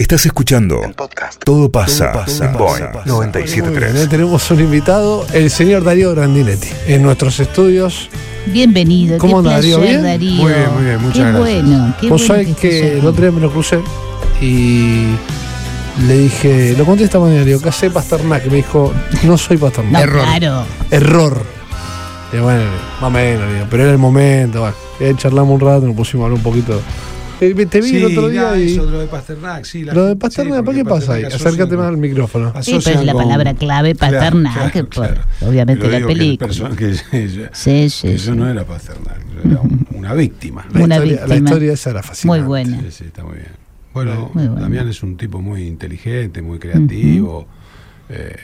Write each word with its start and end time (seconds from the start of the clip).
Estás 0.00 0.24
escuchando 0.24 0.80
podcast. 0.96 1.44
Todo 1.44 1.70
pasa, 1.70 2.24
en 2.26 2.54
Boeing 2.54 2.84
97.3. 3.04 4.00
Hoy 4.00 4.08
tenemos 4.08 4.50
un 4.50 4.60
invitado, 4.60 5.26
el 5.34 5.50
señor 5.50 5.84
Darío 5.84 6.14
Grandinetti, 6.14 6.68
en 6.86 7.02
nuestros 7.02 7.38
estudios. 7.38 8.08
Bienvenido. 8.46 9.18
¿Cómo 9.18 9.34
qué 9.34 9.38
anda, 9.40 9.50
Darío? 9.56 9.78
¿Bien? 9.78 10.02
Darío. 10.02 10.42
Muy 10.42 10.52
bien, 10.54 10.72
muy 10.72 10.84
bien, 10.84 11.02
muchas 11.02 11.16
qué 11.16 11.20
gracias. 11.20 11.64
Bueno, 11.64 11.94
qué 12.00 12.08
Vos 12.08 12.26
bueno 12.26 12.44
sabés 12.44 12.56
que 12.56 12.98
el 12.98 13.06
otro 13.06 13.20
día 13.20 13.30
me 13.30 13.42
lo 13.42 13.52
crucé 13.52 13.78
y 14.40 15.04
le 16.06 16.18
dije, 16.18 16.74
lo 16.78 16.86
conté 16.86 17.04
esta 17.04 17.18
mañana, 17.18 17.44
digo, 17.44 17.60
¿qué 17.60 17.68
hace 17.68 17.90
Pasternak? 17.90 18.46
Y 18.46 18.48
me 18.48 18.56
dijo, 18.56 18.94
no 19.24 19.36
soy 19.36 19.58
Pasternak. 19.58 19.92
No, 19.92 19.98
Error. 20.00 20.22
claro. 20.22 20.64
Error. 20.90 21.42
Y 22.32 22.38
bueno, 22.38 22.70
más 23.02 23.08
o 23.08 23.10
menos, 23.10 23.66
pero 23.70 23.82
era 23.82 23.92
el 23.92 23.98
momento. 23.98 24.60
Bueno, 24.60 25.18
charlamos 25.18 25.60
un 25.60 25.60
rato, 25.60 25.86
nos 25.86 25.94
pusimos 25.94 26.24
a 26.24 26.26
hablar 26.28 26.38
un 26.38 26.42
poquito. 26.42 26.80
Te 27.40 27.80
vi 27.80 27.96
el 27.96 28.04
otro 28.04 28.28
día 28.28 28.56
y. 28.58 28.72
eso, 28.72 28.84
lo 28.84 28.98
de 29.00 29.06
Pasternak, 29.06 29.64
sí. 29.64 29.82
la 29.82 29.94
Lo 29.94 30.04
de 30.04 30.14
Pasternak, 30.16 30.58
sí, 30.58 30.62
¿por 30.64 30.74
qué 30.74 30.84
pasa 30.84 31.14
ahí? 31.14 31.24
Acércate 31.24 31.74
más 31.76 31.86
al 31.88 31.96
micrófono. 31.96 32.52
Sí, 32.62 32.78
pero 32.84 33.00
es 33.00 33.06
la 33.06 33.14
palabra 33.14 33.54
clave 33.54 33.94
Claro, 33.94 34.16
Pasternak, 34.18 34.52
claro, 34.54 34.70
que 34.72 34.84
por- 34.84 35.06
claro. 35.06 35.20
obviamente 35.40 35.88
la 35.88 36.06
película. 36.06 36.50
person- 36.50 36.76
que- 36.76 36.90
que- 37.10 37.48
Sí, 37.52 37.88
sí, 37.90 37.90
que 37.90 37.90
sí. 37.90 38.08
Eso 38.08 38.34
no 38.34 38.46
era 38.48 38.64
Pasternak, 38.64 39.18
yo 39.34 39.50
era 39.52 39.60
un- 39.62 39.86
una 39.94 40.12
víctima. 40.14 40.66
La, 40.74 40.84
Una 40.84 40.96
historia, 40.96 41.16
la 41.20 41.26
víctima. 41.26 41.48
historia 41.50 41.72
esa 41.72 41.90
era 41.90 42.02
fascinante. 42.02 42.40
Muy 42.40 42.46
buena. 42.46 42.80
Sí, 42.82 42.86
sí, 42.90 43.04
está 43.04 43.24
muy 43.24 43.36
bien. 43.36 43.48
Bueno, 43.94 44.30
Muy 44.34 44.46
bueno. 44.46 44.60
Damián 44.60 44.88
es 44.88 45.02
un 45.02 45.16
tipo 45.16 45.40
muy 45.40 45.62
inteligente, 45.66 46.42
muy 46.42 46.58
creativo. 46.58 47.46
eh, 48.10 48.36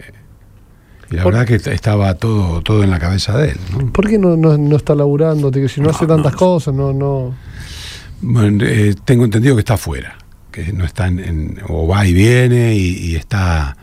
y 1.10 1.16
la 1.16 1.22
Por- 1.22 1.34
verdad 1.34 1.46
que 1.46 1.54
estaba 1.72 2.14
todo, 2.14 2.62
todo 2.62 2.82
en 2.82 2.90
la 2.90 2.98
cabeza 2.98 3.36
de 3.36 3.50
él. 3.50 3.56
¿no? 3.72 3.92
¿Por 3.92 4.08
qué 4.08 4.18
no, 4.18 4.36
no, 4.36 4.56
no 4.56 4.76
está 4.76 4.94
laburando? 4.94 5.52
Si 5.68 5.80
no, 5.80 5.88
No, 5.88 5.90
hace 5.94 6.06
tantas 6.06 6.32
no. 6.32 6.38
cosas, 6.38 6.74
no, 6.74 6.92
no. 6.92 7.34
Bueno, 8.22 8.64
eh, 8.64 8.94
tengo 9.04 9.24
entendido 9.24 9.54
que 9.56 9.60
está 9.60 9.74
afuera, 9.74 10.16
que 10.50 10.72
no 10.72 10.84
está 10.84 11.06
en, 11.08 11.18
en- 11.18 11.58
o 11.68 11.86
va 11.86 12.06
y 12.06 12.12
viene 12.14 12.74
y, 12.74 13.10
y 13.10 13.16
está 13.16 13.76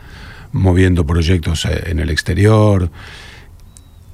moviendo 0.52 1.06
proyectos 1.06 1.66
eh, 1.66 1.84
en 1.88 2.00
el 2.00 2.09
exterior. 2.09 2.89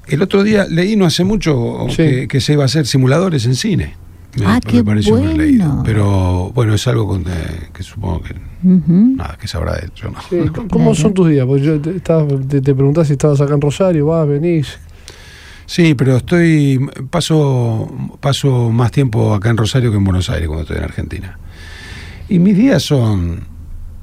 El 0.06 0.22
otro 0.22 0.42
día 0.42 0.66
leí 0.68 0.96
no 0.96 1.06
hace 1.06 1.24
mucho 1.24 1.86
Sí. 1.90 1.96
que, 1.96 2.28
que 2.28 2.40
se 2.40 2.54
iba 2.54 2.62
a 2.62 2.66
hacer 2.66 2.86
simuladores 2.86 3.46
en 3.46 3.54
cine. 3.54 3.94
Me, 4.38 4.46
Ah, 4.46 4.60
me 4.64 4.70
qué 4.70 4.84
pareció 4.84 5.16
bueno. 5.16 5.32
leído. 5.36 5.82
Pero 5.84 6.50
bueno, 6.54 6.74
es 6.74 6.86
algo 6.86 7.06
con- 7.08 7.22
eh, 7.26 7.68
que 7.72 7.82
supongo 7.82 8.22
que 8.22 8.34
nada, 8.62 9.36
que 9.40 9.48
sabrá 9.48 9.74
de 9.76 9.86
él, 9.86 9.92
yo 9.96 10.10
no. 10.10 10.18
Sí, 10.28 10.36
¿Cómo 10.70 10.94
son 10.94 11.14
tus 11.14 11.28
días? 11.30 11.46
Porque 11.46 11.62
yo 11.64 11.80
te, 11.80 11.98
te, 12.00 12.60
te 12.60 12.74
preguntás 12.74 13.06
si 13.08 13.14
estabas 13.14 13.40
acá 13.40 13.54
en 13.54 13.60
Rosario, 13.60 14.06
vas, 14.06 14.28
venís. 14.28 14.78
Sí, 15.70 15.94
pero 15.94 16.16
estoy 16.16 16.80
paso 17.10 17.88
paso 18.18 18.70
más 18.70 18.90
tiempo 18.90 19.32
acá 19.32 19.50
en 19.50 19.56
Rosario 19.56 19.92
que 19.92 19.98
en 19.98 20.02
Buenos 20.04 20.28
Aires 20.28 20.48
cuando 20.48 20.62
estoy 20.62 20.78
en 20.78 20.82
Argentina. 20.82 21.38
Y 22.28 22.40
mis 22.40 22.56
días 22.56 22.82
son 22.82 23.44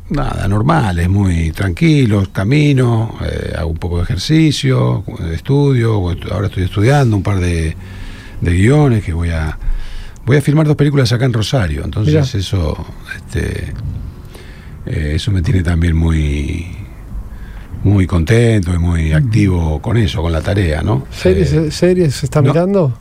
nada 0.09 0.47
normales, 0.47 1.09
muy 1.09 1.51
tranquilos, 1.51 2.29
camino, 2.29 3.17
eh, 3.21 3.53
hago 3.57 3.67
un 3.67 3.77
poco 3.79 3.97
de 3.97 4.03
ejercicio, 4.03 5.03
estudio, 5.33 5.95
ahora 6.31 6.47
estoy 6.47 6.63
estudiando 6.63 7.17
un 7.17 7.23
par 7.23 7.41
de, 7.41 7.75
de 8.39 8.53
guiones 8.53 9.03
que 9.03 9.11
voy 9.11 9.31
a 9.31 9.57
voy 10.25 10.37
a 10.37 10.41
filmar 10.41 10.67
dos 10.67 10.77
películas 10.77 11.11
acá 11.11 11.25
en 11.25 11.33
Rosario, 11.33 11.83
entonces 11.83 12.13
Mirá. 12.13 12.39
eso 12.39 12.77
este 13.17 13.73
eh, 14.85 15.11
eso 15.15 15.31
me 15.33 15.41
tiene 15.41 15.63
también 15.63 15.97
muy 15.97 16.76
muy 17.83 18.05
contento 18.07 18.73
y 18.73 18.77
muy 18.79 19.13
activo 19.13 19.81
con 19.81 19.97
eso, 19.97 20.21
con 20.21 20.31
la 20.31 20.41
tarea, 20.41 20.81
¿no? 20.81 21.05
¿Series, 21.11 21.53
Eh, 21.53 21.71
series 21.71 22.15
se 22.15 22.25
está 22.25 22.41
no. 22.41 22.49
mirando? 22.51 22.97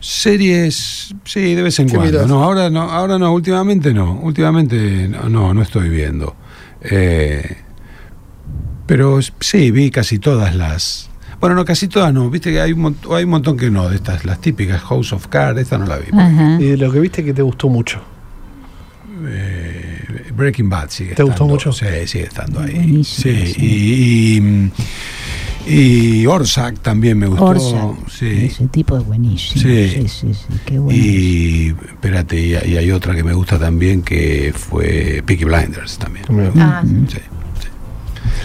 Series, 0.00 1.12
sí, 1.24 1.54
de 1.56 1.62
vez 1.62 1.78
en 1.80 1.88
¿Qué 1.88 1.96
cuando. 1.96 2.12
mirás? 2.12 2.28
No, 2.28 2.44
ahora 2.44 2.70
no, 2.70 2.82
ahora 2.82 3.18
no, 3.18 3.32
últimamente 3.32 3.92
no, 3.92 4.12
últimamente 4.22 5.08
no, 5.08 5.28
no, 5.28 5.52
no 5.54 5.60
estoy 5.62 5.88
viendo. 5.88 6.36
Eh, 6.82 7.56
pero 8.86 9.18
sí, 9.40 9.70
vi 9.72 9.90
casi 9.90 10.18
todas 10.20 10.54
las. 10.54 11.10
Bueno, 11.40 11.56
no, 11.56 11.64
casi 11.64 11.88
todas 11.88 12.12
no. 12.14 12.30
Viste 12.30 12.52
que 12.52 12.60
hay 12.60 12.72
un, 12.72 12.80
mont- 12.84 13.16
hay 13.16 13.24
un 13.24 13.30
montón 13.30 13.56
que 13.56 13.70
no, 13.70 13.88
de 13.88 13.96
estas, 13.96 14.24
las 14.24 14.40
típicas 14.40 14.80
House 14.82 15.12
of 15.12 15.26
Cards, 15.26 15.60
esta 15.60 15.78
no 15.78 15.86
la 15.86 15.96
vi. 15.98 16.06
Ajá. 16.16 16.56
Y 16.60 16.64
de 16.66 16.76
lo 16.76 16.92
que 16.92 17.00
viste 17.00 17.24
que 17.24 17.34
te 17.34 17.42
gustó 17.42 17.68
mucho. 17.68 18.00
Eh, 19.26 19.77
Breaking 20.38 20.70
Bad 20.70 20.88
sigue 20.90 21.14
¿Te 21.14 21.22
gustó 21.22 21.46
mucho? 21.46 21.72
Sí, 21.72 21.84
sigue 22.06 22.24
estando 22.24 22.60
ahí. 22.60 22.72
Buenísimo, 22.74 23.36
Sí, 23.44 23.52
sí. 23.52 23.60
y, 25.66 25.70
y, 25.70 26.22
y 26.22 26.26
también 26.80 27.18
me 27.18 27.26
gustó. 27.26 27.98
Sí. 28.10 28.46
Ese 28.46 28.66
tipo 28.68 28.96
es 28.96 29.04
buenísimo. 29.04 29.60
Sí. 29.62 29.88
Sí, 29.90 30.08
sí, 30.08 30.34
sí. 30.34 30.54
Qué 30.64 30.78
bueno. 30.78 30.98
Y 30.98 31.74
espérate, 31.86 32.40
y, 32.40 32.52
y 32.52 32.76
hay 32.76 32.90
otra 32.90 33.14
que 33.14 33.22
me 33.22 33.34
gusta 33.34 33.58
también 33.58 34.00
que 34.02 34.52
fue 34.56 35.22
Peaky 35.26 35.44
Blinders 35.44 35.98
también. 35.98 36.24
También. 36.24 36.52
Ah, 36.56 36.82
Sí. 37.08 37.18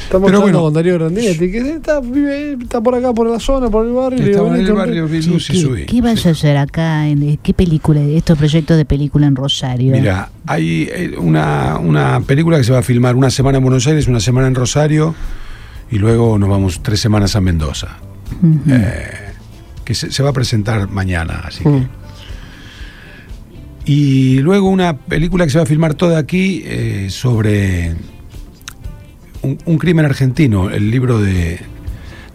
Estamos 0.03 0.27
Pero 0.27 0.37
hablando 0.39 0.41
bueno. 0.41 0.61
con 0.61 0.73
Darío 0.73 0.93
Grandinetti, 0.95 1.51
que 1.51 1.57
está, 1.71 1.99
vive- 2.01 2.57
está 2.61 2.81
por 2.81 2.95
acá, 2.95 3.13
por 3.13 3.27
la 3.29 3.39
zona, 3.39 3.69
por 3.69 3.85
el 3.85 3.93
barrio. 3.93 4.25
Estaba 4.25 4.49
en 4.57 4.65
el 4.65 4.73
barrio 4.73 5.07
Sí, 5.07 5.29
¿qué, 5.53 5.59
subí. 5.59 5.85
qué 5.85 6.01
vas 6.01 6.25
a 6.25 6.29
hacer 6.31 6.57
acá? 6.57 7.07
En, 7.07 7.37
¿Qué 7.37 7.53
película? 7.53 8.01
Estos 8.01 8.37
proyectos 8.37 8.77
de 8.77 8.85
película 8.85 9.27
en 9.27 9.35
Rosario. 9.35 9.91
Mira, 9.93 10.29
hay 10.45 10.87
eh, 10.91 11.15
una, 11.17 11.77
una 11.79 12.21
película 12.21 12.57
que 12.57 12.63
se 12.63 12.71
va 12.73 12.79
a 12.79 12.83
filmar 12.83 13.15
una 13.15 13.29
semana 13.29 13.57
en 13.57 13.63
Buenos 13.63 13.87
Aires, 13.87 14.07
una 14.07 14.19
semana 14.19 14.47
en 14.47 14.55
Rosario 14.55 15.15
y 15.91 15.97
luego 15.97 16.37
nos 16.37 16.49
vamos 16.49 16.81
tres 16.83 16.99
semanas 16.99 17.35
a 17.35 17.41
Mendoza. 17.41 17.97
Eh, 18.69 19.07
que 19.85 19.93
se, 19.95 20.11
se 20.11 20.23
va 20.23 20.29
a 20.29 20.33
presentar 20.33 20.89
mañana, 20.89 21.41
así 21.45 21.63
que. 21.63 21.69
Mm. 21.69 21.87
Y 23.85 24.39
luego 24.39 24.69
una 24.69 24.95
película 24.97 25.43
que 25.45 25.51
se 25.51 25.57
va 25.57 25.63
a 25.63 25.67
filmar 25.67 25.93
toda 25.93 26.17
aquí 26.17 26.63
eh, 26.65 27.07
sobre 27.09 27.93
un, 29.43 29.57
un 29.65 29.77
crimen 29.77 30.05
argentino, 30.05 30.69
el 30.69 30.89
libro 30.91 31.19
de, 31.19 31.59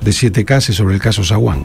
de 0.01 0.13
Siete 0.13 0.45
Cases 0.45 0.77
sobre 0.77 0.95
el 0.95 1.01
caso 1.01 1.25
Zaguán. 1.25 1.65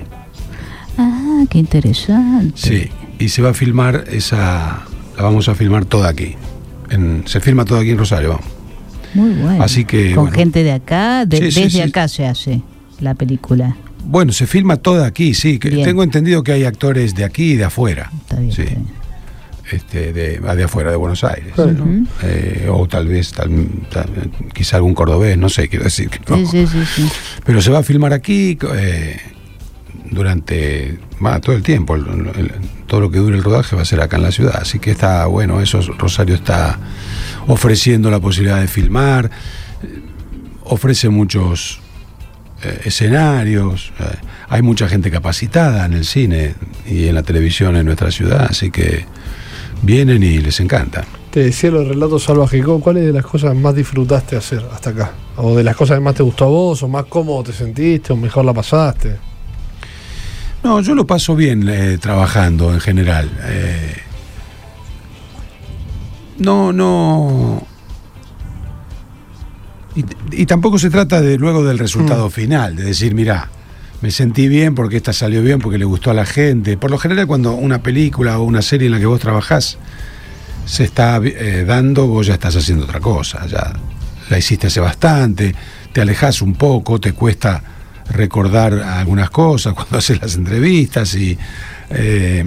Ah, 0.97 1.43
qué 1.49 1.59
interesante. 1.59 2.53
Sí, 2.55 2.89
y 3.19 3.29
se 3.29 3.41
va 3.41 3.49
a 3.51 3.53
filmar 3.53 4.05
esa, 4.11 4.85
la 5.17 5.23
vamos 5.23 5.47
a 5.49 5.55
filmar 5.55 5.85
toda 5.85 6.09
aquí. 6.09 6.35
En- 6.89 7.23
se 7.27 7.39
filma 7.39 7.65
todo 7.65 7.79
aquí 7.79 7.91
en 7.91 7.97
Rosario, 7.97 8.29
vamos. 8.29 8.45
Muy 9.13 9.29
bueno. 9.33 9.63
Así 9.63 9.85
que, 9.85 10.15
Con 10.15 10.25
bueno. 10.25 10.35
gente 10.37 10.63
de 10.63 10.71
acá, 10.71 11.25
de- 11.25 11.37
Sí, 11.37 11.61
desde 11.61 11.69
sí. 11.69 11.81
acá 11.81 12.07
se 12.07 12.25
hace 12.25 12.61
la 12.99 13.13
película. 13.13 13.75
Bueno, 14.05 14.33
se 14.33 14.47
filma 14.47 14.77
toda 14.77 15.05
aquí, 15.07 15.33
sí. 15.33 15.59
Que 15.59 15.69
tengo 15.69 16.03
entendido 16.03 16.43
que 16.43 16.51
hay 16.51 16.65
actores 16.65 17.15
de 17.15 17.23
aquí 17.23 17.51
y 17.53 17.55
de 17.55 17.63
afuera. 17.65 18.11
Está 18.21 18.39
bien. 18.39 18.51
Sí. 18.51 18.61
está 18.63 18.73
bien. 18.75 19.02
Este, 19.71 20.11
de, 20.11 20.39
de 20.39 20.63
afuera, 20.63 20.91
de 20.91 20.97
Buenos 20.97 21.23
Aires. 21.23 21.53
Eh, 22.21 22.67
o 22.69 22.85
tal 22.87 23.07
vez, 23.07 23.31
tal, 23.31 23.49
tal- 23.89 24.29
quizá 24.53 24.75
algún 24.77 24.93
cordobés, 24.93 25.37
no 25.37 25.47
sé, 25.49 25.69
quiero 25.69 25.85
decir 25.85 26.09
que 26.09 26.19
no. 26.29 26.35
Sí, 26.37 26.45
sí, 26.45 26.67
sí, 26.67 26.85
sí. 26.85 27.09
Pero 27.45 27.61
se 27.61 27.71
va 27.71 27.79
a 27.79 27.83
filmar 27.83 28.11
aquí 28.13 28.57
eh, 28.75 29.17
durante 30.11 30.99
va, 31.25 31.39
todo 31.39 31.55
el 31.55 31.63
tiempo. 31.63 31.95
el- 31.95 32.05
el- 32.35 32.51
todo 32.87 32.99
lo 33.01 33.09
que 33.09 33.17
dure 33.17 33.35
el 33.37 33.43
rodaje 33.43 33.75
va 33.75 33.81
a 33.81 33.85
ser 33.85 34.01
acá 34.01 34.17
en 34.17 34.23
la 34.23 34.31
ciudad. 34.31 34.57
Así 34.61 34.77
que 34.79 34.91
está 34.91 35.25
bueno, 35.25 35.61
eso 35.61 35.79
Rosario 35.97 36.35
está 36.35 36.77
ofreciendo 37.47 38.11
la 38.11 38.19
posibilidad 38.19 38.59
de 38.59 38.67
filmar, 38.67 39.31
eh, 39.81 39.99
ofrece 40.65 41.09
muchos 41.09 41.79
eh, 42.63 42.81
escenarios, 42.85 43.91
eh, 43.99 44.03
hay 44.49 44.61
mucha 44.61 44.87
gente 44.87 45.09
capacitada 45.09 45.85
en 45.85 45.93
el 45.93 46.05
cine 46.05 46.53
y 46.85 47.07
en 47.07 47.15
la 47.15 47.23
televisión 47.23 47.75
en 47.75 47.85
nuestra 47.85 48.11
ciudad, 48.11 48.47
así 48.49 48.69
que 48.71 49.05
vienen 49.83 50.23
y 50.23 50.39
les 50.39 50.59
encanta. 50.59 51.05
Te 51.29 51.41
decía 51.45 51.69
los 51.71 51.87
relatos 51.87 52.23
salvajes. 52.23 52.63
¿cu- 52.65 52.79
¿Cuáles 52.79 53.05
de 53.05 53.13
las 53.13 53.25
cosas 53.25 53.55
más 53.55 53.75
disfrutaste 53.75 54.35
hacer 54.35 54.65
hasta 54.73 54.89
acá? 54.89 55.11
¿O 55.37 55.55
de 55.55 55.63
las 55.63 55.75
cosas 55.75 55.97
que 55.97 56.01
más 56.03 56.15
te 56.15 56.23
gustó 56.23 56.45
a 56.45 56.47
vos? 56.49 56.81
¿O 56.83 56.87
más 56.87 57.05
cómodo 57.05 57.43
te 57.43 57.53
sentiste? 57.53 58.13
¿O 58.13 58.15
mejor 58.15 58.45
la 58.45 58.53
pasaste? 58.53 59.17
No, 60.63 60.79
yo 60.81 60.95
lo 60.95 61.05
paso 61.05 61.35
bien 61.35 61.67
eh, 61.67 61.97
trabajando 61.99 62.73
en 62.73 62.79
general. 62.79 63.29
Eh, 63.45 63.95
no, 66.39 66.71
no. 66.73 67.65
Y, 69.95 70.03
y 70.31 70.45
tampoco 70.45 70.79
se 70.79 70.89
trata 70.89 71.21
de 71.21 71.37
luego 71.37 71.63
del 71.63 71.77
resultado 71.77 72.29
final, 72.29 72.75
de 72.75 72.83
decir, 72.85 73.13
mira, 73.13 73.49
me 74.03 74.11
sentí 74.11 74.49
bien 74.49 74.75
porque 74.75 74.97
esta 74.97 75.13
salió 75.13 75.41
bien, 75.41 75.59
porque 75.59 75.77
le 75.77 75.85
gustó 75.85 76.11
a 76.11 76.13
la 76.13 76.25
gente. 76.25 76.75
Por 76.75 76.91
lo 76.91 76.97
general, 76.97 77.25
cuando 77.25 77.53
una 77.53 77.81
película 77.81 78.37
o 78.37 78.43
una 78.43 78.61
serie 78.61 78.87
en 78.87 78.91
la 78.91 78.99
que 78.99 79.05
vos 79.05 79.21
trabajás 79.21 79.77
se 80.65 80.83
está 80.83 81.21
eh, 81.23 81.63
dando, 81.65 82.05
vos 82.07 82.27
ya 82.27 82.33
estás 82.33 82.57
haciendo 82.57 82.83
otra 82.83 82.99
cosa. 82.99 83.47
Ya 83.47 83.71
la 84.29 84.37
hiciste 84.37 84.67
hace 84.67 84.81
bastante, 84.81 85.55
te 85.93 86.01
alejas 86.01 86.41
un 86.41 86.55
poco, 86.55 86.99
te 86.99 87.13
cuesta 87.13 87.63
recordar 88.09 88.73
algunas 88.73 89.29
cosas 89.29 89.73
cuando 89.73 89.97
haces 89.99 90.21
las 90.21 90.35
entrevistas 90.35 91.15
y. 91.15 91.37
eh, 91.89 92.45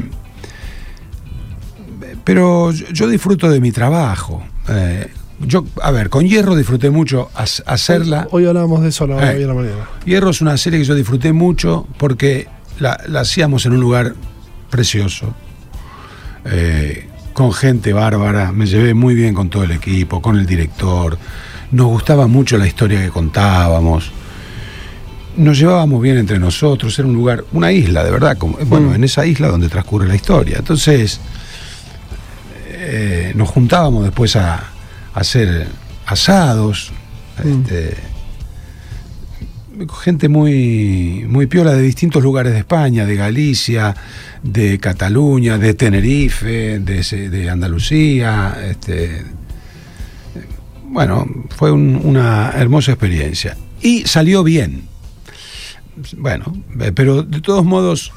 pero 2.23 2.71
yo, 2.71 3.09
disfruto 3.09 3.49
de 3.49 3.61
mi 3.63 3.73
trabajo. 3.73 4.45
Eh, 4.69 5.11
yo, 5.41 5.65
a 5.83 5.91
ver, 5.91 6.09
con 6.11 6.27
Hierro 6.27 6.57
disfruté 6.57 6.91
mucho 6.91 7.31
hacerla. 7.35 8.27
Hoy 8.31 8.47
hablábamos 8.47 8.83
de 8.83 8.89
eso 8.89 9.05
a 9.05 9.09
la, 9.09 9.33
Eh. 9.33 9.37
hoy 9.37 9.45
a 9.45 9.47
la 9.49 9.55
mañana. 9.55 9.89
Hierro 10.05 10.31
es 10.31 10.41
una 10.41 10.57
serie 10.57 10.79
que 10.79 10.85
yo 10.85 10.95
disfruté 10.95 11.33
mucho 11.33 11.87
porque 11.99 12.49
la, 12.79 12.99
la 13.09 13.21
hacíamos 13.21 13.67
en 13.67 13.73
un 13.73 13.81
lugar 13.81 14.15
precioso. 14.71 15.35
Eh, 16.45 17.09
con 17.33 17.53
gente 17.53 17.93
bárbara, 17.93 18.51
me 18.53 18.67
llevé 18.67 18.95
muy 18.95 19.15
bien 19.15 19.35
con 19.35 19.51
todo 19.51 19.65
el 19.65 19.73
equipo, 19.73 20.23
con 20.23 20.37
el 20.39 20.47
director, 20.47 21.19
nos 21.73 21.87
gustaba 21.89 22.27
mucho 22.29 22.57
la 22.57 22.67
historia 22.67 23.03
que 23.03 23.11
contábamos, 23.11 24.11
nos 25.37 25.59
llevábamos 25.59 26.01
bien 26.01 26.17
entre 26.17 26.39
nosotros, 26.39 26.99
era 26.99 27.07
un 27.07 27.13
lugar, 27.15 27.45
una 27.53 27.73
isla, 27.73 28.05
de 28.05 28.11
verdad, 28.11 28.39
como, 28.39 28.57
bueno, 28.65 28.91
Mm. 28.91 28.95
en 28.95 29.05
esa 29.05 29.27
isla 29.27 29.49
donde 29.49 29.69
transcurre 29.69 30.09
la 30.09 30.15
historia. 30.15 30.57
Entonces, 30.59 31.21
eh, 32.69 33.33
nos 33.35 33.51
juntábamos 33.51 34.05
después 34.05 34.35
a 34.37 34.63
hacer 35.17 35.67
asados, 36.07 36.93
Mm. 37.43 37.49
este, 37.63 37.95
gente 40.03 40.29
muy, 40.29 41.27
muy 41.29 41.47
piola 41.47 41.73
de 41.75 41.83
distintos 41.83 42.23
lugares 42.23 42.53
de 42.55 42.61
España, 42.61 43.05
de 43.05 43.15
Galicia, 43.17 43.95
de 44.43 44.79
Cataluña, 44.79 45.59
de 45.59 45.75
Tenerife, 45.75 46.79
de, 46.79 47.29
de 47.31 47.51
Andalucía. 47.51 48.57
Este, 48.71 49.23
bueno, 50.85 51.27
fue 51.57 51.73
un- 51.73 52.01
una 52.05 52.53
hermosa 52.55 52.93
experiencia. 52.93 53.57
Y 53.83 54.05
salió 54.07 54.43
bien. 54.43 54.85
Bueno, 56.17 56.45
eh, 56.81 56.93
pero 56.95 57.23
de 57.23 57.41
todos 57.43 57.65
modos, 57.65 58.13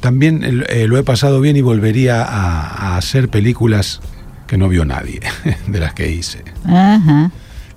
también 0.00 0.44
eh, 0.44 0.64
eh, 0.68 0.86
lo 0.86 0.98
he 0.98 1.02
pasado 1.02 1.40
bien 1.40 1.56
y 1.56 1.62
volvería 1.62 2.22
a, 2.22 2.92
a 2.94 2.96
hacer 2.96 3.28
películas 3.28 4.00
que 4.50 4.58
no 4.58 4.68
vio 4.68 4.84
nadie, 4.84 5.20
de 5.68 5.78
las 5.78 5.94
que 5.94 6.10
hice. 6.10 6.42
Ajá. 6.64 7.30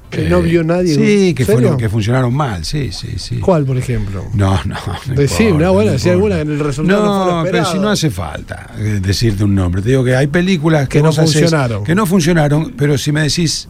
Que 0.09 0.27
no 0.27 0.41
vio 0.41 0.63
nadie. 0.63 0.95
Sí, 0.95 1.35
que, 1.35 1.45
fueron, 1.45 1.77
que 1.77 1.87
funcionaron 1.87 2.33
mal, 2.33 2.65
sí, 2.65 2.91
sí, 2.91 3.13
sí. 3.17 3.37
¿Cuál, 3.37 3.63
por 3.63 3.77
ejemplo? 3.77 4.25
No, 4.33 4.59
no. 4.65 4.75
no 5.07 5.13
Decime, 5.13 5.49
importa, 5.49 5.65
no, 5.67 5.73
bueno, 5.73 5.91
no 5.91 5.99
si 5.99 6.09
alguna 6.09 6.39
en 6.39 6.49
el 6.49 6.59
resultado 6.59 7.05
no, 7.05 7.37
No, 7.37 7.43
pero 7.43 7.63
si 7.65 7.77
no 7.77 7.89
hace 7.89 8.09
falta 8.09 8.71
eh, 8.79 8.99
decirte 8.99 9.43
un 9.43 9.53
nombre. 9.53 9.83
Te 9.83 9.89
digo 9.89 10.03
que 10.03 10.15
hay 10.15 10.25
películas 10.25 10.89
que, 10.89 10.97
Que 10.97 11.03
no 11.03 11.09
haces 11.09 11.31
funcionaron. 11.31 11.83
que 11.83 11.93
no 11.93 12.07
funcionaron, 12.07 12.73
pero 12.75 12.97
si 12.97 13.11
me 13.11 13.21
decís, 13.21 13.67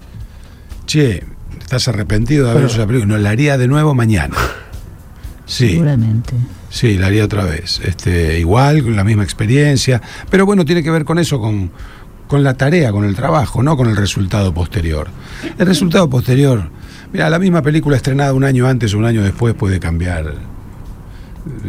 che, 0.86 1.26
estás 1.60 1.90
arrepentido 1.90 2.46
de 2.46 2.52
haber 2.52 2.64
hecho 2.64 2.76
esa 2.76 2.88
película, 2.88 3.18
no, 3.18 3.22
la 3.22 3.32
haría 3.32 3.58
de 3.58 3.68
nuevo 3.68 3.94
mañana. 3.94 4.38
Sí, 5.46 5.72
Seguramente. 5.72 6.34
sí, 6.70 6.98
la 6.98 7.08
haría 7.08 7.26
otra 7.26 7.44
vez. 7.44 7.82
Este, 7.84 8.40
igual, 8.40 8.82
con 8.82 8.96
la 8.96 9.04
misma 9.04 9.24
experiencia. 9.24 10.02
Pero 10.30 10.46
bueno, 10.46 10.64
tiene 10.64 10.82
que 10.82 10.90
ver 10.90 11.04
con 11.04 11.20
eso, 11.20 11.38
con, 11.42 11.70
con 12.34 12.44
la 12.44 12.56
tarea, 12.56 12.92
con 12.92 13.06
el 13.06 13.16
trabajo, 13.16 13.62
no 13.62 13.78
con 13.78 13.88
el 13.92 13.96
resultado 13.96 14.52
posterior. 14.52 15.08
El 15.56 15.68
resultado 15.68 16.10
posterior, 16.10 16.68
mira, 17.12 17.30
la 17.30 17.38
misma 17.38 17.62
película 17.62 17.96
estrenada 17.96 18.34
un 18.34 18.44
año 18.44 18.68
antes 18.68 18.96
o 18.96 18.98
un 18.98 19.06
año 19.06 19.22
después 19.22 19.54
puede 19.54 19.80
cambiar. 19.80 20.34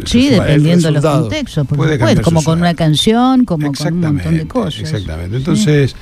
Sí, 0.07 0.29
el 0.29 0.41
dependiendo 0.41 0.89
de 0.89 0.93
los 0.93 1.05
contextos, 1.05 1.67
por 1.67 1.77
Puede 1.77 1.99
cambiar 1.99 2.23
como 2.23 2.43
con 2.43 2.61
una 2.61 2.73
canción, 2.73 3.45
como 3.45 3.75
con 3.75 3.93
un 3.93 4.01
montón 4.01 4.39
de 4.39 4.49
cosas. 4.49 4.81
Exactamente. 4.81 5.33
Sí. 5.33 5.37
Entonces, 5.37 5.97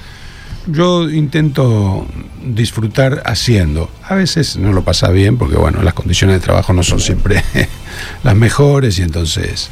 yo 0.68 1.10
intento 1.10 2.06
disfrutar 2.46 3.20
haciendo. 3.26 3.90
A 4.04 4.14
veces 4.14 4.56
no 4.58 4.72
lo 4.72 4.84
pasa 4.84 5.10
bien 5.10 5.38
porque, 5.38 5.56
bueno, 5.56 5.82
las 5.82 5.94
condiciones 5.94 6.36
de 6.36 6.40
trabajo 6.40 6.72
no 6.72 6.84
son 6.84 7.00
siempre 7.00 7.42
las 8.22 8.36
mejores 8.36 8.96
y 9.00 9.02
entonces... 9.02 9.70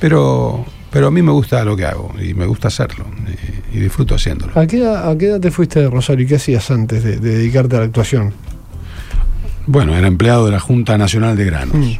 Pero, 0.00 0.64
pero 0.92 1.08
a 1.08 1.10
mí 1.10 1.22
me 1.22 1.32
gusta 1.32 1.64
lo 1.64 1.74
que 1.76 1.84
hago 1.86 2.14
y 2.22 2.34
me 2.34 2.46
gusta 2.46 2.68
hacerlo 2.68 3.06
y, 3.72 3.78
y 3.78 3.80
disfruto 3.80 4.14
haciéndolo. 4.14 4.52
¿A 4.58 4.66
qué, 4.66 4.78
edad, 4.78 5.10
a 5.10 5.16
qué 5.18 5.26
edad 5.26 5.40
te 5.40 5.50
fuiste 5.50 5.80
de 5.80 5.90
Rosario 5.90 6.24
y 6.24 6.28
qué 6.28 6.36
hacías 6.36 6.70
antes 6.70 7.02
de, 7.02 7.16
de 7.18 7.38
dedicarte 7.38 7.76
a 7.76 7.80
la 7.80 7.86
actuación? 7.86 8.32
Bueno, 9.66 9.96
era 9.96 10.06
empleado 10.08 10.46
de 10.46 10.52
la 10.52 10.60
Junta 10.60 10.98
Nacional 10.98 11.36
de 11.36 11.44
Granos. 11.44 11.74
Mm. 11.76 11.92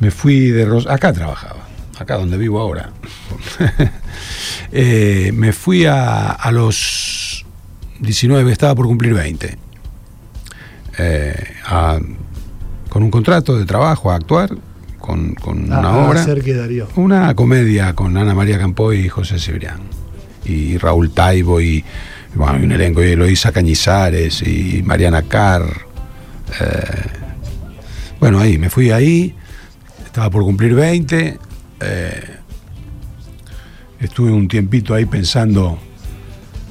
Me 0.00 0.10
fui 0.10 0.48
de 0.50 0.64
Ros 0.64 0.86
acá 0.86 1.12
trabajaba, 1.12 1.66
acá 1.98 2.16
donde 2.16 2.36
vivo 2.36 2.60
ahora. 2.60 2.90
Eh, 4.70 5.30
me 5.34 5.54
fui 5.54 5.86
a, 5.86 6.28
a 6.30 6.52
los 6.52 7.46
19, 8.00 8.52
estaba 8.52 8.74
por 8.74 8.86
cumplir 8.86 9.14
20. 9.14 9.56
Eh, 10.98 11.34
a- 11.64 11.98
con 12.90 13.02
un 13.02 13.10
contrato 13.10 13.56
de 13.58 13.64
trabajo 13.64 14.10
a 14.10 14.16
actuar, 14.16 14.50
con, 15.08 15.34
con 15.34 15.64
una 15.64 15.78
a, 15.88 15.96
obra. 16.08 16.20
hacer 16.20 16.42
que 16.44 16.52
Darío. 16.54 16.86
Una 16.96 17.34
comedia 17.34 17.94
con 17.94 18.16
Ana 18.16 18.34
María 18.34 18.58
Campoy 18.58 19.06
y 19.06 19.08
José 19.08 19.38
Cibrián. 19.38 19.80
Y 20.44 20.76
Raúl 20.78 21.10
Taibo 21.12 21.60
y, 21.60 21.82
bueno, 22.34 22.58
y 22.60 22.64
un 22.64 22.72
elenco, 22.72 23.02
y 23.02 23.08
Eloísa 23.12 23.50
Cañizares 23.52 24.42
y 24.46 24.82
Mariana 24.84 25.22
Carr. 25.22 25.64
Eh, 26.60 26.84
bueno, 28.20 28.38
ahí, 28.38 28.58
me 28.58 28.68
fui 28.70 28.90
ahí, 28.90 29.34
estaba 30.04 30.28
por 30.30 30.42
cumplir 30.44 30.74
20. 30.74 31.38
eh, 31.80 32.22
estuve 34.00 34.30
un 34.30 34.46
tiempito 34.48 34.94
ahí 34.94 35.06
pensando 35.06 35.78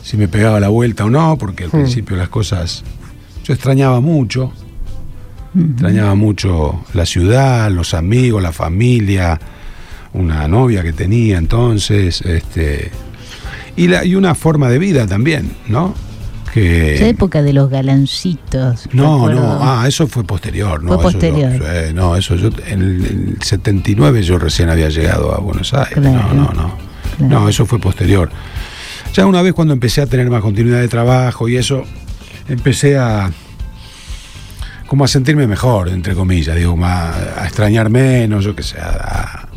si 0.04 0.16
me 0.16 0.28
pegaba 0.28 0.60
la 0.60 0.70
vuelta 0.70 1.06
o 1.06 1.10
no, 1.10 1.38
porque 1.38 1.64
al 1.66 1.70
Hmm. 1.70 1.82
principio 1.82 2.16
las 2.18 2.30
cosas... 2.30 2.84
Yo 3.44 3.54
extrañaba 3.54 4.00
mucho, 4.02 4.52
extrañaba 5.56 6.16
mucho 6.16 6.84
la 6.94 7.06
ciudad, 7.06 7.70
los 7.72 7.94
amigos, 7.94 8.42
la 8.42 8.52
familia, 8.52 9.40
una 10.14 10.48
novia 10.48 10.84
que 10.84 10.94
tenía 10.94 11.38
entonces, 11.38 12.22
este 12.22 12.92
y, 13.76 13.88
la, 13.88 14.04
y 14.04 14.16
una 14.16 14.34
forma 14.36 14.70
de 14.70 14.80
vida 14.80 15.06
también, 15.06 15.52
¿no? 15.68 15.94
Que 16.54 16.96
Esa 16.96 17.08
época 17.08 17.44
de 17.44 17.54
los 17.54 17.70
galancitos. 17.70 18.90
no, 18.92 19.30
no, 19.30 19.60
ah, 19.62 19.86
eso 19.88 20.08
fue 20.08 20.24
posterior, 20.24 20.82
¿no? 20.82 20.94
Fue 20.94 21.04
posterior. 21.12 21.62
eh, 21.64 21.92
no, 21.94 22.16
eso 22.16 22.36
yo, 22.36 22.50
en 22.66 22.82
el, 22.82 23.06
en 23.06 23.36
el 23.36 23.42
79 23.42 24.24
yo 24.24 24.40
recién 24.40 24.70
había 24.70 24.90
llegado 24.90 25.36
a 25.36 25.40
Buenos 25.40 25.74
Aires. 25.74 25.94
Claro. 26.00 26.34
No, 26.34 26.46
no, 26.46 26.54
no. 26.54 26.78
Claro. 27.18 27.42
No, 27.42 27.50
eso 27.50 27.66
fue 27.66 27.80
posterior. 27.80 28.32
Ya 29.14 29.26
una 29.26 29.42
vez 29.42 29.54
cuando 29.54 29.74
empecé 29.74 30.02
a 30.02 30.08
tener 30.08 30.30
más 30.30 30.42
continuidad 30.42 30.80
de 30.80 30.88
trabajo 30.88 31.48
y 31.48 31.58
eso, 31.58 31.84
empecé 32.48 32.98
a 32.98 33.32
como 34.88 35.04
a 35.04 35.08
sentirme 35.08 35.48
mejor, 35.48 35.90
entre 35.90 36.14
comillas, 36.16 36.56
digo, 36.56 36.76
más, 36.78 37.16
a 37.38 37.44
extrañar 37.46 37.90
menos, 37.90 38.44
yo 38.46 38.56
qué 38.56 38.64
sé, 38.64 38.78
a, 38.80 39.48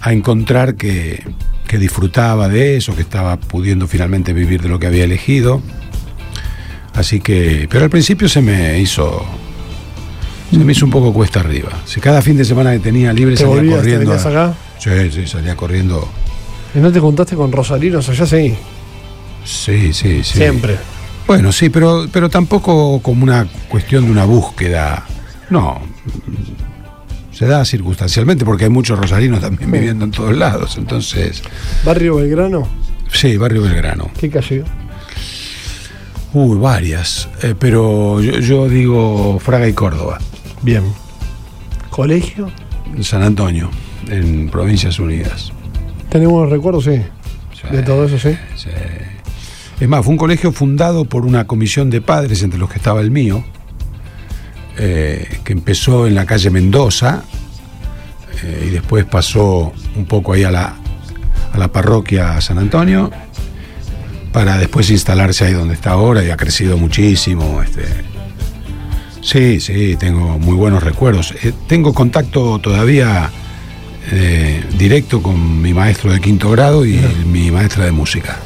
a 0.00 0.12
encontrar 0.12 0.76
que, 0.76 1.22
que 1.66 1.78
disfrutaba 1.78 2.48
de 2.48 2.76
eso, 2.76 2.94
que 2.94 3.02
estaba 3.02 3.36
pudiendo 3.38 3.86
finalmente 3.88 4.32
vivir 4.32 4.62
de 4.62 4.68
lo 4.68 4.78
que 4.78 4.86
había 4.86 5.04
elegido. 5.04 5.60
Así 6.94 7.20
que, 7.20 7.66
pero 7.70 7.84
al 7.84 7.90
principio 7.90 8.28
se 8.28 8.40
me 8.42 8.78
hizo, 8.78 9.24
se 10.50 10.58
me 10.58 10.72
hizo 10.72 10.84
un 10.84 10.90
poco 10.92 11.12
cuesta 11.12 11.40
arriba. 11.40 11.70
Si 11.86 12.00
cada 12.00 12.20
fin 12.22 12.36
de 12.36 12.44
semana 12.44 12.72
que 12.72 12.78
tenía 12.80 13.12
libre 13.12 13.34
¿Te 13.34 13.40
salía 13.42 13.56
volvías, 13.56 13.82
te 13.82 13.90
corriendo. 13.90 14.12
a- 14.12 14.16
acá? 14.28 14.54
Sí, 14.78 14.90
sí, 15.10 15.26
salía 15.26 15.56
corriendo. 15.56 16.06
¿Y 16.74 16.78
no 16.78 16.92
te 16.92 17.00
contaste 17.00 17.34
con 17.36 17.50
Rosalinos 17.52 18.08
allá? 18.08 18.26
Sí, 18.26 18.54
Sí, 19.44 19.92
sí, 19.92 20.22
sí. 20.22 20.38
siempre. 20.38 20.76
Bueno, 21.26 21.52
sí, 21.52 21.70
pero, 21.70 22.06
pero 22.12 22.28
tampoco 22.28 23.00
como 23.00 23.22
una 23.24 23.46
cuestión 23.68 24.04
de 24.06 24.10
una 24.10 24.24
búsqueda. 24.24 25.04
No. 25.50 25.80
Se 27.32 27.46
da 27.46 27.64
circunstancialmente 27.64 28.44
porque 28.44 28.64
hay 28.64 28.70
muchos 28.70 28.98
rosarinos 28.98 29.40
también 29.40 29.70
Sí. 29.70 29.78
viviendo 29.78 30.04
en 30.04 30.10
todos 30.10 30.36
lados. 30.36 30.76
Entonces, 30.76 31.42
¿Barrio 31.84 32.16
Belgrano? 32.16 32.68
sí, 33.10 33.36
Barrio 33.36 33.62
Belgrano. 33.62 34.10
¿Qué 34.18 34.28
calle? 34.30 34.64
Uy, 36.34 36.56
varias. 36.58 37.28
Eh, 37.42 37.54
pero 37.58 38.20
yo, 38.20 38.38
yo 38.38 38.68
digo 38.68 39.38
Fraga 39.38 39.68
y 39.68 39.72
Córdoba, 39.72 40.18
Bien. 40.62 40.82
¿Colegio? 41.90 42.50
San 43.02 43.22
Antonio, 43.22 43.70
en 44.08 44.48
Provincias 44.48 44.98
Unidas. 44.98 45.52
¿Tenemos 46.10 46.48
recuerdos? 46.48 46.84
Sí. 46.84 47.02
Sí, 47.60 47.74
De 47.76 47.82
todo 47.82 48.04
eso, 48.06 48.18
sí. 48.18 48.36
sí. 48.56 48.70
Es 49.82 49.88
más, 49.88 50.04
fue 50.04 50.12
un 50.12 50.16
colegio 50.16 50.52
fundado 50.52 51.06
por 51.06 51.26
una 51.26 51.48
comisión 51.48 51.90
de 51.90 52.00
padres, 52.00 52.44
entre 52.44 52.56
los 52.56 52.70
que 52.70 52.76
estaba 52.76 53.00
el 53.00 53.10
mío, 53.10 53.42
eh, 54.78 55.40
que 55.42 55.52
empezó 55.52 56.06
en 56.06 56.14
la 56.14 56.24
calle 56.24 56.50
Mendoza 56.50 57.24
eh, 58.44 58.66
y 58.68 58.70
después 58.70 59.04
pasó 59.06 59.72
un 59.96 60.04
poco 60.04 60.34
ahí 60.34 60.44
a 60.44 60.52
la, 60.52 60.76
a 61.52 61.58
la 61.58 61.66
parroquia 61.72 62.40
San 62.40 62.58
Antonio 62.58 63.10
para 64.30 64.56
después 64.56 64.88
instalarse 64.88 65.46
ahí 65.46 65.52
donde 65.52 65.74
está 65.74 65.90
ahora 65.90 66.22
y 66.22 66.30
ha 66.30 66.36
crecido 66.36 66.78
muchísimo. 66.78 67.60
Este. 67.60 67.82
Sí, 69.20 69.58
sí, 69.58 69.96
tengo 69.98 70.38
muy 70.38 70.54
buenos 70.54 70.84
recuerdos. 70.84 71.34
Eh, 71.42 71.52
tengo 71.66 71.92
contacto 71.92 72.60
todavía 72.60 73.32
eh, 74.12 74.62
directo 74.78 75.20
con 75.20 75.60
mi 75.60 75.74
maestro 75.74 76.12
de 76.12 76.20
quinto 76.20 76.50
grado 76.52 76.86
y 76.86 77.00
mi 77.26 77.50
maestra 77.50 77.84
de 77.84 77.90
música. 77.90 78.38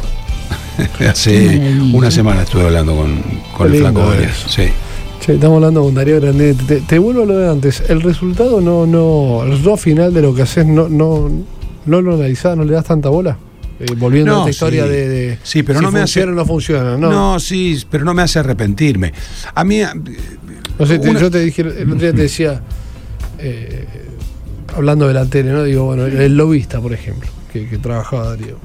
Hace 1.09 1.59
una 1.93 2.11
semana 2.11 2.43
estuve 2.43 2.65
hablando 2.67 2.97
con, 2.97 3.21
con 3.57 3.73
el 3.73 3.79
flaco. 3.81 4.13
Sí. 4.49 4.65
Che, 5.21 5.35
estamos 5.35 5.57
hablando 5.57 5.83
con 5.83 5.95
Darío 5.95 6.21
Grandet. 6.21 6.57
Te, 6.67 6.81
te 6.83 6.99
vuelvo 6.99 7.23
a 7.23 7.27
lo 7.27 7.39
de 7.39 7.51
antes. 7.51 7.83
El 7.89 8.03
resultado 8.03 8.61
no, 8.61 8.87
no, 8.87 9.43
el 9.45 9.51
resultado 9.51 9.77
final 9.79 10.13
de 10.15 10.23
lo 10.23 10.35
que 10.35 10.43
haces 10.43 10.67
no, 10.67 10.89
no, 10.89 11.31
no 11.87 12.03
lo 12.03 12.15
analizás, 12.15 12.57
no 12.57 12.65
le 12.65 12.73
das 12.75 12.85
tanta 12.85 13.09
bola. 13.09 13.39
Eh, 13.79 13.87
volviendo 13.99 14.33
No, 14.33 14.37
a 14.39 14.41
esta 14.41 14.51
historia 14.51 14.85
sí. 14.85 14.89
de, 14.91 15.09
de 15.09 15.39
Sí, 15.43 15.63
pero 15.63 15.79
si 15.81 15.85
no 15.85 15.91
me 15.93 16.01
hace- 16.01 16.23
o 16.25 16.27
no 16.27 16.45
funciona. 16.47 16.97
No, 16.97 17.11
No. 17.11 17.41
sí, 17.41 17.83
pero 17.91 18.05
no 18.05 18.15
me 18.15 18.23
hace 18.23 18.39
arrepentirme. 18.39 19.13
A 19.55 19.65
mí, 19.65 19.81
eh, 19.83 19.87
No 20.79 20.87
sé, 20.87 20.99
una- 20.99 21.21
yo 21.21 21.31
te 21.31 21.41
dije, 21.41 21.63
el 21.63 21.87
otro 21.91 22.01
día 22.01 22.13
te 22.13 22.23
decía, 22.23 22.61
eh, 23.39 23.87
hablando 24.75 25.09
de 25.09 25.15
la 25.15 25.27
tele, 25.27 25.51
¿no? 25.53 25.63
Digo, 25.65 25.85
bueno, 25.85 26.07
el, 26.07 26.21
el 26.21 26.37
lobista, 26.37 26.81
por 26.81 26.93
ejemplo, 26.93 27.29
que, 27.53 27.67
que 27.69 27.79
trabajaba 27.79 28.31
Darío. 28.31 28.57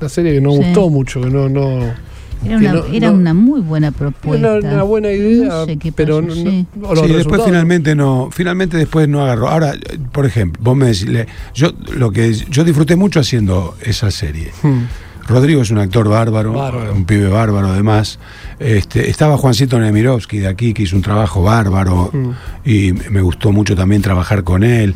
Una 0.00 0.08
serie 0.08 0.32
que 0.34 0.40
no 0.40 0.50
Sí. 0.52 0.56
gustó 0.58 0.88
mucho, 0.90 1.20
que 1.20 1.30
no, 1.30 1.48
no. 1.48 2.10
Era, 2.42 2.56
una, 2.56 2.72
no- 2.72 2.84
era 2.86 3.10
no- 3.10 3.16
una 3.18 3.34
muy 3.34 3.60
buena 3.60 3.90
propuesta. 3.92 4.56
Era 4.56 4.72
una 4.72 4.82
buena 4.82 5.10
idea, 5.12 5.48
No 5.48 5.66
sé 5.66 5.76
qué 5.76 5.92
pero 5.92 6.22
pasó, 6.22 6.28
no- 6.40 6.44
no- 6.44 6.50
sí. 6.50 6.66
Sí, 7.06 7.12
después 7.12 7.42
finalmente 7.44 7.94
no, 7.94 8.30
finalmente 8.32 8.78
después 8.78 9.06
no 9.08 9.20
agarró. 9.22 9.48
Ahora, 9.48 9.74
por 10.12 10.24
ejemplo, 10.24 10.60
vos 10.64 10.74
me 10.76 10.86
decís, 10.86 11.06
yo 11.54 11.72
lo 11.94 12.10
que 12.12 12.32
yo 12.32 12.64
disfruté 12.64 12.96
mucho 12.96 13.20
haciendo 13.20 13.74
esa 13.82 14.10
serie. 14.10 14.52
Hmm. 14.62 14.84
Rodrigo 15.28 15.60
es 15.62 15.70
un 15.70 15.78
actor 15.78 16.08
bárbaro, 16.08 16.54
Bárbaro. 16.54 16.92
un 16.94 17.04
pibe 17.04 17.28
bárbaro 17.28 17.68
además. 17.68 18.18
Este, 18.58 19.10
estaba 19.10 19.36
Juancito 19.36 19.78
Nemirovsky 19.78 20.38
de 20.38 20.48
aquí, 20.48 20.72
que 20.72 20.84
hizo 20.84 20.96
un 20.96 21.02
trabajo 21.02 21.42
bárbaro 21.42 22.10
Mm. 22.12 22.30
y 22.64 22.92
me 23.10 23.20
gustó 23.20 23.52
mucho 23.52 23.76
también 23.76 24.00
trabajar 24.02 24.42
con 24.44 24.64
él. 24.64 24.94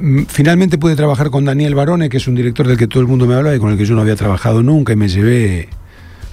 Mm, 0.00 0.22
Finalmente 0.28 0.78
pude 0.78 0.96
trabajar 0.96 1.30
con 1.30 1.44
Daniel 1.44 1.74
Barone, 1.74 2.08
que 2.08 2.16
es 2.16 2.26
un 2.26 2.34
director 2.34 2.66
del 2.66 2.76
que 2.76 2.86
todo 2.86 3.00
el 3.00 3.06
mundo 3.08 3.26
me 3.26 3.34
hablaba 3.34 3.54
y 3.54 3.58
con 3.58 3.70
el 3.72 3.78
que 3.78 3.84
yo 3.84 3.94
no 3.94 4.00
había 4.00 4.16
trabajado 4.16 4.62
nunca 4.62 4.92
y 4.92 4.96
me 4.96 5.08
llevé 5.08 5.68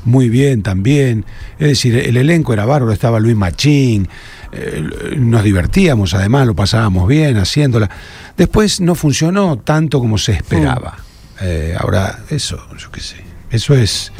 muy 0.05 0.29
bien 0.29 0.63
también. 0.63 1.25
Es 1.59 1.67
decir, 1.67 1.95
el 1.97 2.15
elenco 2.17 2.53
era 2.53 2.65
bárbaro, 2.65 2.93
estaba 2.93 3.19
Luis 3.19 3.35
Machín, 3.35 4.07
eh, 4.53 4.83
nos 5.17 5.43
divertíamos 5.43 6.13
además, 6.13 6.47
lo 6.47 6.55
pasábamos 6.55 7.07
bien 7.07 7.37
haciéndola. 7.37 7.89
Después 8.37 8.79
no 8.79 8.95
funcionó 8.95 9.57
tanto 9.57 9.99
como 9.99 10.17
se 10.17 10.31
esperaba. 10.33 10.97
Eh, 11.41 11.75
ahora, 11.77 12.19
eso, 12.29 12.57
yo 12.77 12.89
qué 12.89 13.01
sé, 13.01 13.17
eso 13.51 13.75
es, 13.75 14.11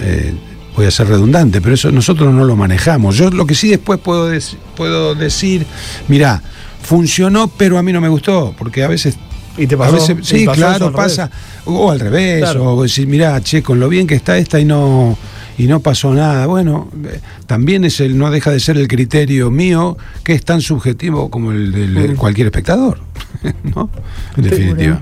eh, 0.00 0.32
voy 0.74 0.86
a 0.86 0.90
ser 0.90 1.08
redundante, 1.08 1.60
pero 1.60 1.74
eso 1.74 1.92
nosotros 1.92 2.32
no 2.32 2.44
lo 2.44 2.56
manejamos. 2.56 3.16
Yo 3.16 3.30
lo 3.30 3.46
que 3.46 3.54
sí 3.54 3.68
después 3.68 4.00
puedo, 4.00 4.32
dec- 4.32 4.56
puedo 4.76 5.14
decir, 5.14 5.66
mirá, 6.08 6.42
funcionó, 6.82 7.48
pero 7.48 7.78
a 7.78 7.82
mí 7.82 7.92
no 7.92 8.00
me 8.00 8.08
gustó, 8.08 8.54
porque 8.58 8.82
a 8.84 8.88
veces 8.88 9.16
Y 9.56 9.66
te 9.66 9.74
a 9.74 9.78
pasó. 9.78 9.92
veces, 9.94 10.16
sí, 10.26 10.44
pasó 10.46 10.56
claro, 10.58 10.92
pasa. 10.92 11.30
O 11.64 11.90
al 11.90 12.00
revés, 12.00 12.40
Claro. 12.40 12.74
o 12.74 12.82
decir, 12.82 13.06
mirá, 13.06 13.40
che, 13.42 13.62
con 13.62 13.78
lo 13.80 13.88
bien 13.88 14.06
que 14.06 14.14
está 14.14 14.36
esta 14.38 14.58
y 14.60 14.64
no 14.64 15.16
y 15.58 15.64
no 15.66 15.80
pasó 15.80 16.14
nada. 16.14 16.46
Bueno, 16.46 16.88
eh, 17.04 17.20
también 17.46 17.84
es 17.84 18.00
el 18.00 18.16
no 18.16 18.30
deja 18.30 18.50
de 18.50 18.58
ser 18.58 18.78
el 18.78 18.88
criterio 18.88 19.50
mío, 19.50 19.98
que 20.24 20.32
es 20.32 20.44
tan 20.44 20.60
subjetivo 20.62 21.30
como 21.30 21.52
el 21.52 21.70
de 21.72 22.08
Mm. 22.08 22.16
cualquier 22.16 22.46
espectador, 22.46 22.98
¿no? 23.74 23.90
En 24.36 24.42
definitiva. 24.44 25.00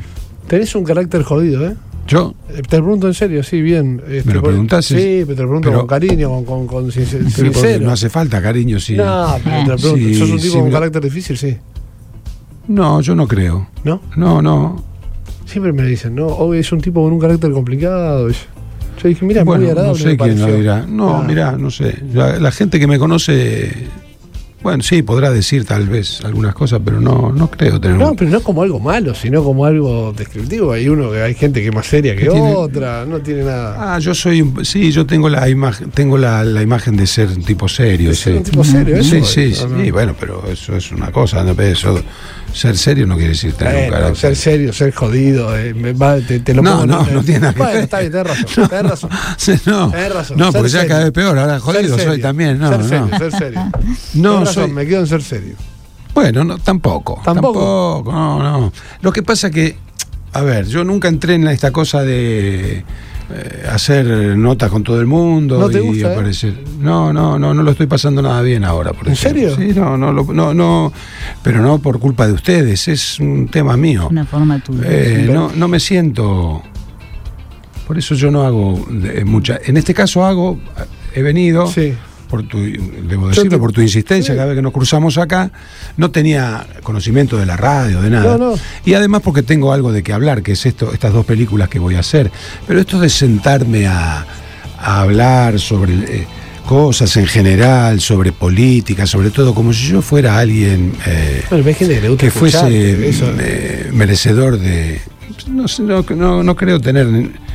Tenés 0.49 0.75
un 0.75 0.82
carácter 0.84 1.22
jodido, 1.22 1.66
¿eh? 1.70 1.76
Yo, 2.08 2.34
Eh, 2.49 2.54
Te 2.62 2.78
pregunto 2.78 3.06
en 3.06 3.14
serio, 3.14 3.44
sí, 3.44 3.62
bien. 3.62 4.02
Este, 4.10 4.26
¿Me 4.28 4.34
lo 4.34 4.42
preguntás? 4.42 4.87
Sí, 4.87 5.22
pero 5.25 5.26
te 5.37 5.42
lo 5.42 5.49
pregunto 5.49 5.68
Pero- 5.68 5.78
con 5.78 5.87
cariño, 5.87 6.44
con, 6.44 6.66
con, 6.66 6.90
sincero. 6.90 7.80
no 7.84 7.92
hace 7.92 8.10
falta 8.10 8.42
cariño, 8.42 8.80
sí. 8.80 8.96
No, 8.96 9.37
pero 9.44 9.56
te 9.62 9.68
lo 9.68 9.76
pregunto. 9.76 9.96
Sí, 10.08 10.14
¿Sos 10.16 10.30
un 10.30 10.38
tipo 10.40 10.52
sí, 10.54 10.58
con 10.58 10.70
carácter 10.72 11.02
difícil? 11.04 11.38
Sí. 11.38 11.56
No, 12.70 13.00
yo 13.00 13.14
no 13.16 13.26
creo. 13.26 13.66
¿No? 13.84 14.00
No, 14.16 14.40
no. 14.40 14.82
Siempre 15.44 15.72
me 15.72 15.82
dicen, 15.82 16.14
¿no? 16.14 16.26
Hoy 16.28 16.58
es 16.58 16.70
un 16.70 16.80
tipo 16.80 17.02
con 17.02 17.12
un 17.12 17.18
carácter 17.18 17.50
complicado. 17.50 18.28
Yo 18.28 19.08
dije, 19.08 19.24
mira, 19.26 19.42
bueno, 19.42 19.62
muy 19.62 19.70
agradable. 19.70 19.98
no 20.04 20.10
sé 20.10 20.16
quién 20.16 20.40
lo 20.40 20.46
dirá. 20.56 20.86
No, 20.88 21.16
Ah. 21.16 21.24
mirá, 21.26 21.52
no 21.52 21.70
sé. 21.70 21.98
La, 22.14 22.38
la 22.38 22.52
gente 22.52 22.78
que 22.78 22.86
me 22.86 22.98
conoce, 22.98 23.72
bueno, 24.62 24.82
sí, 24.82 25.02
podrá 25.02 25.30
decir 25.30 25.64
tal 25.64 25.88
vez 25.88 26.20
algunas 26.24 26.54
cosas, 26.54 26.80
pero 26.84 27.00
no, 27.00 27.32
no 27.34 27.50
creo 27.50 27.80
tener 27.80 27.96
No, 27.96 28.10
un- 28.10 28.16
pero 28.16 28.30
no 28.30 28.40
como 28.42 28.62
algo 28.62 28.78
malo, 28.78 29.14
sino 29.14 29.42
como 29.42 29.64
algo 29.64 30.12
descriptivo. 30.16 30.72
Hay 30.72 30.88
uno 30.88 31.10
que 31.12 31.22
hay 31.22 31.34
gente 31.34 31.60
que 31.62 31.68
es 31.68 31.74
más 31.74 31.86
seria 31.86 32.14
que 32.14 32.24
Que 32.24 32.30
tiene- 32.30 32.54
otra, 32.54 33.04
no 33.06 33.20
tiene 33.20 33.44
nada. 33.44 33.94
Ah, 33.94 33.98
yo 33.98 34.14
soy, 34.14 34.42
un- 34.42 34.64
sí, 34.64 34.92
yo 34.92 35.06
tengo 35.06 35.28
la 35.28 35.48
imagen, 35.48 35.90
tengo 35.90 36.18
la, 36.18 36.44
la 36.44 36.62
imagen 36.62 36.96
de 36.96 37.06
ser 37.06 37.28
un 37.28 37.42
tipo 37.42 37.68
serio, 37.68 38.10
De 38.10 38.16
ser 38.16 38.32
sí. 38.34 38.38
un 38.38 38.44
tipo 38.44 38.64
serio, 38.64 38.96
eso 38.96 39.24
sí, 39.24 39.54
sí, 39.54 39.64
¿no? 39.68 39.82
sí, 39.82 39.90
bueno, 39.90 40.14
pero 40.18 40.44
eso 40.50 40.76
es 40.76 40.92
una 40.92 41.10
cosa, 41.10 41.42
¿no? 41.42 41.52
eso, 41.62 42.00
ser 42.52 42.76
serio 42.76 43.06
no 43.06 43.14
quiere 43.14 43.30
decir 43.30 43.52
tener 43.52 43.74
un 43.74 43.80
Bueno, 43.82 43.92
carácter. 43.94 44.16
ser 44.16 44.36
serio, 44.36 44.72
ser 44.72 44.92
jodido, 44.92 45.56
eh, 45.56 45.72
va- 45.94 46.18
te, 46.18 46.40
te 46.40 46.52
lo 46.52 46.62
No, 46.62 46.80
pongo 46.80 46.86
no, 46.86 47.06
en- 47.08 47.14
no 47.14 47.22
tiene 47.22 47.40
nada 47.40 47.52
que 47.52 47.58
Bueno, 47.60 47.74
ver. 47.74 47.82
está 47.84 48.00
bien, 48.00 48.12
tenés 48.12 48.26
razón, 48.26 48.46
No. 48.60 48.68
tenés 48.68 48.90
razón. 48.90 49.10
No, 49.66 49.90
Tenés 49.90 50.14
razón, 50.14 50.36
no, 50.38 50.52
porque 50.52 50.68
ya 50.68 50.86
cada 50.86 51.04
vez 51.04 51.12
peor, 51.12 51.38
ahora 51.38 51.58
jodido 51.60 51.98
soy 51.98 52.20
también, 52.20 52.58
no, 52.58 52.68
ser 52.70 52.78
no. 52.80 52.88
serio, 52.88 53.18
ser 53.18 53.32
serio. 53.38 53.70
No, 54.14 54.46
razón, 54.50 54.64
soy- 54.66 54.73
me 54.73 54.87
quedo 54.87 55.00
en 55.00 55.07
ser 55.07 55.23
serio. 55.23 55.54
Bueno, 56.14 56.45
no, 56.45 56.59
tampoco. 56.59 57.21
¿Tampoco? 57.25 58.02
Tampoco, 58.04 58.12
no, 58.12 58.38
no. 58.61 58.73
Lo 59.02 59.12
que 59.12 59.23
pasa 59.23 59.50
que, 59.50 59.76
a 60.33 60.42
ver, 60.42 60.66
yo 60.66 60.85
nunca 60.85 61.09
entré 61.09 61.35
en 61.35 61.47
esta 61.49 61.71
cosa 61.71 62.02
de 62.02 62.85
eh, 63.33 63.66
hacer 63.71 64.07
notas 64.37 64.71
con 64.71 64.83
todo 64.83 65.00
el 65.00 65.07
mundo 65.07 65.57
¿No 65.59 65.71
te 65.71 65.78
y 65.78 65.87
gusta, 65.87 66.09
eh? 66.09 66.12
aparecer. 66.12 66.64
No, 66.80 67.12
no, 67.12 67.38
no, 67.38 67.54
no 67.54 67.62
lo 67.62 67.71
estoy 67.71 67.87
pasando 67.87 68.21
nada 68.23 68.42
bien 68.42 68.64
ahora, 68.64 68.92
por 68.92 69.07
¿En 69.07 69.12
ejemplo. 69.12 69.50
serio? 69.54 69.57
Sí, 69.73 69.78
no, 69.78 69.97
no, 69.97 70.12
lo- 70.12 70.25
no, 70.33 70.52
no, 70.52 70.92
pero 71.45 71.62
no 71.62 71.78
por 71.78 72.00
culpa 72.00 72.26
de 72.26 72.33
ustedes, 72.33 72.88
es 72.88 73.21
un 73.21 73.47
tema 73.49 73.76
mío. 73.76 74.09
Una 74.11 74.25
forma 74.26 74.59
tuya. 74.59 74.83
Eh, 74.85 75.30
no, 75.33 75.52
no 75.54 75.69
me 75.69 75.78
siento. 75.78 76.61
Por 77.87 77.99
eso 77.99 78.14
yo 78.16 78.30
no 78.33 78.42
hago 78.45 78.85
de- 78.90 79.25
mucha. 79.25 79.59
En 79.64 79.76
este 79.76 79.95
caso 79.95 80.25
hago, 80.25 80.59
he 81.14 81.23
venido 81.23 81.66
Sí. 81.69 81.95
Por 82.30 82.44
tu, 82.44 82.58
debo 82.58 83.28
decirlo, 83.28 83.58
por 83.58 83.72
tu 83.72 83.80
insistencia, 83.80 84.32
sí. 84.32 84.37
cada 84.37 84.46
vez 84.49 84.56
que 84.56 84.62
nos 84.62 84.72
cruzamos 84.72 85.18
acá, 85.18 85.50
no 85.96 86.10
tenía 86.10 86.66
conocimiento 86.82 87.37
de 87.37 87.44
la 87.46 87.56
radio, 87.56 88.00
de 88.00 88.10
nada. 88.10 88.38
No, 88.38 88.52
no. 88.52 88.58
Y 88.84 88.94
además 88.94 89.22
porque 89.22 89.42
tengo 89.42 89.72
algo 89.72 89.92
de 89.92 90.02
qué 90.02 90.12
hablar, 90.12 90.42
que 90.42 90.52
es 90.52 90.64
esto, 90.64 90.92
estas 90.92 91.12
dos 91.12 91.26
películas 91.26 91.68
que 91.68 91.78
voy 91.78 91.96
a 91.96 92.00
hacer. 92.00 92.30
Pero 92.66 92.80
esto 92.80 93.00
de 93.00 93.08
sentarme 93.10 93.87
a, 93.88 94.25
a 94.78 95.00
hablar 95.00 95.58
sobre 95.58 95.94
eh, 95.94 96.26
cosas 96.66 97.16
en 97.16 97.26
general, 97.26 98.00
sobre 98.00 98.30
política, 98.30 99.06
sobre 99.06 99.30
todo, 99.30 99.54
como 99.54 99.72
si 99.72 99.88
yo 99.88 100.02
fuera 100.02 100.38
alguien 100.38 100.92
eh, 101.06 101.42
Bueno, 101.50 101.64
que 102.16 102.30
fuese 102.30 103.08
eso. 103.08 103.32
eh, 103.40 103.90
merecedor 103.92 104.58
de... 104.58 105.00
No, 105.49 105.68
sé, 105.68 105.82
no, 105.82 106.02
no, 106.16 106.42
no 106.42 106.56
creo 106.56 106.80
tener... 106.80 107.06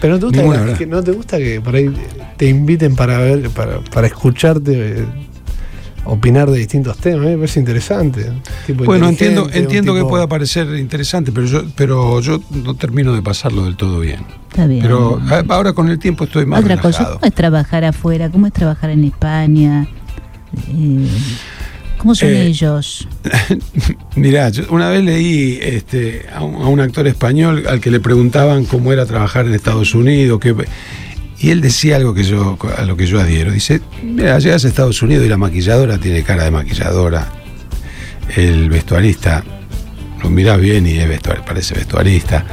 Pero 0.01 0.13
no 0.13 0.19
te 0.19 0.25
gusta 0.27 0.41
ninguna 0.41 0.73
que, 0.77 0.85
no 0.85 1.03
te 1.03 1.11
gusta 1.11 1.37
que 1.37 1.61
por 1.61 1.75
ahí 1.75 1.93
te 2.37 2.47
inviten 2.47 2.95
para 2.95 3.17
ver, 3.19 3.49
para, 3.49 3.79
para 3.81 4.07
escucharte 4.07 4.99
eh, 5.01 5.05
opinar 6.05 6.49
de 6.51 6.57
distintos 6.59 6.97
temas, 6.97 7.25
me 7.25 7.35
parece 7.35 7.59
interesante. 7.59 8.31
Tipo 8.67 8.83
Bueno, 8.83 9.07
entiendo, 9.09 9.49
entiendo 9.51 9.93
que 9.95 10.03
pueda 10.05 10.27
parecer 10.27 10.67
interesante, 10.77 11.31
pero 11.31 11.47
yo, 11.47 11.63
pero 11.75 12.19
yo 12.21 12.39
no 12.63 12.75
termino 12.75 13.13
de 13.13 13.21
pasarlo 13.21 13.65
del 13.65 13.75
todo 13.75 13.99
bien. 13.99 14.19
Está 14.49 14.67
bien. 14.67 14.81
Pero 14.83 15.19
a- 15.29 15.43
ahora 15.53 15.73
con 15.73 15.89
el 15.89 15.97
tiempo 15.99 16.25
estoy 16.25 16.45
más 16.45 16.61
Otra 16.63 16.77
cosa, 16.77 16.99
relajado. 16.99 17.15
¿cómo 17.19 17.27
es 17.27 17.33
trabajar 17.33 17.83
afuera? 17.85 18.29
¿Cómo 18.29 18.47
es 18.47 18.53
trabajar 18.53 18.89
en 18.91 19.03
España? 19.05 19.87
Eh, 20.69 21.07
¿Cómo 22.05 22.13
son 22.13 22.29
Eh, 22.29 22.45
ellos? 22.45 23.07
Mirá, 24.15 24.49
yo 24.49 24.65
una 24.69 24.89
vez 24.89 25.03
leí 25.03 25.57
este, 25.59 26.23
a, 26.31 26.43
un, 26.43 26.61
a 26.61 26.67
un 26.67 26.79
actor 26.79 27.07
español 27.07 27.63
al 27.67 27.79
que 27.81 27.89
le 27.89 27.99
preguntaban 27.99 28.65
cómo 28.65 28.93
era 28.93 29.07
trabajar 29.07 29.47
en 29.47 29.55
Estados 29.55 29.95
Unidos, 29.95 30.39
qué- 30.39 30.53
y 31.39 31.49
él 31.49 31.61
decía 31.61 31.95
algo 31.95 32.13
que 32.13 32.23
yo, 32.23 32.59
a 32.77 32.83
lo 32.83 32.95
que 32.95 33.07
yo 33.07 33.19
adhiero. 33.19 33.51
Dice, 33.51 33.81
mira, 34.03 34.37
llegas 34.37 34.63
a 34.65 34.67
Estados 34.67 35.01
Unidos 35.01 35.25
y 35.25 35.29
la 35.29 35.37
maquilladora 35.37 35.97
tiene 35.97 36.21
cara 36.21 36.43
de 36.43 36.51
maquilladora. 36.51 37.27
El 38.35 38.69
vestuarista, 38.69 39.43
lo 40.21 40.29
mirás 40.29 40.61
bien 40.61 40.85
y 40.85 40.97
es 40.99 41.09
vestuar- 41.09 41.43
parece 41.43 41.73
vestuarista. 41.73 42.45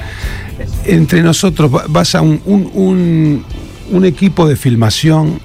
Entre 0.87 1.23
nosotros 1.23 1.71
va- 1.75 1.85
vas 1.91 2.15
a 2.15 2.23
un, 2.23 2.41
un- 2.47 2.71
un- 2.73 3.45
un 3.91 4.05
equipo 4.07 4.49
de 4.49 4.57
filmación, 4.57 5.41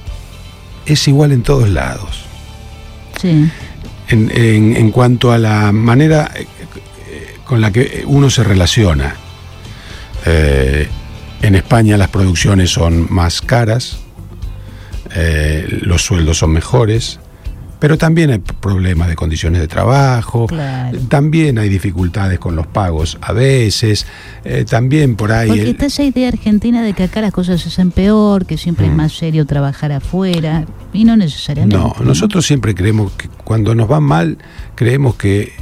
es 0.85 1.05
igual 1.09 1.33
en 1.33 1.43
todos 1.43 1.67
lados 1.67 2.23
Sí. 3.21 3.49
En, 4.09 4.31
en- 4.75 4.91
cuanto 4.91 5.31
a 5.31 5.37
la 5.37 5.71
manera 5.71 6.31
eh, 6.35 6.45
con 7.45 7.61
la 7.61 7.71
que 7.71 8.03
uno 8.05 8.29
se 8.29 8.43
relaciona. 8.43 9.15
Eh, 10.25 10.87
en 11.41 11.55
España 11.55 11.97
las 11.97 12.09
producciones 12.09 12.71
son 12.71 13.07
más 13.11 13.41
caras, 13.41 13.99
eh, 15.15 15.65
los 15.81 16.03
sueldos 16.03 16.39
son 16.39 16.51
mejores, 16.51 17.19
pero 17.79 17.97
también 17.97 18.31
hay 18.31 18.39
problemas 18.39 19.07
de 19.07 19.15
condiciones 19.15 19.61
de 19.61 19.67
trabajo, 19.67 20.47
Claro. 20.47 20.97
también 21.09 21.59
hay 21.59 21.69
dificultades 21.69 22.39
con 22.39 22.55
los 22.55 22.65
pagos 22.67 23.17
a 23.21 23.33
veces, 23.33 24.05
eh, 24.43 24.65
también 24.69 25.15
por 25.15 25.31
ahí... 25.31 25.47
Porque 25.49 25.61
el- 25.63 25.67
está 25.69 25.85
esa 25.87 26.03
idea 26.03 26.27
argentina 26.29 26.81
de 26.83 26.93
que 26.93 27.03
acá 27.03 27.21
las 27.21 27.31
cosas 27.31 27.61
se 27.61 27.69
hacen 27.69 27.91
peor, 27.91 28.45
que 28.45 28.57
siempre 28.57 28.85
es 28.87 28.91
Mm. 28.91 28.95
más 28.97 29.13
serio 29.13 29.45
trabajar 29.45 29.91
afuera, 29.91 30.65
y 30.93 31.03
no 31.05 31.15
necesariamente. 31.17 31.77
No, 31.77 31.95
nosotros 32.03 32.45
siempre 32.45 32.73
creemos 32.73 33.11
que 33.13 33.27
cuando 33.43 33.75
nos 33.75 33.91
va 33.91 33.99
mal, 33.99 34.37
creemos 34.75 35.15
que 35.15 35.53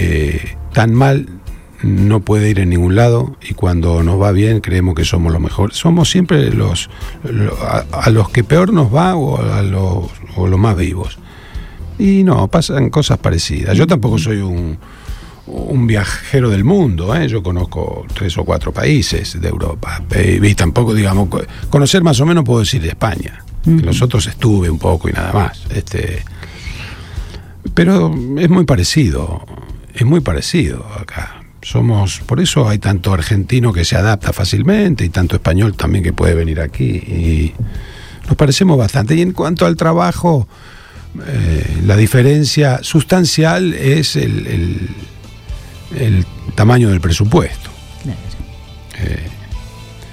eh, 0.00 0.56
tan 0.72 0.92
mal 0.92 1.28
no 1.82 2.20
puede 2.20 2.48
ir 2.50 2.58
en 2.60 2.70
ningún 2.70 2.94
lado 2.96 3.36
y 3.48 3.52
cuando 3.54 4.02
nos 4.02 4.20
va 4.20 4.32
bien 4.32 4.60
creemos 4.60 4.94
que 4.94 5.04
somos 5.04 5.32
los 5.32 5.40
mejores. 5.40 5.76
Somos 5.76 6.10
siempre 6.10 6.50
los 6.50 6.88
lo- 7.22 7.56
a, 7.62 7.84
a 7.92 8.10
los 8.10 8.30
que 8.30 8.42
peor 8.42 8.72
nos 8.72 8.92
va 8.92 9.14
o 9.16 9.40
a 9.40 9.62
los, 9.62 10.06
o 10.36 10.46
los 10.48 10.58
más 10.58 10.76
vivos. 10.76 11.18
Y 11.98 12.24
no, 12.24 12.48
pasan 12.48 12.90
cosas 12.90 13.18
parecidas. 13.18 13.76
Yo 13.76 13.86
tampoco 13.86 14.18
soy 14.18 14.38
un, 14.38 14.76
un 15.46 15.86
viajero 15.86 16.50
del 16.50 16.64
mundo, 16.64 17.14
¿eh? 17.14 17.28
yo 17.28 17.42
conozco 17.42 18.04
tres 18.14 18.36
o 18.38 18.44
cuatro 18.44 18.72
países 18.72 19.40
de 19.40 19.48
Europa. 19.48 20.02
Y 20.42 20.54
tampoco, 20.54 20.92
digamos, 20.94 21.28
co- 21.28 21.42
conocer 21.70 22.02
más 22.02 22.18
o 22.20 22.26
menos 22.26 22.44
puedo 22.44 22.60
decir 22.60 22.82
de 22.82 22.88
España. 22.88 23.44
Los 23.66 24.02
otros 24.02 24.26
estuve 24.26 24.68
un 24.68 24.78
poco 24.78 25.08
y 25.08 25.12
nada 25.12 25.32
más. 25.32 25.62
Este, 25.70 26.22
pero 27.74 28.14
es 28.38 28.50
muy 28.50 28.64
parecido, 28.64 29.44
es 29.94 30.04
muy 30.04 30.20
parecido 30.20 30.84
acá. 31.00 31.40
Somos, 31.62 32.20
por 32.26 32.40
eso 32.40 32.68
hay 32.68 32.78
tanto 32.78 33.14
argentino 33.14 33.72
que 33.72 33.86
se 33.86 33.96
adapta 33.96 34.34
fácilmente 34.34 35.04
y 35.04 35.08
tanto 35.08 35.36
español 35.36 35.74
también 35.74 36.04
que 36.04 36.12
puede 36.12 36.34
venir 36.34 36.60
aquí. 36.60 36.84
Y 36.84 37.54
nos 38.28 38.36
parecemos 38.36 38.76
bastante. 38.76 39.14
Y 39.14 39.22
en 39.22 39.32
cuanto 39.32 39.64
al 39.64 39.76
trabajo, 39.76 40.46
eh, 41.26 41.80
la 41.84 41.96
diferencia 41.96 42.80
sustancial 42.82 43.74
es 43.74 44.16
el, 44.16 44.46
el- 44.46 44.88
el 45.98 46.26
tamaño 46.54 46.90
del 46.90 47.00
presupuesto. 47.00 47.70
Claro. 48.02 48.18
Eh, 48.98 49.28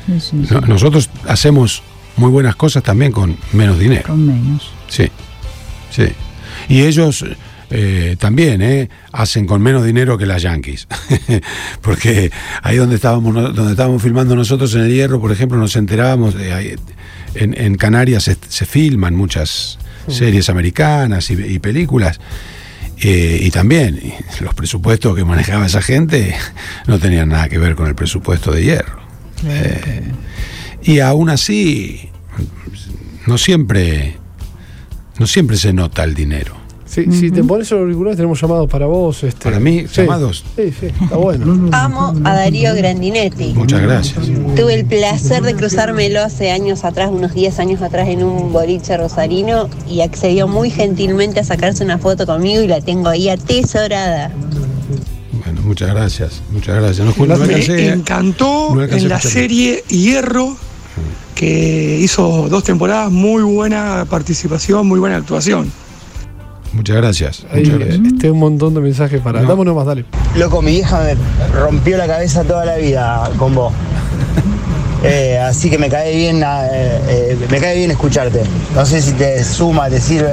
Sí, 0.08 0.20
sí, 0.20 0.46
sí. 0.48 0.54
no- 0.54 0.62
nosotros 0.62 1.10
hacemos 1.28 1.84
muy 2.18 2.30
buenas 2.30 2.56
cosas 2.56 2.84
también 2.84 3.12
con 3.12 3.38
menos 3.54 3.80
dinero. 3.80 4.04
Con 4.08 4.26
menos. 4.26 4.70
Sí, 4.90 5.10
sí. 5.92 6.08
Y 6.68 6.82
ellos 6.82 7.24
eh, 7.70 8.16
también 8.20 8.62
eh, 8.62 8.90
hacen 9.14 9.46
con 9.46 9.62
menos 9.62 9.86
dinero 9.86 10.18
que 10.18 10.26
las 10.26 10.42
Yankees. 10.42 10.88
Porque 11.82 12.32
ahí 12.64 12.78
donde 12.78 12.96
estábamos, 12.96 13.34
donde 13.56 13.72
estábamos 13.72 14.02
filmando 14.02 14.36
nosotros 14.36 14.74
en 14.76 14.82
el 14.82 14.92
Hierro, 14.94 15.22
por 15.22 15.32
ejemplo, 15.32 15.58
nos 15.58 15.76
enterábamos 15.76 16.34
de 16.36 16.78
en, 17.36 17.54
en 17.58 17.76
Canarias 17.76 18.24
se, 18.24 18.36
se 18.50 18.66
filman 18.66 19.16
muchas 19.16 19.78
series 20.08 20.50
americanas 20.50 21.30
y, 21.32 21.34
y 21.34 21.60
películas. 21.60 22.20
eh, 23.02 23.40
y 23.42 23.50
también 23.52 24.00
los 24.42 24.54
presupuestos 24.54 25.16
que 25.16 25.24
manejaba 25.26 25.66
esa 25.66 25.82
gente 25.82 26.36
no 26.88 27.00
tenían 27.00 27.30
nada 27.30 27.50
que 27.50 27.58
ver 27.58 27.76
con 27.76 27.88
el 27.88 27.96
presupuesto 27.96 28.52
de 28.52 28.64
hierro. 28.64 29.00
Eh, 29.46 30.04
y 30.84 31.00
aún 31.00 31.30
así, 31.32 32.10
no 33.26 33.38
siempre, 33.40 34.18
no 35.18 35.26
siempre 35.28 35.58
se 35.58 35.74
nota 35.74 36.04
el 36.04 36.14
dinero. 36.14 36.61
Si, 36.92 37.10
si 37.14 37.32
te 37.32 37.42
pones 37.42 37.72
el 37.72 37.78
auricular, 37.78 38.18
tenemos 38.18 38.42
llamados 38.42 38.70
para 38.70 38.86
vos. 38.86 39.24
Este. 39.24 39.42
Para 39.46 39.62
mí, 39.62 39.86
Sí. 39.90 40.02
llamados. 40.02 40.44
Sí, 40.58 40.74
sí, 40.78 40.88
está 40.88 41.16
bueno. 41.16 41.70
Amo 41.72 42.14
a 42.26 42.36
Darío 42.36 42.76
Grandinetti. 42.76 43.54
Muchas 43.54 43.82
gracias. 43.82 44.26
Tuve 44.58 44.74
el 44.74 44.86
placer 44.86 45.42
de 45.44 45.56
cruzármelo 45.56 46.20
hace 46.22 46.52
años 46.52 46.84
atrás, 46.84 47.10
unos 47.14 47.34
10 47.34 47.60
años 47.60 47.82
atrás, 47.82 48.10
en 48.10 48.24
un 48.26 48.52
boliche 48.52 48.98
rosarino 48.98 49.70
y 49.90 50.02
accedió 50.02 50.50
muy 50.50 50.70
gentilmente 50.70 51.40
a 51.40 51.44
sacarse 51.46 51.82
una 51.86 51.98
foto 51.98 52.26
conmigo 52.26 52.62
y 52.62 52.68
la 52.68 52.82
tengo 52.82 53.08
ahí 53.08 53.30
atesorada. 53.30 54.32
Bueno, 55.46 55.62
muchas 55.62 55.90
gracias. 55.92 56.42
Muchas 56.52 56.76
gracias. 56.76 57.08
No, 57.08 57.14
no 57.26 57.38
Me 57.38 57.46
alcancé- 57.56 57.94
encantó 57.94 58.76
no 58.76 58.84
en 58.84 59.08
la 59.08 59.22
serie 59.22 59.84
Hierro, 59.88 60.58
que 61.36 62.00
hizo 62.02 62.50
dos 62.50 62.66
temporadas, 62.66 63.10
muy 63.12 63.44
buena 63.44 64.06
participación, 64.10 64.86
muy 64.88 65.00
buena 65.00 65.16
actuación. 65.16 65.72
Muchas 66.74 66.96
gracias. 66.98 67.46
Ahí, 67.52 67.64
Muchas 67.64 67.80
gracias. 67.80 68.06
este 68.14 68.32
un 68.32 68.40
montón 68.40 68.74
de 68.74 68.82
mensajes 68.82 69.20
para. 69.22 69.42
No. 69.42 69.48
Dame 69.50 69.62
uno 69.62 69.76
más, 69.76 69.86
dale. 69.86 70.06
Loco, 70.38 70.62
mi 70.62 70.72
vieja 70.72 71.02
me 71.04 71.16
rompió 71.60 71.98
la 71.98 72.08
cabeza 72.08 72.44
toda 72.44 72.66
la 72.66 72.78
vida 72.78 73.30
con 73.38 73.54
vos. 73.56 73.74
Eh, 75.04 75.40
así 75.40 75.68
que 75.72 75.80
me 75.80 75.90
cae 75.90 76.16
bien, 76.16 76.44
ah, 76.46 76.64
eh, 76.72 77.02
eh, 77.10 77.48
me 77.50 77.60
cae 77.60 77.76
bien 77.76 77.90
escucharte. 77.90 78.44
No 78.76 78.86
sé 78.86 79.02
si 79.02 79.14
te 79.14 79.44
suma, 79.44 79.90
te 79.90 80.00
sirve. 80.00 80.30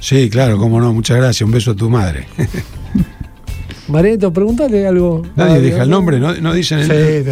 Sí, 0.00 0.28
claro, 0.28 0.58
cómo 0.58 0.80
no. 0.80 0.92
Muchas 0.92 1.18
gracias. 1.18 1.42
Un 1.42 1.52
beso 1.52 1.70
a 1.70 1.76
tu 1.76 1.88
madre. 1.88 2.26
Marieto, 3.88 4.32
pregúntale 4.32 4.86
algo. 4.88 5.22
Nadie 5.36 5.54
Ah, 5.56 5.58
deja 5.60 5.82
el 5.84 5.90
nombre, 5.90 6.18
no, 6.20 6.34
no 6.34 6.52
dicen 6.52 6.80
el 6.80 6.86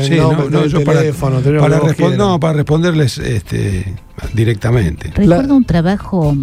Sí, 0.04 0.14
nombre, 0.16 0.46
teléfono, 0.48 0.84
para, 0.84 1.80
respon- 1.80 1.94
quieras. 1.96 2.18
no, 2.18 2.40
para 2.40 2.52
responderles 2.54 3.18
este, 3.18 3.94
directamente. 4.32 5.10
Recuerdo 5.16 5.56
un 5.56 5.64
trabajo 5.64 6.36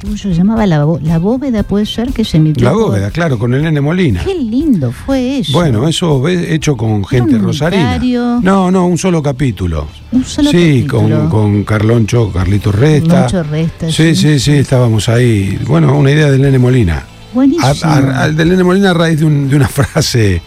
tuyo, 0.00 0.16
se 0.16 0.34
llamaba 0.34 0.66
la, 0.66 0.84
la 1.02 1.18
Bóveda, 1.18 1.62
puede 1.62 1.86
ser 1.86 2.12
que 2.12 2.24
se 2.24 2.38
emitió. 2.38 2.64
La 2.64 2.72
por- 2.72 2.82
bóveda, 2.86 3.10
claro, 3.10 3.38
con 3.38 3.54
el 3.54 3.62
nene 3.62 3.80
Molina. 3.80 4.24
Qué 4.24 4.34
lindo 4.34 4.90
fue 4.90 5.38
eso. 5.38 5.52
Bueno, 5.52 5.86
eso 5.86 6.26
hecho 6.28 6.76
con 6.76 7.04
gente 7.04 7.36
un 7.36 7.42
rosarina. 7.42 7.82
unitario. 7.90 8.40
No, 8.42 8.70
no, 8.70 8.86
un 8.86 8.98
solo 8.98 9.22
capítulo. 9.22 9.86
Un 10.12 10.24
solo 10.24 10.50
sí, 10.50 10.84
capítulo. 10.88 11.28
con, 11.28 11.28
con 11.28 11.64
Carloncho, 11.64 12.32
Carlitos 12.32 12.74
Resta. 12.74 13.24
Lucho 13.24 13.42
Resta, 13.44 13.86
Sí, 13.90 14.14
sí. 14.14 14.16
sí, 14.16 14.40
sí, 14.40 14.52
estábamos 14.52 15.08
ahí. 15.08 15.58
Bueno, 15.66 15.96
una 15.96 16.10
idea 16.10 16.30
del 16.30 16.42
nene 16.42 16.58
Molina. 16.58 17.04
Buenísimo. 17.32 17.64
A- 17.66 17.96
a- 17.98 18.22
al 18.24 18.36
del 18.36 18.48
nene 18.48 18.64
Molina 18.64 18.90
a 18.90 18.94
raíz 18.94 19.20
de, 19.20 19.26
un- 19.26 19.48
de 19.48 19.54
una 19.56 19.68
frase, 19.68 20.42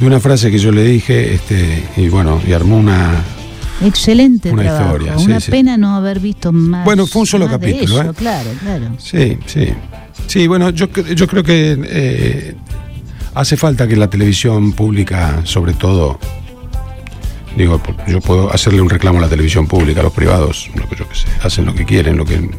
de 0.00 0.06
una 0.06 0.18
frase 0.18 0.50
que 0.50 0.58
yo 0.58 0.72
le 0.72 0.82
dije, 0.82 1.34
este, 1.34 1.84
y 1.96 2.08
bueno, 2.08 2.40
y 2.46 2.52
armó 2.52 2.76
una. 2.78 3.22
Excelente 3.82 4.50
Una 4.50 4.62
trabajo. 4.62 4.84
historia, 4.96 5.18
sí, 5.18 5.24
Una 5.26 5.40
sí. 5.40 5.50
pena 5.50 5.76
no 5.76 5.94
haber 5.96 6.20
visto 6.20 6.52
más. 6.52 6.84
Bueno, 6.84 7.06
fue 7.06 7.20
un 7.20 7.26
solo 7.26 7.48
capítulo, 7.48 8.02
¿eh? 8.02 8.10
Claro, 8.16 8.50
claro. 8.60 8.86
Sí, 8.98 9.38
sí. 9.46 9.68
Sí, 10.26 10.46
bueno, 10.46 10.70
yo, 10.70 10.88
yo 11.14 11.26
creo 11.26 11.42
que 11.44 11.78
eh, 11.84 12.54
hace 13.34 13.56
falta 13.56 13.86
que 13.86 13.96
la 13.96 14.10
televisión 14.10 14.72
pública, 14.72 15.40
sobre 15.44 15.72
todo, 15.74 16.18
digo, 17.56 17.80
yo 18.08 18.20
puedo 18.20 18.52
hacerle 18.52 18.80
un 18.80 18.90
reclamo 18.90 19.18
a 19.18 19.22
la 19.22 19.28
televisión 19.28 19.66
pública, 19.66 20.00
a 20.00 20.04
los 20.04 20.12
privados, 20.12 20.70
lo 20.74 20.88
que 20.88 20.96
yo 20.96 21.08
que 21.08 21.14
sé, 21.14 21.26
hacen 21.42 21.64
lo 21.64 21.74
que 21.74 21.84
quieren, 21.84 22.16
lo 22.16 22.24
que 22.24 22.50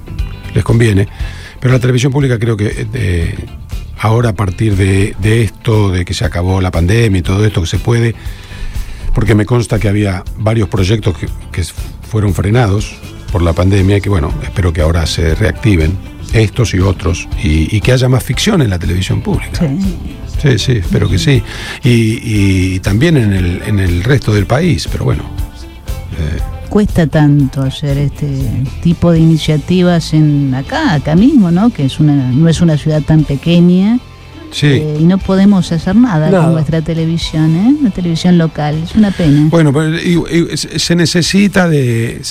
les 0.54 0.64
conviene, 0.64 1.08
pero 1.60 1.74
la 1.74 1.80
televisión 1.80 2.12
pública 2.14 2.40
creo 2.40 2.56
que 2.56 2.88
eh, 2.94 3.36
ahora 4.00 4.30
a 4.30 4.34
partir 4.34 4.76
de, 4.78 5.16
de 5.22 5.44
esto, 5.44 5.92
de 5.92 6.06
que 6.06 6.14
se 6.14 6.24
acabó 6.26 6.62
la 6.62 6.72
pandemia 6.72 7.20
y 7.20 7.24
todo 7.24 7.46
esto, 7.46 7.62
que 7.62 7.68
se 7.68 7.78
puede, 7.80 8.16
porque 9.20 9.36
me 9.36 9.46
consta 9.46 9.80
que 9.80 9.90
había 9.90 10.24
varios 10.38 10.70
proyectos 10.70 11.18
que, 11.18 11.28
que 11.52 11.62
fueron 12.10 12.34
frenados 12.34 12.96
por 13.34 13.42
la 13.42 13.52
pandemia 13.52 13.98
y 13.98 14.02
que 14.02 14.08
bueno, 14.08 14.34
espero 14.42 14.72
que 14.72 14.80
ahora 14.80 15.06
se 15.06 15.36
reactiven 15.36 15.98
estos 16.32 16.74
y 16.74 16.80
otros 16.80 17.28
y, 17.44 17.76
y 17.76 17.82
que 17.82 17.92
haya 17.92 18.08
más 18.08 18.24
ficción 18.24 18.62
en 18.62 18.70
la 18.70 18.80
televisión 18.80 19.20
pública. 19.20 19.60
Sí. 19.60 19.78
Sí, 20.42 20.58
sí, 20.58 20.72
espero 20.78 21.10
que 21.10 21.20
sí. 21.20 21.44
Y, 21.84 22.22
y 22.24 22.80
también 22.80 23.18
en 23.18 23.34
el, 23.34 23.62
en 23.64 23.80
el 23.80 24.06
resto 24.06 24.34
del 24.34 24.46
país, 24.46 24.88
pero 24.90 25.04
bueno. 25.04 25.24
Cuesta 26.70 27.06
tanto 27.06 27.62
hacer 27.62 27.98
este 27.98 28.30
tipo 28.82 29.12
de 29.12 29.20
iniciativas 29.20 30.14
en 30.14 30.56
acá, 30.56 30.94
acá 30.94 31.18
mismo, 31.18 31.52
¿no? 31.52 31.72
Que 31.72 31.84
es 31.84 32.00
una, 32.00 32.32
no 32.32 32.48
es 32.48 32.62
una 32.62 32.78
ciudad 32.78 33.02
tan 33.02 33.26
pequeña 33.26 34.00
Sí. 34.52 34.68
eh, 34.68 34.98
y 35.00 35.04
no 35.04 35.18
podemos 35.20 35.72
hacer 35.72 35.96
nada, 35.96 36.30
Nada. 36.30 36.44
con 36.46 36.54
nuestra 36.54 36.82
televisión, 36.82 37.56
¿eh? 37.56 37.76
La 37.84 37.92
televisión 37.92 38.38
local, 38.38 38.82
es 38.84 38.96
una 38.96 39.12
pena. 39.12 39.48
Bueno, 39.50 39.72
pero 39.72 39.96
y- 40.00 40.24
y 40.52 40.58
se 40.58 40.80
se 40.80 40.96
necesita 40.96 41.70
de. 41.70 42.22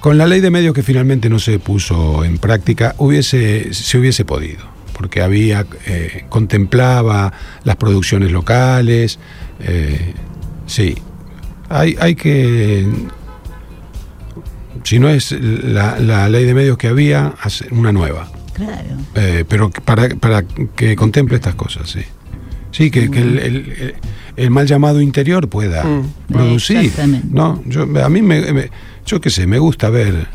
Con 0.00 0.18
la 0.18 0.26
ley 0.26 0.40
de 0.40 0.50
medios 0.50 0.74
que 0.74 0.82
finalmente 0.82 1.28
no 1.30 1.38
se 1.38 1.58
puso 1.60 2.24
en 2.24 2.38
práctica, 2.38 2.94
hubiese, 2.98 3.72
se 3.72 3.98
hubiese 3.98 4.24
podido, 4.24 4.60
porque 4.94 5.22
había, 5.22 5.64
eh, 5.86 6.24
contemplaba 6.28 7.32
las 7.62 7.76
producciones 7.76 8.32
locales, 8.32 9.18
eh, 9.60 10.12
sí. 10.66 10.96
Hay, 11.68 11.96
hay 12.00 12.16
que, 12.16 12.86
si 14.84 14.98
no 14.98 15.08
es 15.08 15.32
la, 15.40 15.98
la 16.00 16.28
ley 16.28 16.44
de 16.44 16.54
medios 16.54 16.76
que 16.76 16.88
había, 16.88 17.34
hacer 17.40 17.72
una 17.72 17.92
nueva. 17.92 18.28
Claro. 18.54 18.88
Eh, 19.14 19.44
pero 19.48 19.70
para, 19.70 20.08
para 20.10 20.42
que 20.42 20.94
contemple 20.96 21.36
estas 21.36 21.54
cosas, 21.54 21.88
sí. 21.90 22.00
Sí, 22.70 22.90
que, 22.90 23.10
que 23.10 23.20
el, 23.20 23.38
el- 23.38 23.94
el 24.34 24.50
mal 24.50 24.66
llamado 24.66 25.00
interior 25.02 25.48
pueda 25.48 25.84
Mm. 25.84 26.06
producir. 26.32 26.78
Exactamente. 26.78 27.28
¿no? 27.30 27.62
Yo, 27.66 27.82
a 28.02 28.08
mí, 28.08 28.22
me, 28.22 28.52
me- 28.52 28.70
yo 29.04 29.20
qué 29.20 29.28
sé, 29.30 29.46
me 29.46 29.58
gusta 29.58 29.90
ver. 29.90 30.26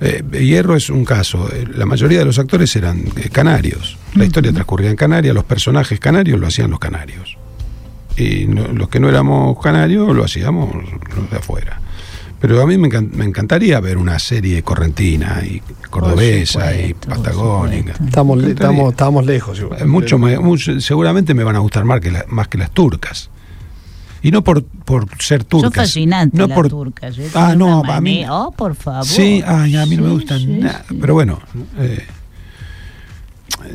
eh, 0.00 0.22
Hierro 0.40 0.76
es 0.76 0.88
un 0.90 1.04
caso. 1.04 1.50
eh, 1.52 1.66
La 1.74 1.84
mayoría 1.84 2.20
de 2.20 2.24
los 2.24 2.38
actores 2.38 2.74
eran 2.76 3.04
eh, 3.16 3.28
canarios. 3.30 3.98
La 4.14 4.24
historia 4.24 4.52
transcurría 4.52 4.88
en 4.90 4.96
Canarias, 4.96 5.34
los 5.34 5.44
personajes 5.44 6.00
canarios 6.00 6.40
lo 6.40 6.46
hacían 6.46 6.70
los 6.70 6.78
canarios. 6.78 7.36
Y 8.16 8.46
no- 8.46 8.68
los 8.68 8.88
que 8.88 8.98
no 9.00 9.08
éramos 9.08 9.60
canarios 9.60 10.14
lo 10.16 10.24
hacíamos 10.24 10.74
los 10.74 11.30
de 11.30 11.36
afuera. 11.36 11.80
Pero 12.40 12.62
a 12.62 12.66
mí 12.66 12.78
me, 12.78 12.88
me 12.88 13.24
encantaría 13.24 13.80
ver 13.80 13.98
una 13.98 14.18
serie 14.20 14.62
correntina 14.62 15.42
y 15.44 15.60
cordobesa 15.90 16.72
y 16.74 16.90
supuesto, 16.90 17.08
patagónica. 17.22 17.94
Estamos, 18.04 18.38
le- 18.38 18.50
estamos, 18.50 18.90
estamos 18.92 19.26
lejos. 19.26 19.58
igual. 19.58 19.82
Eh, 19.82 19.84
Mucho, 19.86 20.18
me- 20.18 20.38
mucho- 20.38 20.80
seguramente 20.80 21.34
me 21.34 21.42
van 21.42 21.56
a 21.56 21.58
gustar 21.58 21.84
más 21.84 22.00
que, 22.00 22.12
la- 22.12 22.24
más 22.28 22.46
que 22.48 22.58
las 22.58 22.70
turcas. 22.70 23.30
Y 24.22 24.30
no 24.30 24.42
por, 24.44 24.62
por 24.64 25.06
ser 25.20 25.40
Son 25.42 25.48
turcas. 25.62 25.74
fascinantes 25.88 26.38
no 26.38 26.46
las 26.46 26.54
por, 26.56 26.68
turcas. 26.68 27.18
¿eh? 27.18 27.28
Ah, 27.34 27.54
no, 27.56 27.82
a 27.84 28.00
mí. 28.00 28.24
Oh, 28.28 28.52
por 28.56 28.74
favor. 28.76 29.04
Sí, 29.06 29.42
ay, 29.46 29.76
a 29.76 29.86
mí 29.86 29.96
no 29.96 30.04
me 30.04 30.10
gustan 30.10 30.38
sí, 30.40 30.46
nada. 30.46 30.84
sí. 30.88 30.96
Pero 31.00 31.14
bueno, 31.14 31.40
eh, 31.78 32.04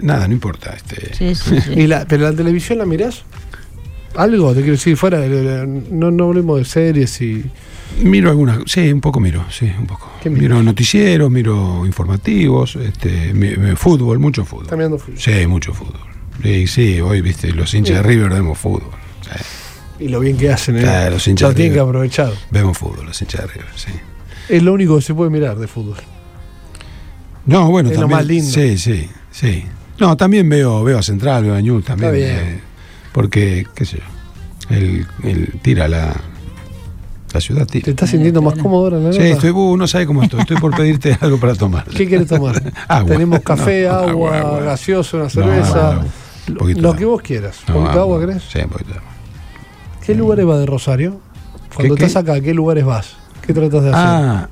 nada, 0.02 0.28
no 0.28 0.34
importa. 0.34 0.74
Este, 0.76 1.14
Sí, 1.16 1.36
sí, 1.36 1.60
sí. 1.62 1.74
¿Y 1.82 1.88
la, 1.88 2.06
¿Pero 2.06 2.24
la 2.30 2.34
televisión 2.36 2.78
la 2.80 2.86
mirás? 2.86 3.24
¿Algo? 4.16 4.50
Te 4.54 4.60
quiero 4.62 4.74
decir, 4.74 4.96
fuera 4.96 5.20
no, 5.66 6.12
no 6.12 6.24
hablemos 6.26 6.60
de 6.60 6.66
series 6.66 7.20
y. 7.22 7.44
Miro 8.02 8.30
algunas, 8.32 8.60
sí, 8.66 8.92
un 8.92 9.02
poco 9.02 9.20
miro, 9.20 9.46
sí, 9.52 9.72
un 9.78 9.86
poco. 9.86 10.12
Miro 10.26 10.62
noticieros, 10.64 11.30
miro 11.30 11.86
informativos, 11.86 12.76
este, 12.78 13.34
mi- 13.34 13.56
mi- 13.56 13.76
fútbol, 13.76 14.18
mucho 14.20 14.44
fútbol. 14.46 14.64
Está 14.66 14.76
mirando 14.76 14.98
fútbol. 14.98 15.20
Sí, 15.20 15.46
mucho 15.48 15.74
fútbol. 15.74 16.00
Sí, 16.42 16.66
sí, 16.68 17.00
hoy, 17.02 17.22
viste, 17.22 17.52
los 17.54 17.72
hinchas 17.74 17.98
de 17.98 18.04
River 18.04 18.30
vemos 18.32 18.58
fútbol. 18.58 18.90
Sí, 19.22 20.06
Y 20.06 20.08
lo 20.10 20.20
bien 20.20 20.38
que 20.38 20.52
hacen, 20.52 20.78
¿eh? 20.78 20.82
Claro, 20.82 21.12
los 21.12 21.28
hinchas 21.28 21.50
Lo 21.50 21.56
tienen 21.56 21.74
que 21.74 21.80
aprovechar. 21.80 22.34
vemos 22.50 22.78
fútbol, 22.78 23.06
los 23.06 23.22
hinchas 23.22 23.42
de 23.42 23.48
River, 23.48 23.68
sí. 23.76 23.92
Es 24.50 24.64
lo 24.64 24.74
único 24.74 24.96
que 24.98 25.02
se 25.04 25.14
puede 25.14 25.30
mirar 25.30 25.58
de 25.58 25.68
fútbol. 25.68 25.98
No, 27.46 27.70
bueno, 27.70 27.90
Es 27.90 27.96
lo 27.96 28.02
también. 28.02 28.18
más 28.20 28.26
lindo. 28.26 28.50
Sí, 28.52 28.78
sí, 28.78 29.10
sí. 29.32 29.66
No, 30.00 30.18
también 30.18 30.50
veo, 30.50 30.84
veo 30.84 30.98
a 30.98 31.04
Central, 31.04 31.44
veo 31.44 31.54
a 31.56 31.62
Ñul 31.62 31.84
también. 31.84 32.14
Está 32.16 32.34
bien. 32.42 32.54
eh, 32.56 32.60
Porque, 33.12 33.68
qué 33.76 33.86
sé 33.86 33.98
yo, 33.98 34.76
él, 34.76 35.06
él 35.24 35.60
tira 35.62 35.88
la, 35.88 36.16
la 37.34 37.42
ciudad 37.42 37.66
¿Te 37.66 37.80
tira. 37.80 37.90
estás 37.92 38.10
sintiendo 38.10 38.42
más 38.42 38.54
cómodo 38.56 38.96
ahora, 38.96 39.12
Sí, 39.14 39.22
estoy, 39.24 39.50
uh, 39.50 39.76
no 39.78 39.88
sabe 39.88 40.06
cómo 40.06 40.24
estoy. 40.24 40.42
Estoy 40.42 40.58
por 40.58 40.76
pedirte 40.76 41.18
algo 41.22 41.40
para 41.40 41.56
tomar. 41.56 41.86
¿Qué 41.86 42.08
quieres 42.08 42.28
tomar? 42.28 42.62
Agua. 42.88 43.10
Tenemos 43.12 43.40
café, 43.42 43.88
No, 43.88 43.94
agua, 43.94 44.10
agua, 44.38 44.40
agua. 44.40 44.62
gaseoso, 44.64 45.18
una 45.18 45.26
No, 45.26 45.30
cerveza. 45.30 45.92
agua, 45.92 46.06
un 46.62 46.82
lo- 46.82 46.96
que 46.96 47.06
vos 47.06 47.22
quieras. 47.22 47.58
No, 47.68 47.76
¿Un 47.76 47.82
poquito 47.82 47.96
de 47.96 48.02
agua 48.02 48.20
querés? 48.20 48.44
Sí, 48.52 48.60
un 48.60 48.70
poquito 48.70 48.90
de 48.92 48.98
agua. 48.98 49.10
¿Qué 50.06 50.16
lugares 50.16 50.46
vas 50.46 50.60
de 50.60 50.66
Rosario? 50.66 51.20
Cuando 51.76 51.96
¿Qué, 51.96 52.06
estás 52.06 52.22
acá, 52.24 52.34
¿a 52.36 52.42
qué 52.42 52.54
lugares 52.54 52.86
vas? 52.86 53.16
¿Qué 53.46 53.54
tratas 53.54 53.84
de 53.84 53.90
hacer? 53.90 53.96
Ah. 53.96 54.50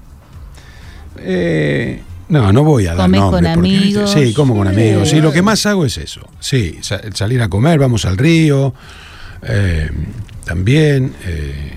Eh, 1.17 2.01
no, 2.29 2.51
no 2.53 2.63
voy 2.63 2.87
a 2.87 2.95
dar 2.95 3.05
Comés 3.05 3.19
nombre 3.21 3.47
con 3.47 3.53
porque, 3.55 3.69
amigos. 3.77 4.11
Sí, 4.11 4.33
como 4.33 4.55
con 4.55 4.67
amigos. 4.67 5.09
Sí, 5.09 5.19
lo 5.21 5.31
que 5.31 5.41
más 5.41 5.65
hago 5.65 5.85
es 5.85 5.97
eso. 5.97 6.21
Sí, 6.39 6.77
sa- 6.81 7.01
salir 7.13 7.41
a 7.41 7.49
comer, 7.49 7.79
vamos 7.79 8.05
al 8.05 8.17
río. 8.17 8.73
eh, 9.43 9.89
también, 10.45 11.13
eh, 11.25 11.75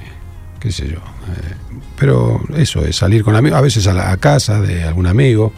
qué 0.65 0.73
sé 0.73 0.89
yo. 0.89 0.97
eh, 0.97 1.55
pero 1.97 2.41
eso 2.57 2.85
es 2.85 2.97
salir 2.97 3.23
con 3.23 3.37
amigos. 3.37 3.57
A 3.57 3.63
veces 3.63 3.87
a 3.87 3.93
la 3.95 4.11
a 4.11 4.17
casa 4.17 4.61
de 4.61 4.83
algún 4.83 5.07
amigo. 5.07 5.53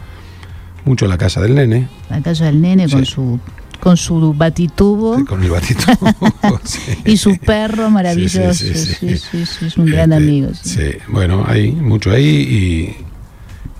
Mucho 0.85 1.05
a 1.05 1.07
la 1.09 1.17
casa 1.17 1.41
del 1.41 1.55
nene. 1.55 1.87
La 2.09 2.21
casa 2.21 2.45
del 2.45 2.61
nene 2.61 2.87
con 2.87 3.03
Sí. 3.05 3.11
su 3.11 3.39
con 3.79 3.95
su 3.95 4.33
batitubo 4.33 5.23
Con 5.25 5.43
el 5.43 5.49
batito. 5.51 5.83
Sí. 6.63 6.79
y 7.05 7.17
su 7.17 7.37
perro 7.37 7.89
maravilloso. 7.89 8.53
Sí, 8.53 8.73
sí, 8.73 8.75
sí, 8.75 8.95
Sí, 8.95 9.17
sí. 9.17 9.17
sí, 9.17 9.45
sí, 9.45 9.65
es 9.67 9.77
un 9.77 9.85
gran 9.87 10.11
Este, 10.13 10.23
amigo. 10.23 10.49
sí. 10.53 10.69
Sí, 10.69 10.97
bueno, 11.09 11.43
hay 11.47 11.71
mucho 11.71 12.11
ahí 12.11 12.95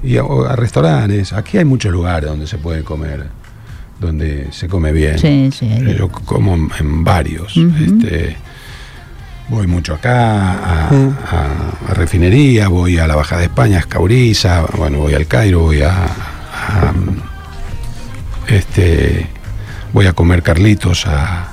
y, 0.04 0.08
y 0.14 0.18
a, 0.18 0.24
a 0.24 0.56
restaurantes. 0.56 1.34
Aquí 1.34 1.58
hay 1.58 1.66
muchos 1.66 1.92
lugares 1.92 2.30
donde 2.30 2.46
se 2.48 2.58
puede 2.58 2.84
comer, 2.84 3.28
donde 4.00 4.48
se 4.52 4.68
come 4.68 4.92
bien. 4.92 5.18
Sí, 5.18 5.50
sí, 5.52 5.70
Yo 5.98 6.10
como 6.10 6.54
en, 6.56 6.70
en 6.80 7.04
varios. 7.04 7.56
Este, 7.58 8.36
voy 9.50 9.68
mucho 9.68 9.94
acá, 9.94 10.88
a, 10.88 10.94
Mm. 10.94 11.16
a- 11.32 11.92
a 11.92 11.94
Refinería, 11.94 12.68
voy 12.68 12.98
a 12.98 13.08
la 13.08 13.16
Bajada 13.16 13.42
de 13.42 13.48
España, 13.48 13.78
a 13.78 13.80
Escauriza, 13.80 14.62
bueno, 14.78 15.00
voy 15.00 15.14
al 15.14 15.26
Cairo, 15.28 15.62
voy 15.62 15.82
a, 15.84 15.92
a, 15.92 16.94
este, 18.48 19.28
voy 19.94 20.06
a 20.08 20.14
comer 20.14 20.44
Carlitos 20.44 21.06
a, 21.08 21.48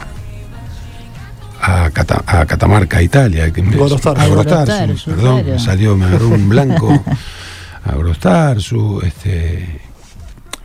a, 1.61 1.91
Cata- 1.91 2.23
a 2.27 2.47
Catamarca, 2.47 3.01
Italia. 3.03 3.51
que 3.53 3.63
me- 3.63 3.77
Gorostarsu. 3.77 4.21
a 4.23 4.27
Gorostarsu, 4.27 5.11
perdón, 5.11 5.41
claro. 5.43 5.53
me 5.55 5.59
salió, 5.59 5.97
me 5.97 6.07
agarró 6.07 6.29
un 6.29 6.49
blanco. 6.49 7.05
a 7.85 7.93
Gorostarsu, 7.95 9.01
este, 9.03 9.81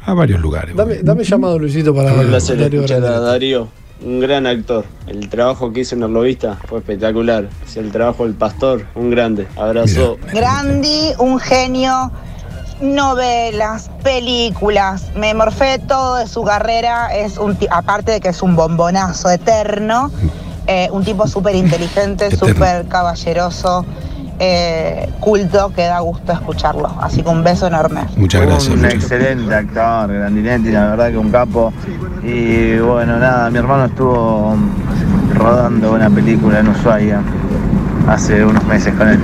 a 0.05 0.13
varios 0.13 0.39
lugares. 0.41 0.75
Dame, 0.75 0.95
dame 1.03 1.23
llamado, 1.23 1.59
Luisito, 1.59 1.93
para 1.93 2.13
Un 2.13 2.27
placer 2.27 2.57
Darío 2.59 2.79
escuchar 2.81 2.97
a 3.03 3.07
Granelli. 3.09 3.25
Darío, 3.27 3.67
un 4.03 4.19
gran 4.19 4.47
actor. 4.47 4.85
El 5.07 5.29
trabajo 5.29 5.71
que 5.71 5.81
hizo 5.81 5.95
en 5.95 6.03
el 6.03 6.12
lobista 6.12 6.57
fue 6.67 6.79
espectacular. 6.79 7.49
Es 7.65 7.77
el 7.77 7.91
trabajo 7.91 8.23
del 8.23 8.33
pastor, 8.33 8.85
un 8.95 9.09
grande. 9.09 9.47
Abrazo. 9.55 10.17
Grandi, 10.33 11.12
un 11.17 11.39
genio, 11.39 12.12
novelas, 12.81 13.89
películas, 14.03 15.12
me 15.15 15.33
morfé 15.33 15.79
todo 15.79 16.15
de 16.15 16.27
su 16.27 16.43
carrera, 16.43 17.13
es 17.15 17.38
un 17.38 17.57
aparte 17.69 18.13
de 18.13 18.19
que 18.21 18.29
es 18.29 18.41
un 18.41 18.55
bombonazo 18.55 19.29
eterno, 19.29 20.12
eh, 20.67 20.88
un 20.91 21.03
tipo 21.03 21.27
súper 21.27 21.55
inteligente, 21.55 22.35
súper 22.35 22.88
caballeroso, 22.88 23.85
eh, 24.39 25.10
culto, 25.19 25.71
que 25.75 25.84
da 25.84 25.99
gusto 25.99 26.32
escucharlo. 26.32 26.89
Así 27.02 27.21
que 27.21 27.30
un 27.30 27.43
beso 27.43 27.67
enorme. 27.67 28.02
Muchas 28.15 28.41
gracias. 28.41 28.67
Un 28.73 28.78
muchas- 28.82 28.93
excelente 28.95 29.54
actor, 29.54 30.12
Grandinetti, 30.13 30.71
la 30.71 30.89
verdad 30.91 31.12
que 31.12 31.17
un 31.17 31.30
capo. 31.30 31.73
Y 32.23 32.78
bueno, 32.78 33.17
nada, 33.19 33.49
mi 33.49 33.58
hermano 33.58 33.86
estuvo 33.86 34.56
rodando 35.36 35.93
una 35.93 36.10
película 36.10 36.60
en 36.60 36.69
Ushuaia 36.69 37.21
hace 38.08 38.43
unos 38.43 38.63
meses 38.65 38.93
con 38.95 39.08
él. 39.10 39.19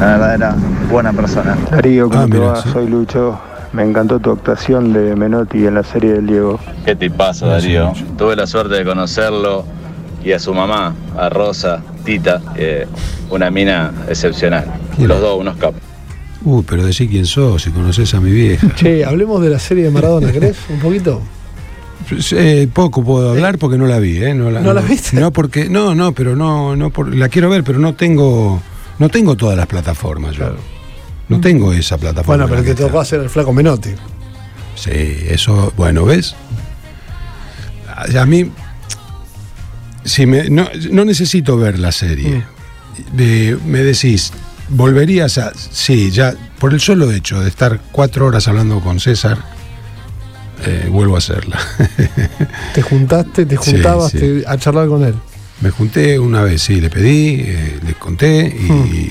La 0.00 0.06
verdad 0.06 0.34
era 0.34 0.54
buena 0.90 1.12
persona. 1.12 1.56
Darío, 1.70 2.08
¿cómo 2.08 2.22
Ah, 2.22 2.26
te 2.26 2.30
mira, 2.38 2.46
va? 2.52 2.62
sí. 2.62 2.68
Soy 2.72 2.86
Lucho. 2.88 3.38
Me 3.72 3.82
encantó 3.84 4.18
tu 4.20 4.30
actuación 4.32 4.92
de 4.92 5.14
Menotti 5.16 5.66
en 5.66 5.74
la 5.74 5.82
serie 5.82 6.14
del 6.14 6.26
Diego. 6.26 6.58
¿Qué 6.84 6.96
te 6.96 7.10
pasa, 7.10 7.46
Darío? 7.46 7.92
Tuve 8.16 8.34
la 8.34 8.46
suerte 8.46 8.74
de 8.76 8.84
conocerlo 8.84 9.64
y 10.26 10.32
a 10.32 10.38
su 10.40 10.52
mamá, 10.52 10.92
a 11.16 11.28
Rosa, 11.28 11.82
Tita, 12.04 12.42
eh, 12.56 12.86
una 13.30 13.48
mina 13.50 13.92
excepcional. 14.08 14.66
¿Quién? 14.96 15.06
Los 15.08 15.20
dos, 15.20 15.38
unos 15.40 15.56
capos. 15.56 15.80
Uy, 16.42 16.64
pero 16.68 16.84
decí 16.84 17.06
quién 17.06 17.26
sos, 17.26 17.62
si 17.62 17.70
conoces 17.70 18.12
a 18.14 18.20
mi 18.20 18.30
vieja. 18.32 18.68
Che, 18.74 19.04
hablemos 19.04 19.40
de 19.40 19.50
la 19.50 19.58
serie 19.60 19.84
de 19.84 19.90
Maradona, 19.90 20.32
¿querés? 20.32 20.56
Un 20.68 20.80
poquito. 20.80 21.22
Eh, 22.32 22.68
poco 22.72 23.04
puedo 23.04 23.30
hablar 23.30 23.58
porque 23.58 23.78
no 23.78 23.86
la 23.86 23.98
vi, 23.98 24.18
¿eh? 24.22 24.34
No 24.34 24.50
la, 24.50 24.60
¿No 24.60 24.72
la 24.74 24.80
viste? 24.80 25.18
No, 25.18 25.32
porque, 25.32 25.68
no, 25.68 25.94
no, 25.94 26.12
pero 26.12 26.34
no, 26.36 26.74
no 26.76 26.90
por- 26.90 27.14
la 27.14 27.28
quiero 27.28 27.48
ver, 27.48 27.62
pero 27.64 27.78
no 27.78 27.94
tengo, 27.94 28.60
no 28.98 29.08
tengo 29.08 29.36
todas 29.36 29.56
las 29.56 29.66
plataformas 29.66 30.32
yo. 30.32 30.38
Claro. 30.38 30.56
No 31.28 31.40
tengo 31.40 31.72
esa 31.72 31.98
plataforma. 31.98 32.44
Bueno, 32.44 32.48
pero 32.48 32.60
la 32.62 32.62
te 32.62 32.74
que 32.74 32.74
tocó 32.82 33.00
está. 33.02 33.16
hacer 33.16 33.20
el 33.20 33.30
flaco 33.30 33.52
Menotti. 33.52 33.90
Sí, 34.76 34.90
eso, 35.28 35.72
bueno, 35.76 36.04
¿ves? 36.04 36.34
A, 37.88 38.22
a 38.22 38.26
mí, 38.26 38.50
si 40.06 40.26
me, 40.26 40.48
no, 40.48 40.68
no 40.90 41.04
necesito 41.04 41.56
ver 41.56 41.78
la 41.78 41.92
serie. 41.92 42.42
De- 43.12 43.58
me 43.66 43.80
decís, 43.80 44.32
¿volverías 44.70 45.36
a...? 45.38 45.52
Sí, 45.54 46.10
ya, 46.10 46.34
por 46.58 46.72
el 46.72 46.80
solo 46.80 47.12
hecho 47.12 47.40
de 47.40 47.48
estar 47.48 47.80
cuatro 47.92 48.26
horas 48.26 48.48
hablando 48.48 48.80
con 48.80 49.00
César, 49.00 49.38
eh, 50.64 50.88
vuelvo 50.90 51.16
a 51.16 51.18
hacerla. 51.18 51.58
Te 52.74 52.80
juntaste, 52.82 53.44
te 53.46 53.56
Sí, 53.58 53.72
juntabas 53.72 54.12
sí. 54.12 54.18
te- 54.18 54.44
a 54.46 54.56
charlar 54.56 54.88
con 54.88 55.04
él. 55.04 55.14
Me 55.60 55.70
junté 55.70 56.18
una 56.18 56.42
vez, 56.42 56.62
sí, 56.62 56.80
le 56.82 56.90
pedí, 56.90 57.36
eh, 57.46 57.78
le 57.86 57.94
conté 57.94 58.46
y 58.46 59.10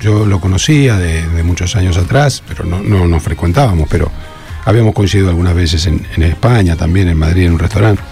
yo 0.00 0.26
lo 0.26 0.40
conocía 0.40 0.96
de, 0.98 1.24
de 1.28 1.42
muchos 1.44 1.76
años 1.76 1.96
atrás, 1.96 2.42
pero 2.48 2.64
no, 2.64 2.80
no 2.82 3.06
nos 3.06 3.22
frecuentábamos, 3.22 3.88
pero 3.88 4.10
habíamos 4.64 4.92
coincidido 4.92 5.28
algunas 5.28 5.54
veces 5.54 5.86
en, 5.86 6.04
en 6.16 6.22
España, 6.24 6.74
también 6.74 7.08
en 7.08 7.16
Madrid, 7.16 7.44
en 7.46 7.52
un 7.52 7.58
restaurante, 7.60 8.02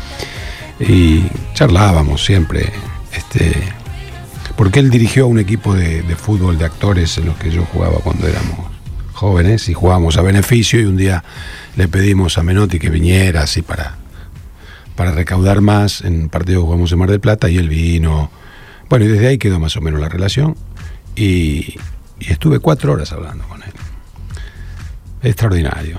y 0.78 1.24
charlábamos 1.54 2.24
siempre, 2.24 2.70
este, 3.16 3.54
porque 4.56 4.80
él 4.80 4.90
dirigió 4.90 5.26
un 5.26 5.38
equipo 5.38 5.74
de, 5.74 6.02
fútbol 6.16 6.58
de 6.58 6.64
actores 6.64 7.16
en 7.18 7.26
los 7.26 7.36
que 7.36 7.50
yo 7.50 7.64
jugaba 7.64 7.98
cuando 7.98 8.26
éramos 8.26 8.66
jóvenes 9.12 9.68
y 9.68 9.74
jugábamos 9.74 10.18
a 10.18 10.22
beneficio 10.22 10.80
y 10.80 10.84
un 10.84 10.96
día 10.96 11.24
le 11.76 11.88
pedimos 11.88 12.36
a 12.36 12.42
Menotti 12.42 12.78
que 12.78 12.90
viniera 12.90 13.42
así 13.42 13.62
para 13.62 13.96
para 14.96 15.10
recaudar 15.10 15.60
más 15.60 16.02
en 16.02 16.22
un 16.22 16.28
partido 16.28 16.60
que 16.60 16.66
jugamos 16.66 16.92
en 16.92 16.98
Mar 16.98 17.10
del 17.10 17.20
Plata 17.20 17.50
y 17.50 17.58
él 17.58 17.68
vino. 17.68 18.30
Bueno, 18.88 19.04
y 19.04 19.08
desde 19.08 19.26
ahí 19.26 19.38
quedó 19.38 19.58
más 19.58 19.76
o 19.76 19.80
menos 19.80 20.00
la 20.00 20.08
relación 20.08 20.56
y 21.16 21.74
estuve 22.20 22.60
cuatro 22.60 22.92
horas 22.92 23.12
hablando 23.12 23.44
con 23.48 23.60
él. 23.62 23.72
Extraordinario, 25.22 25.98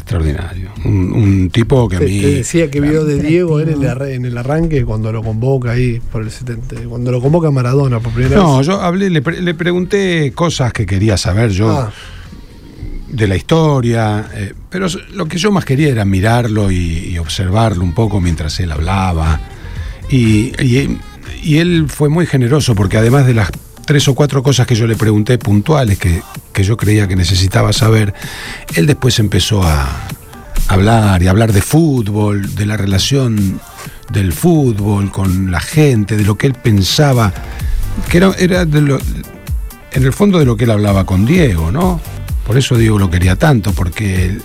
extraordinario. 0.00 0.70
Un, 0.84 1.12
un 1.12 1.50
tipo 1.50 1.88
que 1.88 1.96
a 1.96 2.00
mí... 2.00 2.20
te 2.20 2.34
decía 2.34 2.70
que 2.70 2.80
vio 2.80 3.04
de. 3.04 3.20
Diego 3.22 3.60
en, 3.60 3.68
el 3.70 3.80
arra- 3.88 4.10
en 4.10 4.24
el 4.24 4.36
arranque 4.36 4.84
cuando 4.84 5.12
lo 5.12 5.22
convoca 5.22 5.70
ahí 5.72 6.00
por 6.12 6.22
el 6.22 6.30
70, 6.30 6.76
cuando 6.88 7.10
lo 7.12 7.20
convoca 7.20 7.50
Maradona 7.50 8.00
por 8.00 8.12
primera 8.12 8.36
No, 8.36 8.58
vez. 8.58 8.66
yo 8.66 8.80
hablé, 8.80 9.08
le, 9.10 9.22
pre- 9.22 9.40
le 9.40 9.54
pregunté 9.54 10.32
cosas 10.34 10.72
que 10.72 10.84
quería 10.86 11.16
saber 11.16 11.50
yo 11.50 11.70
Ah, 11.70 11.92
de 13.08 13.26
la 13.26 13.34
historia, 13.36 14.28
eh, 14.34 14.54
pero 14.68 14.86
lo 15.14 15.26
que 15.26 15.36
yo 15.38 15.50
más 15.50 15.64
quería 15.64 15.88
era 15.88 16.04
mirarlo 16.04 16.70
y, 16.70 17.08
y 17.10 17.18
observarlo 17.18 17.82
un 17.82 17.92
poco 17.92 18.20
mientras 18.20 18.58
él 18.60 18.70
hablaba. 18.72 19.40
Y, 20.10 20.52
y- 20.64 20.98
y 21.42 21.56
él 21.58 21.86
fue 21.88 22.08
muy 22.08 22.26
generoso 22.26 22.74
porque 22.74 22.98
además 22.98 23.26
de 23.26 23.34
las 23.34 23.50
tres 23.90 24.06
o 24.06 24.14
cuatro 24.14 24.40
cosas 24.40 24.68
que 24.68 24.76
yo 24.76 24.86
le 24.86 24.94
pregunté 24.94 25.36
puntuales 25.36 25.98
que, 25.98 26.22
que 26.52 26.62
yo 26.62 26.76
creía 26.76 27.08
que 27.08 27.16
necesitaba 27.16 27.72
saber, 27.72 28.14
él 28.76 28.86
después 28.86 29.18
empezó 29.18 29.64
a 29.64 29.88
hablar 30.68 31.20
y 31.24 31.26
hablar 31.26 31.52
de 31.52 31.60
fútbol, 31.60 32.54
de 32.54 32.66
la 32.66 32.76
relación 32.76 33.60
del 34.12 34.32
fútbol 34.32 35.10
con 35.10 35.50
la 35.50 35.58
gente, 35.58 36.16
de 36.16 36.22
lo 36.22 36.38
que 36.38 36.46
él 36.46 36.54
pensaba, 36.54 37.32
que 38.08 38.18
era, 38.18 38.30
era 38.38 38.64
de 38.64 38.80
lo- 38.80 39.00
en 39.90 40.04
el 40.04 40.12
fondo 40.12 40.38
de 40.38 40.44
lo 40.44 40.56
que 40.56 40.66
él 40.66 40.70
hablaba 40.70 41.04
con 41.04 41.26
Diego, 41.26 41.72
¿no? 41.72 42.00
Por 42.46 42.56
eso 42.56 42.76
Diego 42.76 42.96
lo 42.96 43.10
quería 43.10 43.34
tanto, 43.34 43.72
porque 43.72 44.38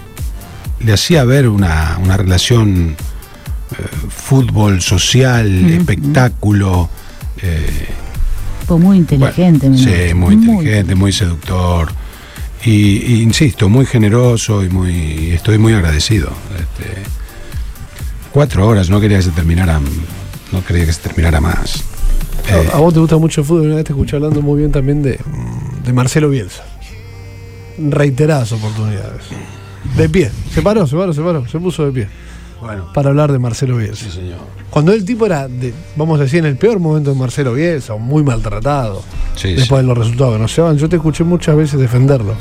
le 0.80 0.92
hacía 0.92 1.24
ver 1.24 1.48
una, 1.50 2.00
una 2.02 2.18
relación 2.18 2.96
eh, 3.78 3.84
fútbol, 4.10 4.82
social, 4.82 5.70
espectáculo. 5.70 6.90
eh, 7.44 7.90
Muy 8.70 8.98
inteligente. 8.98 9.70
bueno, 9.70 9.84
sí, 9.84 10.14
muy 10.14 10.34
inteligente, 10.36 10.96
muy 10.96 11.12
seductor. 11.12 11.90
Y, 12.64 12.72
y 13.14 13.22
insisto, 13.22 13.70
muy 13.70 13.86
generoso 13.86 14.64
y 14.64 14.70
muy 14.70 14.92
y 14.92 15.32
estoy 15.32 15.58
muy 15.58 15.74
agradecido. 15.74 16.30
Este, 16.56 17.04
cuatro 18.32 18.68
horas, 18.68 18.90
no 18.90 19.00
quería 19.00 19.18
que 19.18 19.24
se 19.24 19.32
terminara, 19.32 19.80
no 20.52 20.66
quería 20.66 20.86
que 20.86 20.94
se 20.94 21.02
terminara 21.02 21.40
más. 21.40 21.84
Eh, 22.50 22.70
a, 22.74 22.78
a 22.78 22.80
vos 22.80 22.94
te 22.94 23.00
gusta 23.00 23.18
mucho 23.18 23.42
el 23.42 23.48
fútbol, 23.48 23.68
una 23.68 23.76
vez 23.76 23.86
te 23.86 23.94
escuché 23.94 24.16
hablando 24.16 24.42
muy 24.42 24.60
bien 24.60 24.72
también 24.72 25.02
de, 25.04 25.20
de 25.84 25.94
Marcelo 25.94 26.30
Bielsa. 26.30 26.64
Reiteradas 27.78 28.52
oportunidades. 28.52 29.24
De 29.96 30.10
pie, 30.10 30.32
se 30.54 30.62
paró, 30.62 30.88
se 30.88 30.96
paró, 30.96 31.14
se 31.14 31.22
paró, 31.22 31.48
se 31.48 31.60
puso 31.60 31.86
de 31.86 31.92
pie. 31.92 32.08
Para 32.94 33.10
hablar 33.10 33.32
de 33.32 33.40
Marcelo 33.40 33.78
Bielsa. 33.78 34.10
señor. 34.10 34.38
Cuando 34.70 34.92
el 34.92 35.06
tipo 35.06 35.26
era, 35.26 35.48
de, 35.48 35.74
vamos 35.96 36.20
a 36.20 36.24
decir, 36.24 36.40
en 36.40 36.46
el 36.46 36.58
peor 36.58 36.80
momento 36.80 37.14
de 37.14 37.20
Marcelo 37.20 37.54
Bielsa, 37.54 37.96
muy 37.96 38.24
maltratado, 38.24 39.04
Sí, 39.36 39.54
después 39.54 39.82
de 39.82 39.88
los 39.88 39.98
resultados 39.98 40.36
que 40.36 40.42
no 40.42 40.48
se 40.48 40.62
daban, 40.62 40.78
yo 40.78 40.90
te 40.90 40.96
escuché 40.98 41.24
muchas 41.24 41.56
veces 41.56 41.80
defenderlo. 41.80 42.36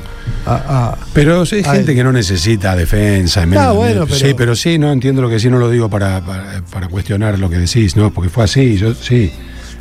A- 0.47 0.55
a- 0.95 0.99
Pero 1.13 1.45
sí, 1.47 1.57
hay 1.57 1.63
a 1.65 1.73
gente 1.75 1.93
él. 1.93 1.97
que 1.99 2.05
no 2.05 2.13
necesita 2.13 2.75
defensa. 2.75 3.45
menos- 3.47 3.65
Ah, 3.65 3.73
bueno, 3.73 4.05
pero- 4.07 4.19
Sí, 4.19 4.35
pero 4.37 4.55
sí, 4.57 4.79
no 4.79 4.91
entiendo 4.93 5.23
lo 5.23 5.29
que 5.29 5.39
sí, 5.39 5.49
no 5.51 5.59
lo 5.59 5.71
digo 5.71 5.89
para, 5.89 6.21
para, 6.25 6.63
para 6.73 6.89
cuestionar 6.89 7.39
lo 7.39 7.49
que 7.51 7.59
decís, 7.59 7.97
¿no? 7.97 8.11
Porque 8.13 8.31
fue 8.31 8.45
así, 8.45 8.77
yo 8.77 8.95
sí. 8.95 9.33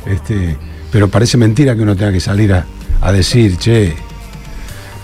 Este, 0.06 0.56
pero 0.92 1.08
parece 1.08 1.36
mentira 1.38 1.74
que 1.74 1.82
uno 1.82 1.96
tenga 1.96 2.12
que 2.12 2.20
salir 2.20 2.52
a, 2.52 2.64
a 3.00 3.12
decir, 3.12 3.56
che. 3.58 3.94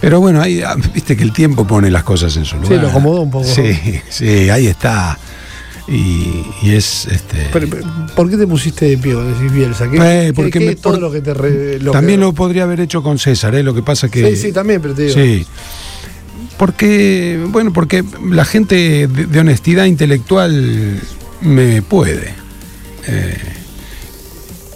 Pero 0.00 0.20
bueno, 0.20 0.40
ahí, 0.40 0.62
ah, 0.62 0.76
viste 0.94 1.16
que 1.16 1.22
el 1.24 1.32
tiempo 1.32 1.66
pone 1.66 1.90
las 1.90 2.04
cosas 2.04 2.36
en 2.36 2.44
su 2.44 2.56
lugar. 2.56 2.72
Sí, 2.74 2.80
lo 2.82 2.88
acomodó 2.88 3.20
un 3.20 3.30
poco. 3.30 3.44
Sí, 3.44 4.00
sí, 4.08 4.48
ahí 4.50 4.66
está. 4.66 5.18
Y, 5.88 6.44
y 6.62 6.70
es 6.74 7.06
este. 7.06 7.48
Pero, 7.52 7.68
pero, 7.68 7.84
¿Por 8.14 8.30
qué 8.30 8.36
te 8.36 8.46
pusiste 8.46 8.84
de 8.86 8.96
pie, 8.98 9.14
decís 9.14 9.52
Bielsa? 9.52 9.90
¿Qué, 9.90 9.96
Eh, 9.96 10.26
qué- 10.28 10.32
porque 10.34 10.50
qué 10.52 10.60
me- 10.60 10.72
es 10.72 10.80
todo 10.80 10.92
por- 10.94 11.02
lo 11.02 11.10
que 11.12 11.20
te... 11.20 11.34
re- 11.34 11.80
lo 11.80 11.90
También 11.92 12.20
que- 12.20 12.26
lo 12.26 12.32
podría 12.32 12.62
haber 12.62 12.80
hecho 12.80 13.02
con 13.02 13.18
César, 13.18 13.54
¿eh? 13.56 13.62
Lo 13.62 13.74
que 13.74 13.82
pasa 13.82 14.08
que. 14.08 14.30
Sí, 14.30 14.36
sí, 14.40 14.52
también, 14.52 14.80
pero 14.80 14.94
te 14.94 15.02
digo. 15.02 15.14
Sí. 15.14 15.44
Porque, 16.56 17.42
bueno, 17.48 17.72
porque 17.72 18.04
la 18.30 18.44
gente 18.44 19.08
de, 19.08 19.26
de 19.26 19.40
honestidad 19.40 19.86
intelectual 19.86 21.00
me 21.40 21.82
puede. 21.82 22.34
Eh, 23.06 23.36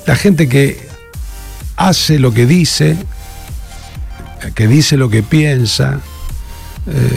la 0.06 0.16
gente 0.16 0.48
que 0.48 0.88
hace 1.76 2.18
lo 2.18 2.32
que 2.32 2.46
dice, 2.46 2.96
que 4.54 4.66
dice 4.66 4.96
lo 4.96 5.08
que 5.08 5.22
piensa, 5.22 6.00
eh, 6.86 7.16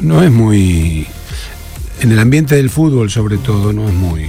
no 0.00 0.22
es 0.22 0.30
muy. 0.30 1.06
En 2.00 2.10
el 2.12 2.18
ambiente 2.18 2.56
del 2.56 2.70
fútbol, 2.70 3.10
sobre 3.10 3.38
todo, 3.38 3.72
no 3.72 3.86
es 3.88 3.94
muy 3.94 4.22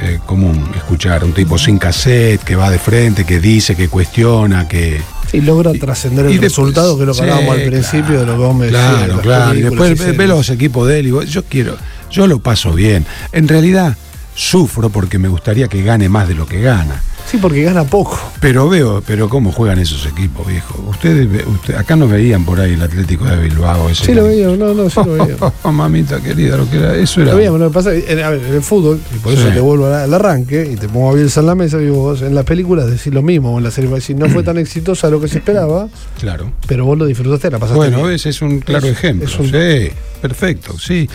eh, 0.00 0.18
común 0.26 0.70
escuchar 0.76 1.24
un 1.24 1.32
tipo 1.32 1.56
sin 1.58 1.78
cassette, 1.78 2.42
que 2.42 2.56
va 2.56 2.70
de 2.70 2.78
frente, 2.78 3.24
que 3.24 3.38
dice, 3.40 3.76
que 3.76 3.88
cuestiona, 3.88 4.66
que. 4.66 5.00
Y 5.32 5.40
logra 5.42 5.72
trascender 5.74 6.26
el 6.26 6.32
y 6.32 6.38
después- 6.38 6.50
resultado, 6.52 6.98
que 6.98 7.04
lo 7.04 7.12
que 7.12 7.18
sí, 7.18 7.22
hablábamos 7.22 7.54
al 7.54 7.62
principio 7.64 8.20
de 8.20 8.26
lo 8.26 8.32
que 8.32 8.38
vos 8.38 8.56
me 8.56 8.68
Claro, 8.68 9.20
claro. 9.20 9.54
Y 9.54 9.62
después 9.62 9.98
ve, 9.98 10.12
ve 10.12 10.26
los 10.26 10.48
equipos 10.50 10.88
de 10.88 11.00
él 11.00 11.06
y 11.08 11.10
vos- 11.10 11.28
yo 11.28 11.44
quiero, 11.44 11.76
yo 12.10 12.26
lo 12.26 12.38
paso 12.40 12.72
bien. 12.72 13.04
En 13.32 13.46
realidad 13.46 13.96
sufro 14.34 14.88
porque 14.88 15.18
me 15.18 15.28
gustaría 15.28 15.68
que 15.68 15.82
gane 15.82 16.08
más 16.08 16.28
de 16.28 16.34
lo 16.34 16.46
que 16.46 16.60
gana. 16.62 17.02
Sí, 17.30 17.36
porque 17.36 17.62
gana 17.62 17.84
poco. 17.84 18.18
Pero 18.40 18.68
veo, 18.70 19.02
pero 19.06 19.28
cómo 19.28 19.52
juegan 19.52 19.78
esos 19.78 20.06
equipos, 20.06 20.46
viejo. 20.46 20.82
Ustedes, 20.88 21.28
usted- 21.46 21.74
acá 21.74 21.94
nos 21.94 22.10
veían 22.10 22.44
por 22.44 22.58
ahí 22.58 22.72
el 22.72 22.80
Atlético 22.82 23.26
de 23.26 23.36
Bilbao. 23.36 23.90
Ese 23.90 24.06
Sí 24.06 24.14
lo 24.14 24.24
veía, 24.24 24.46
no, 24.48 24.72
no, 24.72 24.88
sí 24.88 24.96
lo 25.04 25.12
veía. 25.24 25.36
Oh, 25.62 25.70
mamita 25.72 26.20
querida, 26.22 26.56
lo 26.56 26.70
que 26.70 26.78
era, 26.78 26.94
eso 26.96 27.20
era. 27.20 27.32
Lo 27.32 27.36
veíamos, 27.36 27.60
lo 27.60 27.68
que 27.68 27.74
pasa 27.74 27.90
a 27.90 27.92
ver, 27.92 28.40
en 28.46 28.54
el 28.54 28.62
fútbol, 28.62 28.98
y 29.14 29.18
por 29.18 29.32
eso 29.34 29.46
te 29.48 29.60
vuelvo 29.60 29.86
al, 29.92 30.14
arranque 30.14 30.70
y 30.72 30.76
te 30.76 30.88
pongo 30.88 31.10
a 31.10 31.14
Bielsa 31.14 31.40
en 31.40 31.46
la 31.46 31.54
mesa, 31.54 31.76
digo, 31.76 31.96
vos 31.96 32.22
en 32.22 32.34
las 32.34 32.44
películas 32.44 32.90
decís 32.90 33.12
lo 33.12 33.20
mismo, 33.22 33.54
o 33.54 33.58
en 33.58 33.64
la 33.64 33.70
serie 33.70 33.90
decís, 33.90 34.16
no 34.16 34.28
fue 34.30 34.42
tan 34.42 34.56
exitosa 34.58 35.10
lo 35.10 35.20
que 35.20 35.28
se 35.28 35.38
esperaba, 35.38 35.88
Claro. 36.18 36.50
pero 36.66 36.86
vos 36.86 36.96
lo 36.96 37.04
disfrutaste, 37.04 37.50
la 37.50 37.58
pasaste 37.58 37.76
Bueno, 37.76 37.98
bien. 38.04 38.12
ese 38.12 38.30
es 38.30 38.40
un 38.40 38.60
claro 38.60 38.86
Es- 38.86 38.92
ejemplo. 38.94 39.28
es 39.28 39.38
un- 39.38 39.50
Sí, 39.50 39.90
perfecto, 40.22 40.78
sí. 40.78 41.08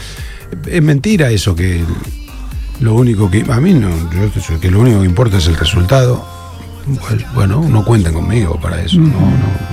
Es 0.68 0.84
mentira 0.84 1.32
eso 1.32 1.56
que 1.56 1.82
lo 2.80 2.96
único 2.96 3.30
que. 3.30 3.46
A 3.50 3.60
mí 3.60 3.74
no, 3.74 3.90
yo, 4.12 4.60
que 4.60 4.70
lo 4.72 4.80
único 4.82 5.00
que 5.02 5.06
importa 5.06 5.38
es 5.38 5.48
el 5.48 5.56
resultado. 5.58 6.26
Bueno, 7.34 7.64
no 7.70 7.86
cuenten 7.86 8.14
conmigo 8.14 8.60
para 8.60 8.82
eso. 8.82 8.98
No, 9.00 9.08
no, 9.08 9.22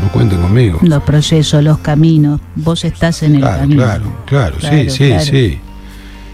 no 0.02 0.12
cuenten 0.12 0.40
conmigo. 0.40 0.78
Los 0.82 1.02
procesos, 1.02 1.62
los 1.64 1.78
caminos. 1.78 2.40
Vos 2.54 2.84
estás 2.84 3.22
en 3.24 3.34
el 3.34 3.40
Claro, 3.40 3.58
camino. 3.60 3.82
claro, 3.82 4.12
claro, 4.26 4.54
sí, 4.60 4.66
Claro, 4.68 4.90
sí, 4.90 5.08
claro. 5.08 5.24
sí. 5.24 5.60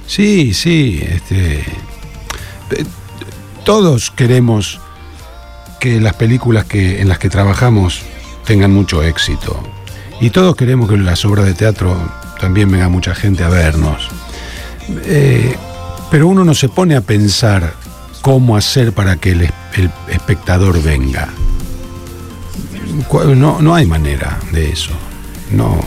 Sí, 0.06 0.54
sí, 0.54 1.00
este. 1.02 1.60
eh, 1.60 2.84
Todos 3.64 4.10
queremos 4.10 4.80
que 5.80 6.00
las 6.00 6.14
películas 6.14 6.64
que, 6.66 7.00
en 7.00 7.08
las 7.08 7.18
que 7.18 7.28
trabajamos 7.30 8.02
tengan 8.44 8.72
mucho 8.72 9.02
éxito. 9.02 9.58
Y 10.20 10.30
todos 10.30 10.56
queremos 10.56 10.88
que 10.90 10.96
las 10.98 11.24
obras 11.24 11.46
de 11.46 11.54
teatro 11.54 11.96
también 12.40 12.70
venga 12.70 12.88
mucha 12.88 13.14
gente 13.14 13.42
a 13.44 13.48
vernos. 13.48 14.08
Eh, 15.04 15.56
pero 16.16 16.28
uno 16.28 16.46
no 16.46 16.54
se 16.54 16.70
pone 16.70 16.96
a 16.96 17.02
pensar 17.02 17.74
cómo 18.22 18.56
hacer 18.56 18.94
para 18.94 19.16
que 19.16 19.32
el, 19.32 19.42
es- 19.42 19.52
el 19.74 19.90
espectador 20.08 20.82
venga. 20.82 21.28
No, 23.36 23.60
no 23.60 23.74
hay 23.74 23.84
manera 23.84 24.38
de 24.50 24.70
eso. 24.70 24.92
No. 25.52 25.78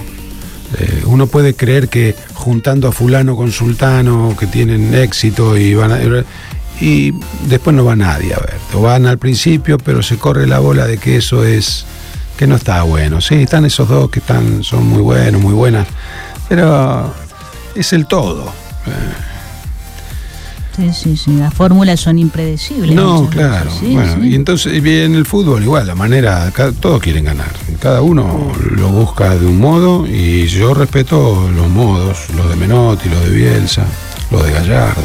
Eh, 0.78 1.02
uno 1.08 1.26
puede 1.26 1.56
creer 1.56 1.90
que 1.90 2.16
juntando 2.36 2.88
a 2.88 2.92
fulano 2.92 3.36
con 3.36 3.52
sultano 3.52 4.36
que 4.40 4.46
tienen 4.46 4.94
éxito 4.94 5.58
y 5.58 5.74
van 5.74 5.94
a, 5.94 6.00
y 6.80 7.12
después 7.48 7.76
no 7.76 7.84
va 7.84 7.96
nadie 7.96 8.36
a 8.36 8.40
ver. 8.40 8.58
Van 8.80 9.08
al 9.08 9.18
principio, 9.18 9.80
pero 9.80 10.04
se 10.04 10.20
corre 10.20 10.46
la 10.46 10.60
bola 10.60 10.86
de 10.86 11.00
que 11.00 11.18
eso 11.18 11.44
es 11.44 11.86
que 12.38 12.46
no 12.46 12.56
está 12.58 12.84
bueno. 12.84 13.20
Sí, 13.20 13.34
están 13.34 13.66
esos 13.66 13.90
dos 13.90 14.12
que 14.12 14.20
están 14.20 14.64
son 14.64 14.86
muy 14.88 15.02
buenos, 15.02 15.42
muy 15.42 15.54
buenas, 15.56 15.88
pero 16.48 17.12
es 17.74 17.94
el 17.94 18.06
todo. 18.06 18.54
Sí, 20.80 20.94
sí, 20.94 21.18
sí. 21.18 21.32
Las 21.38 21.54
fórmulas 21.54 22.00
son 22.00 22.18
impredecibles. 22.20 22.96
No, 22.96 23.28
claro. 23.30 23.70
sí, 23.78 23.94
bueno, 23.94 24.16
sí. 24.22 24.30
y 24.30 24.36
entonces 24.36 24.74
y 24.84 24.90
en 25.02 25.16
el 25.16 25.26
fútbol 25.26 25.62
igual, 25.62 25.86
la 25.88 25.96
manera, 25.96 26.52
todos 26.80 27.02
quieren 27.02 27.26
ganar. 27.26 27.52
Cada 27.82 28.02
uno 28.02 28.52
lo 28.72 28.90
busca 28.90 29.36
de 29.36 29.46
un 29.46 29.60
modo 29.60 30.08
y 30.08 30.48
yo 30.48 30.74
respeto 30.74 31.50
los 31.54 31.68
modos, 31.70 32.30
los 32.36 32.50
de 32.50 32.56
Menotti, 32.56 33.10
los 33.10 33.24
de 33.26 33.30
Bielsa, 33.30 33.84
los 34.32 34.44
de 34.46 34.52
Gallardo. 34.54 35.02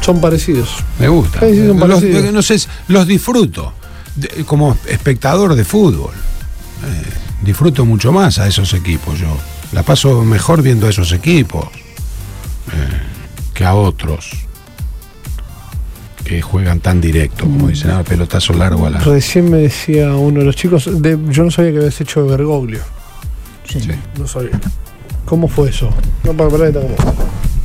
Son 0.00 0.20
parecidos. 0.20 0.70
Me 0.98 1.08
gusta. 1.08 1.40
Sí, 1.40 1.52
sí, 1.52 1.66
son 1.68 1.78
los, 1.78 1.88
parecidos. 2.00 2.32
no 2.32 2.42
sé, 2.42 2.56
los 2.88 3.06
disfruto 3.06 3.72
de- 4.16 4.44
como 4.44 4.76
espectador 4.88 5.54
de 5.54 5.64
fútbol. 5.64 6.12
Eh, 6.14 7.02
disfruto 7.42 7.84
mucho 7.84 8.12
más 8.12 8.38
a 8.38 8.46
esos 8.48 8.72
equipos 8.74 9.18
yo. 9.18 9.36
La 9.72 9.82
paso 9.82 10.22
mejor 10.24 10.62
viendo 10.62 10.86
a 10.86 10.90
esos 10.90 11.12
equipos 11.12 11.64
eh, 12.72 13.00
que 13.54 13.64
a 13.64 13.74
otros 13.74 14.30
que 16.26 16.42
juegan 16.42 16.80
tan 16.80 17.00
directo, 17.00 17.44
como 17.44 17.68
dicen, 17.68 17.90
ah, 17.92 18.02
pelotazo 18.02 18.52
largo 18.52 18.86
a 18.86 18.90
la. 18.90 18.98
Recién 19.00 19.50
me 19.50 19.58
decía 19.58 20.14
uno 20.16 20.40
de 20.40 20.46
los 20.46 20.56
chicos, 20.56 20.90
de- 21.00 21.18
yo 21.30 21.44
no 21.44 21.50
sabía 21.50 21.70
que 21.72 21.78
habías 21.78 22.00
hecho 22.00 22.22
de 22.24 22.30
Bergoglio. 22.30 22.80
Sí. 23.68 23.80
No 24.18 24.26
sabía. 24.26 24.60
¿Cómo 25.24 25.48
fue 25.48 25.70
eso? 25.70 25.90
No, 26.24 26.32
para, 26.34 26.50
para, 26.50 26.72
como- 26.72 26.94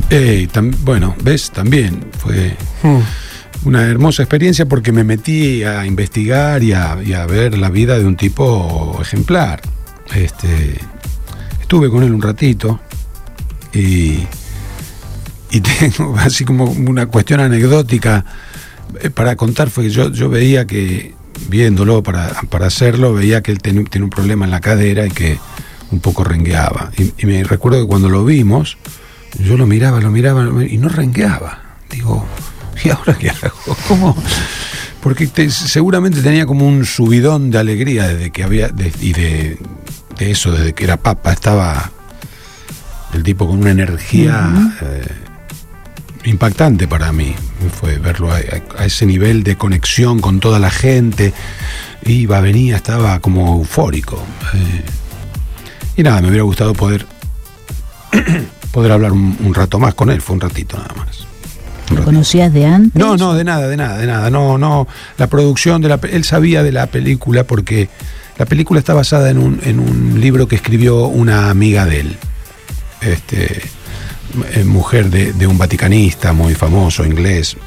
Ey, 0.10 0.48
tam- 0.48 0.76
bueno, 0.84 1.16
ves, 1.24 1.52
también 1.52 2.06
fue 2.18 2.56
Hmm. 2.84 3.00
una 3.68 3.84
hermosa 3.84 4.24
experiencia 4.24 4.66
porque 4.66 4.92
me 4.92 5.04
metí 5.04 5.64
a 5.64 5.86
investigar 5.86 6.62
y 6.64 6.74
a, 6.74 6.98
y 7.04 7.14
a 7.14 7.26
ver 7.26 7.58
la 7.58 7.70
vida 7.70 7.98
de 7.98 8.06
un 8.06 8.16
tipo 8.16 8.98
ejemplar. 9.02 9.62
Este, 10.14 10.78
estuve 11.62 11.90
con 11.90 12.04
él 12.04 12.12
un 12.14 12.22
ratito 12.22 12.80
y, 13.74 14.20
y 15.52 15.62
tengo 15.80 16.16
así 16.18 16.44
como 16.46 16.66
una 16.66 17.06
cuestión 17.06 17.40
anecdótica 17.40 18.26
para 19.14 19.36
contar 19.36 19.70
fue 19.70 19.86
que 19.86 19.90
yo, 19.90 20.12
yo 20.12 20.30
veía 20.30 20.66
que, 20.66 21.14
viéndolo 21.50 22.04
para, 22.04 22.30
para 22.50 22.68
hacerlo, 22.68 23.14
veía 23.14 23.42
que 23.42 23.52
él 23.52 23.60
tiene, 23.62 23.84
tiene 23.86 24.06
un 24.06 24.10
problema 24.10 24.46
en 24.46 24.52
la 24.52 24.60
cadera 24.62 25.06
y 25.06 25.12
que 25.12 25.40
un 25.92 26.00
poco 26.00 26.24
rengueaba. 26.24 26.92
Y, 26.98 27.14
y 27.18 27.26
me 27.26 27.44
recuerdo 27.44 27.82
que 27.82 27.88
cuando 27.88 28.10
lo 28.10 28.24
vimos, 28.26 28.78
yo 29.40 29.58
lo 29.58 29.66
miraba, 29.66 30.00
lo 30.02 30.12
miraba 30.12 30.44
y 30.64 30.78
no 30.78 30.90
rengueaba. 30.90 31.62
Digo, 31.90 32.26
¿y 32.84 32.90
ahora 32.90 33.14
qué 33.18 33.30
hago? 33.30 33.76
¿Cómo? 33.88 34.16
Porque 35.02 35.28
te- 35.28 35.50
seguramente 35.50 36.22
tenía 36.22 36.46
como 36.46 36.68
un 36.68 36.86
subidón 36.86 37.50
de 37.52 37.58
alegría 37.58 38.08
desde 38.08 38.32
que 38.32 38.44
había, 38.44 38.70
de- 38.70 38.94
y 39.02 39.14
de, 39.14 39.58
de 40.18 40.32
eso, 40.32 40.52
desde 40.52 40.74
que 40.74 40.84
era 40.84 40.98
papa, 40.98 41.34
estaba 41.34 41.92
el 43.14 43.24
tipo 43.24 43.48
con 43.48 43.60
una 43.60 43.72
energía 43.72 44.74
eh, 44.82 45.06
impactante 46.26 46.88
para 46.88 47.12
mí. 47.12 47.34
Fue 47.70 47.98
verlo 47.98 48.32
a, 48.32 48.40
ese 48.86 49.06
nivel 49.06 49.44
de 49.44 49.56
conexión 49.56 50.20
con 50.20 50.40
toda 50.40 50.60
la 50.60 50.72
gente. 50.72 51.34
Iba, 52.04 52.42
venía, 52.42 52.76
estaba 52.76 53.20
como 53.20 53.58
eufórico. 53.58 54.24
Eh, 54.54 54.84
y 55.98 56.04
nada, 56.04 56.22
me 56.22 56.30
hubiera 56.30 56.44
gustado 56.44 56.74
poder 56.74 57.06
poder 58.72 58.92
hablar 58.92 59.12
un, 59.12 59.38
un 59.44 59.54
rato 59.54 59.80
más 59.80 59.94
con 59.94 60.10
él, 60.10 60.22
fue 60.22 60.36
un 60.36 60.42
ratito 60.42 60.78
nada 60.78 60.94
más. 60.96 61.28
¿Lo 61.96 62.04
conocías 62.04 62.54
de 62.54 62.66
antes? 62.66 63.00
No, 63.00 63.18
no, 63.18 63.34
de 63.34 63.44
nada, 63.44 63.68
de 63.68 63.78
nada, 63.78 63.98
de 63.98 64.08
nada. 64.08 64.30
No, 64.30 64.58
no. 64.58 64.88
La 65.18 65.28
producción 65.28 65.82
de 65.82 65.90
la 65.90 66.00
él 66.10 66.24
sabía 66.24 66.64
de 66.64 66.72
la 66.72 66.88
película 66.88 67.44
porque 67.44 67.90
la 68.38 68.46
película 68.46 68.80
está 68.80 68.94
basada 68.94 69.30
en 69.30 69.38
un, 69.38 69.60
en 69.64 69.80
un 69.80 70.20
libro 70.20 70.48
que 70.48 70.56
escribió 70.56 71.08
una 71.08 71.50
amiga 71.50 71.86
de 71.86 72.00
él. 72.00 72.18
Este 73.02 73.62
eh, 74.54 74.64
mujer 74.64 75.10
de, 75.10 75.48
un 75.48 75.58
vaticanista 75.58 76.34
muy 76.34 76.56
famoso, 76.56 77.06
inglés. 77.06 77.58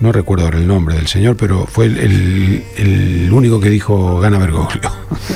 No 0.00 0.12
recuerdo 0.12 0.44
ahora 0.44 0.58
el 0.58 0.66
nombre 0.66 0.96
del 0.96 1.06
señor, 1.06 1.36
pero 1.36 1.66
fue 1.66 1.86
el, 1.86 3.28
único 3.32 3.60
que 3.60 3.70
dijo 3.70 4.20
gana 4.20 4.38
Bergoglio. 4.38 4.90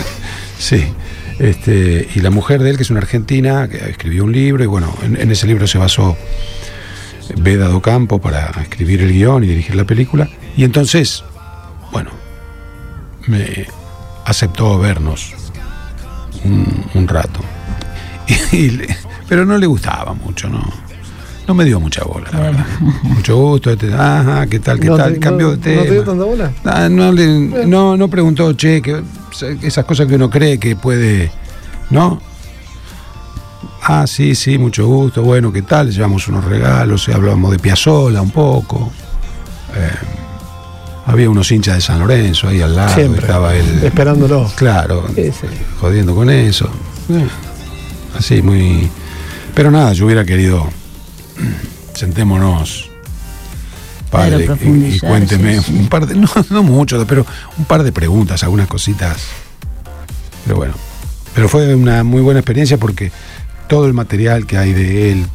sí. 0.58 0.84
Este, 1.38 2.08
y 2.14 2.20
la 2.20 2.30
mujer 2.30 2.62
de 2.62 2.70
él, 2.70 2.76
que 2.76 2.82
es 2.82 2.90
una 2.90 3.00
argentina, 3.00 3.68
que 3.68 3.76
escribió 3.90 4.24
un 4.24 4.32
libro, 4.32 4.64
y 4.64 4.66
bueno, 4.66 4.96
en, 5.02 5.30
ese 5.30 5.46
libro 5.46 5.66
se 5.66 5.76
basó 5.76 6.16
Beda 7.36 7.68
do 7.68 7.82
Campo 7.82 8.20
para 8.20 8.50
escribir 8.62 9.02
el 9.02 9.12
guion 9.12 9.44
y 9.44 9.48
dirigir 9.48 9.74
la 9.74 9.84
película. 9.84 10.28
Y 10.56 10.64
entonces, 10.64 11.24
bueno, 11.92 12.10
me 13.26 13.66
aceptó 14.24 14.78
vernos 14.78 15.34
un, 16.44 17.08
rato. 17.08 17.40
Y 18.52 18.80
pero 19.28 19.44
no 19.44 19.56
le 19.58 19.66
gustaba 19.66 20.12
mucho, 20.14 20.48
¿no? 20.48 20.62
No 21.46 21.54
me 21.54 21.64
dio 21.64 21.78
mucha 21.78 22.02
bola, 22.04 22.28
la 22.32 22.40
verdad. 22.40 22.66
Mucho 23.04 23.36
gusto, 23.36 23.70
este, 23.70 23.94
ajá, 23.94 24.46
¿qué 24.48 24.58
tal, 24.58 24.80
qué 24.80 24.88
No 24.88 24.96
tal? 24.96 25.14
te- 25.14 25.20
Cambió 25.20 25.46
no- 25.50 25.56
de 25.56 25.76
¿No 25.76 25.82
te 25.82 25.90
dio 25.92 26.02
tema. 26.02 26.04
tanta 26.04 26.24
bola? 26.24 26.52
Ah, 26.64 26.88
no, 26.90 27.12
le- 27.12 27.66
no, 27.66 27.96
no 27.96 28.08
preguntó, 28.08 28.52
che, 28.54 28.82
que, 28.82 29.00
esas 29.62 29.84
cosas 29.84 30.08
que 30.08 30.16
uno 30.16 30.28
cree 30.28 30.58
que 30.58 30.74
puede, 30.74 31.30
¿no? 31.90 32.20
Ah, 33.82 34.06
sí, 34.08 34.34
sí, 34.34 34.58
mucho 34.58 34.86
gusto, 34.88 35.22
bueno, 35.22 35.52
¿qué 35.52 35.62
tal? 35.62 35.92
Llevamos 35.92 36.26
unos 36.26 36.44
regalos, 36.44 37.06
y 37.08 37.12
hablamos 37.12 37.52
de 37.52 37.60
Piazzola 37.60 38.20
un 38.20 38.32
poco. 38.32 38.90
Eh, 39.76 39.90
había 41.06 41.30
unos 41.30 41.52
hinchas 41.52 41.76
de 41.76 41.80
San 41.80 42.00
Lorenzo 42.00 42.48
ahí 42.48 42.60
al 42.60 42.74
lado, 42.74 42.92
Siempre. 42.94 43.20
estaba 43.20 43.54
él. 43.54 43.84
Esperándolo. 43.84 44.50
Claro, 44.56 45.06
Sí, 45.14 45.30
sí. 45.30 45.46
jodiendo 45.80 46.12
con 46.16 46.28
eso. 46.28 46.68
Eh, 47.08 47.28
así, 48.18 48.42
muy. 48.42 48.90
Pero 49.56 49.70
nada, 49.70 49.94
yo 49.94 50.04
hubiera 50.04 50.22
querido. 50.26 50.68
Sentémonos. 51.94 52.90
Padre, 54.10 54.44
Claro, 54.44 54.60
y- 54.62 55.00
cuénteme 55.00 55.56
sí, 55.60 55.64
sí. 55.68 55.72
un 55.78 55.88
par 55.88 56.06
de. 56.06 56.14
No, 56.14 56.28
no 56.50 56.62
mucho, 56.62 57.04
pero 57.06 57.24
un 57.58 57.64
par 57.64 57.82
de 57.82 57.90
preguntas, 57.90 58.42
algunas 58.44 58.68
cositas. 58.68 59.16
Pero 60.44 60.56
bueno. 60.58 60.74
Pero 61.34 61.48
fue 61.48 61.74
una 61.74 62.04
muy 62.04 62.20
buena 62.20 62.40
experiencia 62.40 62.76
porque 62.76 63.10
todo 63.66 63.86
el 63.86 63.94
material 63.94 64.46
que 64.46 64.58
hay 64.58 64.74
de 64.74 65.12
él 65.12 65.26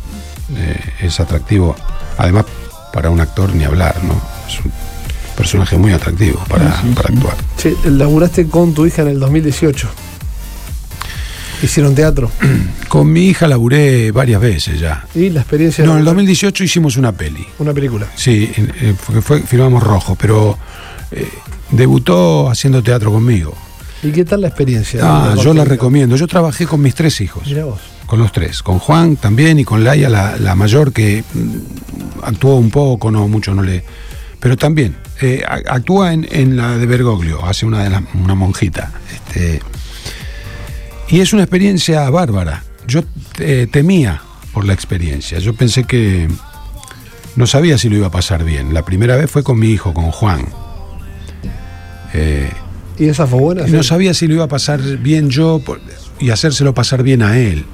eh, 0.56 0.80
es 1.02 1.20
atractivo. 1.20 1.76
Además, 2.20 2.46
para 2.94 3.10
un 3.10 3.20
actor 3.22 3.54
ni 3.56 3.64
hablar, 3.64 3.96
¿no? 4.04 4.14
Es 4.48 4.60
un 4.64 4.72
personaje 5.36 5.78
muy 5.78 5.94
atractivo 5.94 6.44
para, 6.48 6.80
para 6.96 7.10
actuar. 7.10 7.36
Che, 7.58 7.76
laburaste 7.86 8.48
con 8.48 8.74
tu 8.76 8.86
hija 8.86 9.02
en 9.02 9.08
el 9.10 9.20
2018. 9.20 9.90
Hicieron 11.62 11.94
teatro. 11.96 12.32
Con 12.88 13.12
mi 13.12 13.28
hija 13.28 13.48
laburé 13.48 14.12
varias 14.12 14.42
veces 14.42 14.80
ya. 14.80 15.06
Y 15.16 15.30
la 15.30 15.42
experiencia. 15.42 15.86
No, 15.86 15.92
en 15.94 16.00
el 16.00 16.06
de 16.06 16.10
2018 16.12 16.64
hicimos 16.64 16.98
una 16.98 17.12
peli. 17.12 17.46
Una 17.60 17.74
película. 17.74 18.08
Sí, 18.16 18.52
eh, 18.56 18.94
fue, 19.00 19.22
fue- 19.22 19.42
filmamos 19.42 19.84
Rojo, 19.84 20.16
pero 20.20 20.58
eh, 21.12 21.28
debutó 21.72 22.50
haciendo 22.50 22.82
teatro 22.82 23.12
conmigo. 23.12 23.56
¿Y 24.04 24.12
qué 24.12 24.26
tal 24.26 24.42
la 24.42 24.48
experiencia? 24.48 25.00
Ah, 25.04 25.36
yo 25.42 25.54
la 25.54 25.64
recomiendo. 25.64 26.16
Yo 26.16 26.26
trabajé 26.28 26.66
con 26.66 26.82
mis 26.82 26.96
tres 26.96 27.22
hijos. 27.22 27.46
Mirá 27.46 27.66
vos. 27.66 27.80
Con 28.08 28.20
los 28.20 28.32
tres. 28.32 28.64
Con 28.64 28.80
Juan 28.80 29.16
también 29.16 29.60
y 29.60 29.64
con 29.64 29.84
Laia, 29.84 30.10
la, 30.10 30.36
la 30.38 30.56
mayor, 30.56 30.92
que 30.92 31.24
mm, 31.34 32.24
actuó 32.24 32.56
un 32.56 32.72
poco, 32.72 33.12
no 33.12 33.28
mucho, 33.28 33.54
no 33.54 33.62
le. 33.62 33.84
Pero 34.40 34.58
también. 34.58 34.96
eh, 35.22 35.44
actúa 35.46 36.12
en, 36.14 36.28
en 36.32 36.58
la 36.58 36.78
de 36.80 36.86
Bergoglio, 36.88 37.46
hace 37.46 37.68
una 37.68 37.84
de 37.84 37.92
las, 37.92 38.02
una 38.16 38.34
monjita. 38.34 38.92
Este, 39.14 39.62
y 41.12 41.20
es 41.20 41.34
una 41.34 41.44
experiencia 41.44 42.10
bárbara. 42.10 42.64
Yo 42.88 43.02
eh, 43.40 43.68
temía 43.72 44.22
por 44.54 44.66
la 44.66 44.74
experiencia. 44.74 45.38
Yo 45.40 45.54
pensé 45.54 45.84
que 45.84 46.28
no 47.36 47.46
sabía 47.48 47.78
si 47.78 47.90
lo 47.90 47.98
iba 47.98 48.08
a 48.08 48.12
pasar 48.12 48.44
bien. 48.44 48.74
La 48.74 48.84
primera 48.84 49.16
vez 49.16 49.30
fue 49.30 49.44
con 49.44 49.60
mi 49.60 49.70
hijo, 49.70 49.94
con 49.94 50.12
Juan. 50.12 50.46
Eh, 52.14 52.50
¿Y 52.98 53.06
esa 53.08 53.26
fue 53.28 53.40
buena? 53.40 53.68
y 53.68 53.72
no 53.72 53.84
Sí. 53.84 53.90
sabía 53.90 54.14
si 54.14 54.28
lo 54.28 54.36
iba 54.36 54.44
a 54.46 54.50
pasar 54.50 54.82
bien 54.98 55.30
yo 55.30 55.62
por- 55.66 55.80
y 56.20 56.30
hacérselo 56.30 56.74
pasar 56.74 57.04
bien 57.04 57.22
a 57.22 57.38
él. 57.38 57.66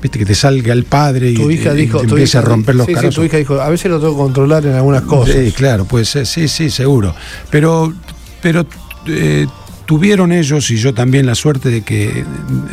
Viste, 0.00 0.18
que 0.18 0.24
te 0.24 0.34
salga 0.34 0.72
el 0.72 0.84
padre 0.84 1.30
y, 1.30 1.34
hija 1.34 1.72
dijo. 1.74 2.02
hija- 2.18 2.38
a 2.40 2.42
romper 2.42 2.74
los 2.74 2.86
sí, 2.86 2.94
sí, 3.00 3.08
tu 3.10 3.22
hija 3.22 3.36
dijo, 3.36 3.60
a 3.60 3.68
veces 3.68 3.88
lo 3.88 4.00
tengo 4.00 4.14
que 4.14 4.18
controlar 4.22 4.66
en 4.66 4.74
algunas 4.74 5.02
cosas. 5.02 5.36
Sí, 5.36 5.52
claro, 5.52 5.84
pues 5.84 6.08
sí, 6.24 6.48
sí, 6.48 6.70
seguro. 6.70 7.14
Pero, 7.50 7.92
pero 8.40 8.66
eh, 9.06 9.46
tuvieron 9.84 10.32
ellos 10.32 10.70
y 10.70 10.76
yo 10.76 10.94
también 10.94 11.26
la 11.26 11.34
suerte 11.34 11.68
de 11.68 11.82
que 11.82 12.24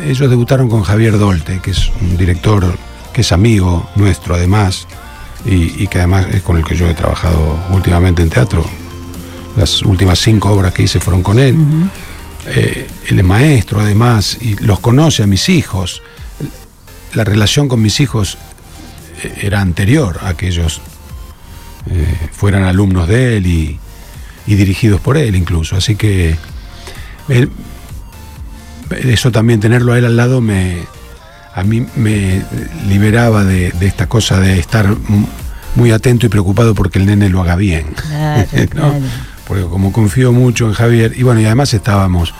ellos 0.06 0.30
debutaron 0.30 0.68
con 0.68 0.82
Javier 0.82 1.18
Dolte, 1.18 1.60
que 1.60 1.72
es 1.72 1.90
un 2.00 2.16
director 2.16 2.76
que 3.12 3.22
es 3.22 3.32
amigo 3.32 3.88
nuestro 3.96 4.34
además 4.34 4.86
y, 5.44 5.82
y 5.82 5.86
que 5.88 5.98
además 5.98 6.26
es 6.32 6.42
con 6.42 6.56
el 6.56 6.64
que 6.64 6.76
yo 6.76 6.88
he 6.88 6.94
trabajado 6.94 7.58
últimamente 7.70 8.22
en 8.22 8.30
teatro. 8.30 8.64
Las 9.56 9.82
últimas 9.82 10.18
cinco 10.18 10.50
obras 10.50 10.72
que 10.72 10.84
hice 10.84 11.00
fueron 11.00 11.22
con 11.22 11.38
él. 11.38 11.56
Eh, 12.46 12.88
él 13.08 13.18
es 13.18 13.24
maestro 13.24 13.80
además 13.80 14.38
y 14.40 14.56
los 14.56 14.80
conoce 14.80 15.22
a 15.22 15.26
mis 15.26 15.48
hijos. 15.48 16.02
La 17.14 17.24
relación 17.24 17.68
con 17.68 17.82
mis 17.82 18.00
hijos 18.00 18.38
eh, 19.22 19.40
era 19.42 19.60
anterior 19.60 20.20
a 20.22 20.34
que 20.34 20.48
ellos 20.48 20.80
eh, 21.90 22.28
fueran 22.32 22.64
alumnos 22.64 23.08
de 23.08 23.36
él 23.36 23.46
y, 23.46 23.78
y 24.46 24.54
dirigidos 24.54 25.00
por 25.00 25.16
él 25.16 25.34
incluso. 25.34 25.76
Así 25.76 25.96
que 25.96 26.36
él- 27.30 27.50
eso 29.04 29.30
también, 29.30 29.60
tenerlo 29.60 29.92
a 29.92 29.98
él 29.98 30.04
al 30.04 30.16
lado, 30.16 30.40
me, 30.40 30.78
a 31.54 31.62
mí 31.62 31.86
me 31.96 32.42
liberaba 32.88 33.44
de, 33.44 33.70
de 33.70 33.86
esta 33.86 34.08
cosa 34.08 34.40
de 34.40 34.58
estar 34.58 34.94
muy 35.76 35.92
atento 35.92 36.26
y 36.26 36.28
preocupado 36.28 36.74
porque 36.74 36.98
el 36.98 37.06
nene 37.06 37.28
lo 37.28 37.40
haga 37.40 37.54
bien. 37.56 37.86
Claro, 38.08 38.46
¿no? 38.56 38.66
claro. 38.68 38.94
Porque 39.46 39.64
como 39.64 39.92
confío 39.92 40.32
mucho 40.32 40.66
en 40.66 40.74
Javier, 40.74 41.12
y 41.16 41.22
bueno, 41.22 41.40
y 41.40 41.44
además 41.44 41.72
estábamos, 41.74 42.34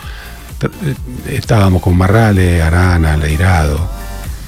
eh, 0.63 0.95
estábamos 1.37 1.83
con 1.83 1.97
Marrale, 1.97 2.63
Arana, 2.63 3.17
Leirado, 3.17 3.89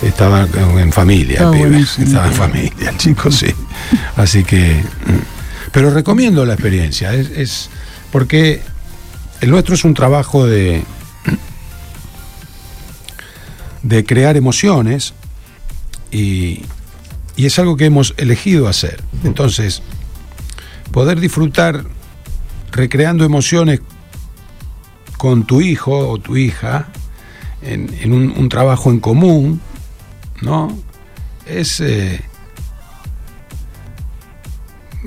estaba 0.02 0.46
en 0.78 0.92
familia, 0.92 1.38
Todo 1.38 1.52
pibe. 1.52 1.80
estaba 1.80 2.26
en 2.26 2.32
familia, 2.34 2.90
el 2.90 2.96
chico, 2.98 3.30
sí. 3.30 3.46
Así 4.16 4.42
que, 4.44 4.80
mm. 5.06 5.70
pero 5.72 5.90
recomiendo 5.90 6.44
la 6.44 6.54
experiencia, 6.54 7.12
es, 7.14 7.30
es 7.30 7.70
porque 8.10 8.62
el 9.42 9.50
nuestro 9.50 9.74
es 9.74 9.84
un 9.84 9.92
trabajo 9.92 10.46
de, 10.46 10.84
de 13.82 14.04
crear 14.04 14.36
emociones 14.36 15.14
y, 16.12 16.62
y 17.34 17.46
es 17.46 17.58
algo 17.58 17.76
que 17.76 17.86
hemos 17.86 18.14
elegido 18.18 18.68
hacer. 18.68 19.02
Entonces, 19.24 19.82
poder 20.92 21.18
disfrutar 21.18 21.84
recreando 22.70 23.24
emociones 23.24 23.80
con 25.18 25.44
tu 25.44 25.60
hijo 25.60 26.08
o 26.08 26.18
tu 26.18 26.36
hija 26.36 26.86
en, 27.62 27.92
en 28.00 28.12
un, 28.12 28.30
un 28.30 28.48
trabajo 28.48 28.90
en 28.90 29.00
común, 29.00 29.60
¿no? 30.40 30.78
Es, 31.46 31.80
eh, 31.80 32.22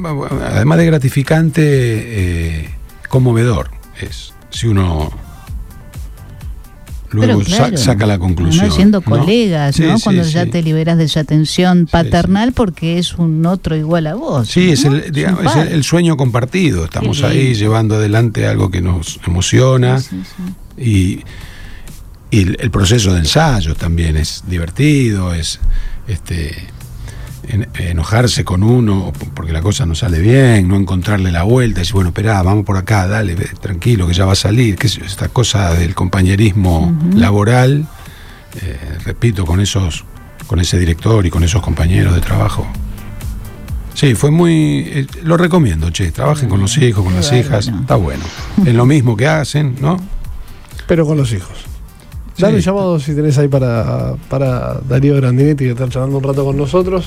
además 0.03 0.77
de 0.77 0.85
gratificante, 0.85 1.61
eh, 1.63 2.69
conmovedor 3.07 3.74
es, 4.01 4.33
si 4.49 4.67
uno 4.67 5.11
luego 7.11 7.39
Pero 7.39 7.49
sa- 7.49 7.57
claro, 7.57 7.77
saca 7.77 8.05
la 8.05 8.19
conclusión. 8.19 8.71
siendo 8.71 8.99
¿no? 8.99 9.05
colegas, 9.05 9.75
Sí, 9.75 9.83
¿no? 9.83 9.97
sí, 9.97 10.03
Cuando 10.03 10.23
ya 10.23 10.45
te 10.47 10.61
liberas 10.61 10.97
de 10.97 11.05
esa 11.05 11.23
tensión 11.23 11.87
paternal 11.87 12.51
porque 12.51 12.97
es 12.97 13.13
un 13.13 13.45
otro 13.45 13.75
igual 13.77 14.07
a 14.07 14.15
vos. 14.15 14.49
Sí, 14.49 14.71
es, 14.71 14.83
el, 14.83 15.11
digamos, 15.11 15.39
un 15.41 15.47
es 15.47 15.53
el- 15.55 15.61
padre. 15.61 15.75
el 15.75 15.83
sueño 15.83 16.17
compartido. 16.17 16.83
Estamos 16.83 17.23
ahí 17.23 17.53
llevando 17.53 17.95
adelante 17.95 18.47
algo 18.47 18.69
que 18.69 18.81
nos 18.81 19.19
emociona 19.25 20.01
y, 20.77 21.21
y 22.31 22.41
el, 22.41 22.57
el 22.59 22.71
proceso 22.71 23.13
de 23.13 23.19
ensayo 23.19 23.75
también 23.75 24.17
es 24.17 24.43
divertido, 24.47 25.33
es 25.33 25.59
este 26.07 26.53
enojarse 27.79 28.43
con 28.43 28.63
uno 28.63 29.11
porque 29.33 29.51
la 29.51 29.61
cosa 29.61 29.85
no 29.85 29.95
sale 29.95 30.19
bien, 30.19 30.67
no 30.67 30.75
encontrarle 30.75 31.31
la 31.31 31.43
vuelta, 31.43 31.79
y 31.79 31.81
decir, 31.81 31.93
bueno, 31.93 32.09
esperá, 32.09 32.41
vamos 32.41 32.65
por 32.65 32.77
acá, 32.77 33.07
dale, 33.07 33.35
tranquilo, 33.35 34.07
que 34.07 34.13
ya 34.13 34.25
va 34.25 34.33
a 34.33 34.35
salir, 34.35 34.75
que 34.75 34.87
esta 34.87 35.29
cosa 35.29 35.73
del 35.73 35.95
compañerismo 35.95 36.97
laboral, 37.15 37.87
eh, 38.61 38.77
repito, 39.03 39.45
con 39.45 39.59
esos, 39.59 40.05
con 40.47 40.59
ese 40.59 40.79
director 40.79 41.25
y 41.25 41.29
con 41.29 41.43
esos 41.43 41.61
compañeros 41.61 42.13
de 42.15 42.21
trabajo. 42.21 42.67
Sí, 43.93 44.13
fue 44.13 44.29
muy. 44.29 44.83
eh, 44.87 45.07
lo 45.23 45.37
recomiendo, 45.37 45.89
che. 45.89 46.11
Trabajen 46.11 46.49
con 46.49 46.59
los 46.59 46.77
hijos, 46.77 47.03
con 47.03 47.13
Qué 47.13 47.19
las 47.19 47.31
hijas. 47.31 47.67
Está 47.69 47.95
bueno. 47.95 48.25
Es 48.65 48.73
lo 48.73 48.85
mismo 48.85 49.15
que 49.15 49.25
hacen, 49.25 49.77
¿no? 49.79 49.97
Pero 50.85 51.05
con 51.05 51.17
los 51.17 51.31
hijos. 51.31 51.65
Dale 52.37 52.61
Sí. 52.61 52.69
un 52.69 52.75
llamado 52.75 52.99
si 52.99 53.15
tenés 53.15 53.37
ahí 53.37 53.47
para, 53.47 54.15
para 54.29 54.79
Darío 54.87 55.15
Grandinetti 55.15 55.63
que 55.65 55.71
está 55.71 55.87
charlando 55.89 56.17
un 56.17 56.23
rato 56.23 56.43
con 56.45 56.57
nosotros. 56.57 57.05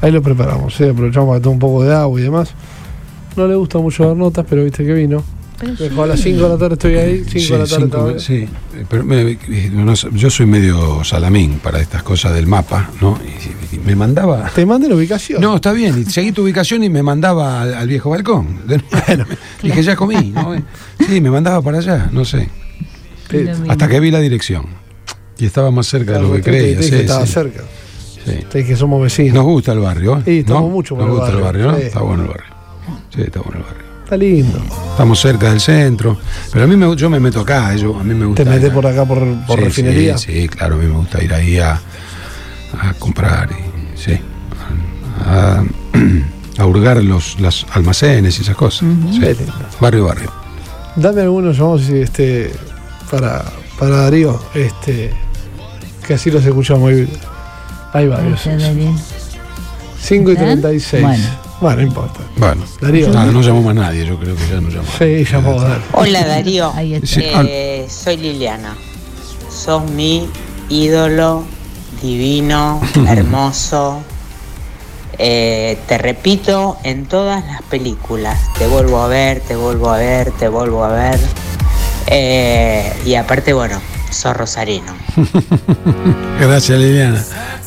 Ahí 0.00 0.10
lo 0.10 0.22
preparamos, 0.22 0.78
¿eh? 0.80 0.90
aprovechamos 0.90 1.28
para 1.28 1.40
tomar 1.40 1.54
un 1.54 1.58
poco 1.58 1.82
de 1.84 1.94
agua 1.94 2.20
y 2.20 2.22
demás. 2.24 2.50
No 3.36 3.46
le 3.46 3.54
gusta 3.56 3.78
mucho 3.78 4.06
dar 4.06 4.16
notas, 4.16 4.44
pero 4.48 4.64
viste 4.64 4.84
que 4.84 4.92
vino. 4.92 5.22
Pero 5.58 5.74
Dejó 5.74 6.02
a 6.02 6.06
las 6.08 6.20
5 6.20 6.42
de 6.42 6.48
la 6.48 6.58
tarde, 6.58 6.74
estoy 6.74 6.94
ahí, 6.96 7.24
5 7.26 7.30
Sí, 7.30 7.52
de 7.52 7.58
la 7.58 7.64
tarde 7.66 7.84
cinco- 7.84 8.18
sí, 8.18 8.48
pero 8.88 9.04
me- 9.04 9.22
eh, 9.30 9.70
no 9.72 9.94
yo 9.94 10.28
soy 10.28 10.46
medio 10.46 11.04
salamín 11.04 11.60
para 11.62 11.80
estas 11.80 12.02
cosas 12.02 12.34
del 12.34 12.46
mapa, 12.48 12.90
¿no? 13.00 13.18
Y, 13.72 13.76
y 13.76 13.78
me 13.78 13.94
mandaba. 13.94 14.50
Te 14.54 14.66
mandé 14.66 14.88
la 14.88 14.96
ubicación. 14.96 15.40
No, 15.40 15.54
está 15.56 15.72
bien, 15.72 16.04
y 16.06 16.10
seguí 16.10 16.32
tu 16.32 16.42
ubicación 16.42 16.82
y 16.82 16.90
me 16.90 17.02
mandaba 17.04 17.62
al, 17.62 17.72
al 17.74 17.88
viejo 17.88 18.10
balcón. 18.10 18.58
Nuevo. 18.66 19.24
Dije, 19.62 19.82
ya 19.82 19.94
comí, 19.96 20.32
¿no? 20.34 20.54
Sí, 21.08 21.20
me 21.20 21.30
mandaba 21.30 21.62
para 21.62 21.78
allá, 21.78 22.08
no 22.12 22.24
sé. 22.24 22.48
Mira. 23.32 23.56
Hasta 23.68 23.88
que 23.88 24.00
vi 24.00 24.10
la 24.10 24.20
dirección. 24.20 24.66
Y 25.38 25.46
estaba 25.46 25.70
más 25.70 25.86
cerca 25.86 26.12
de 26.12 26.18
Claro, 26.18 26.28
lo 26.28 26.34
que 26.36 26.42
creía. 26.42 26.82
sí, 26.82 26.94
estaba 26.94 27.26
sí. 27.26 27.32
cerca. 27.32 27.62
Sí. 28.24 28.64
Que 28.64 28.76
somos 28.76 29.02
vecinos. 29.02 29.34
Nos 29.34 29.44
gusta 29.44 29.72
el 29.72 29.80
barrio, 29.80 30.18
¿eh? 30.18 30.22
Sí, 30.24 30.38
estamos 30.38 30.62
¿No? 30.62 30.68
mucho 30.68 30.96
Nos 30.96 31.04
el 31.06 31.10
gusta 31.10 31.28
el 31.30 31.40
barrio, 31.40 31.44
barrio, 31.66 31.72
¿no? 31.72 31.76
sí. 31.78 31.82
Está 31.84 32.00
bueno 32.00 32.22
el 32.22 32.28
barrio. 32.28 32.54
Sí, 33.14 33.20
está 33.22 33.40
bueno 33.40 33.58
el 33.58 33.64
barrio. 33.64 33.84
Está 34.04 34.16
lindo. 34.16 34.58
Estamos 34.90 35.20
cerca 35.20 35.50
del 35.50 35.60
centro. 35.60 36.18
Pero 36.52 36.64
a 36.64 36.68
mí 36.68 36.76
me, 36.76 36.94
yo 36.96 37.10
me 37.10 37.18
meto 37.20 37.40
acá, 37.40 37.74
yo, 37.74 37.98
a 37.98 38.04
mí 38.04 38.14
me 38.14 38.26
gusta. 38.26 38.44
Te 38.44 38.50
metes 38.50 38.70
por 38.70 38.86
acá 38.86 39.04
por, 39.04 39.18
por 39.46 39.58
Sí, 39.58 39.64
refinería. 39.64 40.16
Sí, 40.18 40.32
sí, 40.42 40.48
claro, 40.48 40.76
a 40.76 40.78
mí 40.78 40.86
me 40.86 40.96
gusta 40.96 41.22
ir 41.22 41.32
ahí 41.34 41.58
a, 41.58 41.80
a 42.80 42.94
comprar 42.98 43.50
y 43.52 43.98
sí. 43.98 44.18
A, 45.26 45.64
a 46.58 46.66
hurgar 46.66 47.02
los, 47.02 47.40
los 47.40 47.66
almacenes 47.72 48.38
y 48.38 48.42
esas 48.42 48.56
cosas. 48.56 48.88
Sí. 49.12 49.20
Qué 49.20 49.34
lindo. 49.34 49.52
Barrio, 49.80 50.04
barrio. 50.06 50.32
Dame 50.96 51.22
algunos 51.22 51.56
llamamos 51.56 51.88
este 51.88 52.52
para, 53.10 53.44
para 53.78 53.96
Darío, 53.96 54.40
este 54.54 55.12
que 56.06 56.14
así 56.14 56.30
los 56.30 56.44
escuchamos 56.44 56.82
muy 56.82 56.94
bien. 56.94 57.10
Hay 57.92 58.08
varios. 58.08 58.44
Gracias, 58.44 58.62
Darío. 58.62 58.92
5 60.02 60.30
y 60.32 60.36
36. 60.36 61.02
Bueno. 61.02 61.24
Bueno, 61.60 61.76
no 61.76 61.82
importa. 61.86 62.20
Bueno, 62.36 62.62
Darío. 62.80 63.08
no, 63.08 63.24
no 63.32 63.40
llamó 63.40 63.62
más 63.62 63.74
nadie, 63.74 64.04
yo 64.04 64.18
creo 64.18 64.36
que 64.36 64.48
ya 64.48 64.60
no 64.60 64.68
llamó. 64.68 64.88
Sí, 64.98 65.24
llamó 65.24 65.60
a 65.60 65.64
dar. 65.68 65.80
Hola 65.92 66.26
Darío, 66.26 66.72
Ahí 66.74 66.94
está. 66.94 67.06
Sí, 67.06 67.22
Eh, 67.24 67.86
soy 67.88 68.16
Liliana. 68.18 68.76
Sos 69.50 69.88
mi 69.90 70.28
ídolo 70.68 71.44
divino, 72.02 72.80
hermoso. 73.08 74.02
Eh, 75.16 75.78
te 75.86 75.96
repito 75.96 76.76
en 76.82 77.06
todas 77.06 77.46
las 77.46 77.62
películas. 77.62 78.38
Te 78.58 78.66
vuelvo 78.66 79.00
a 79.00 79.06
ver, 79.06 79.40
te 79.40 79.54
vuelvo 79.56 79.88
a 79.90 79.96
ver, 79.96 80.32
te 80.32 80.48
vuelvo 80.48 80.84
a 80.84 80.88
ver. 80.88 81.20
Eh, 82.06 82.92
y 83.06 83.14
aparte, 83.14 83.52
bueno, 83.52 83.80
sos 84.10 84.36
rosarino. 84.36 84.92
Gracias, 86.40 86.78
Liliana. 86.78 87.22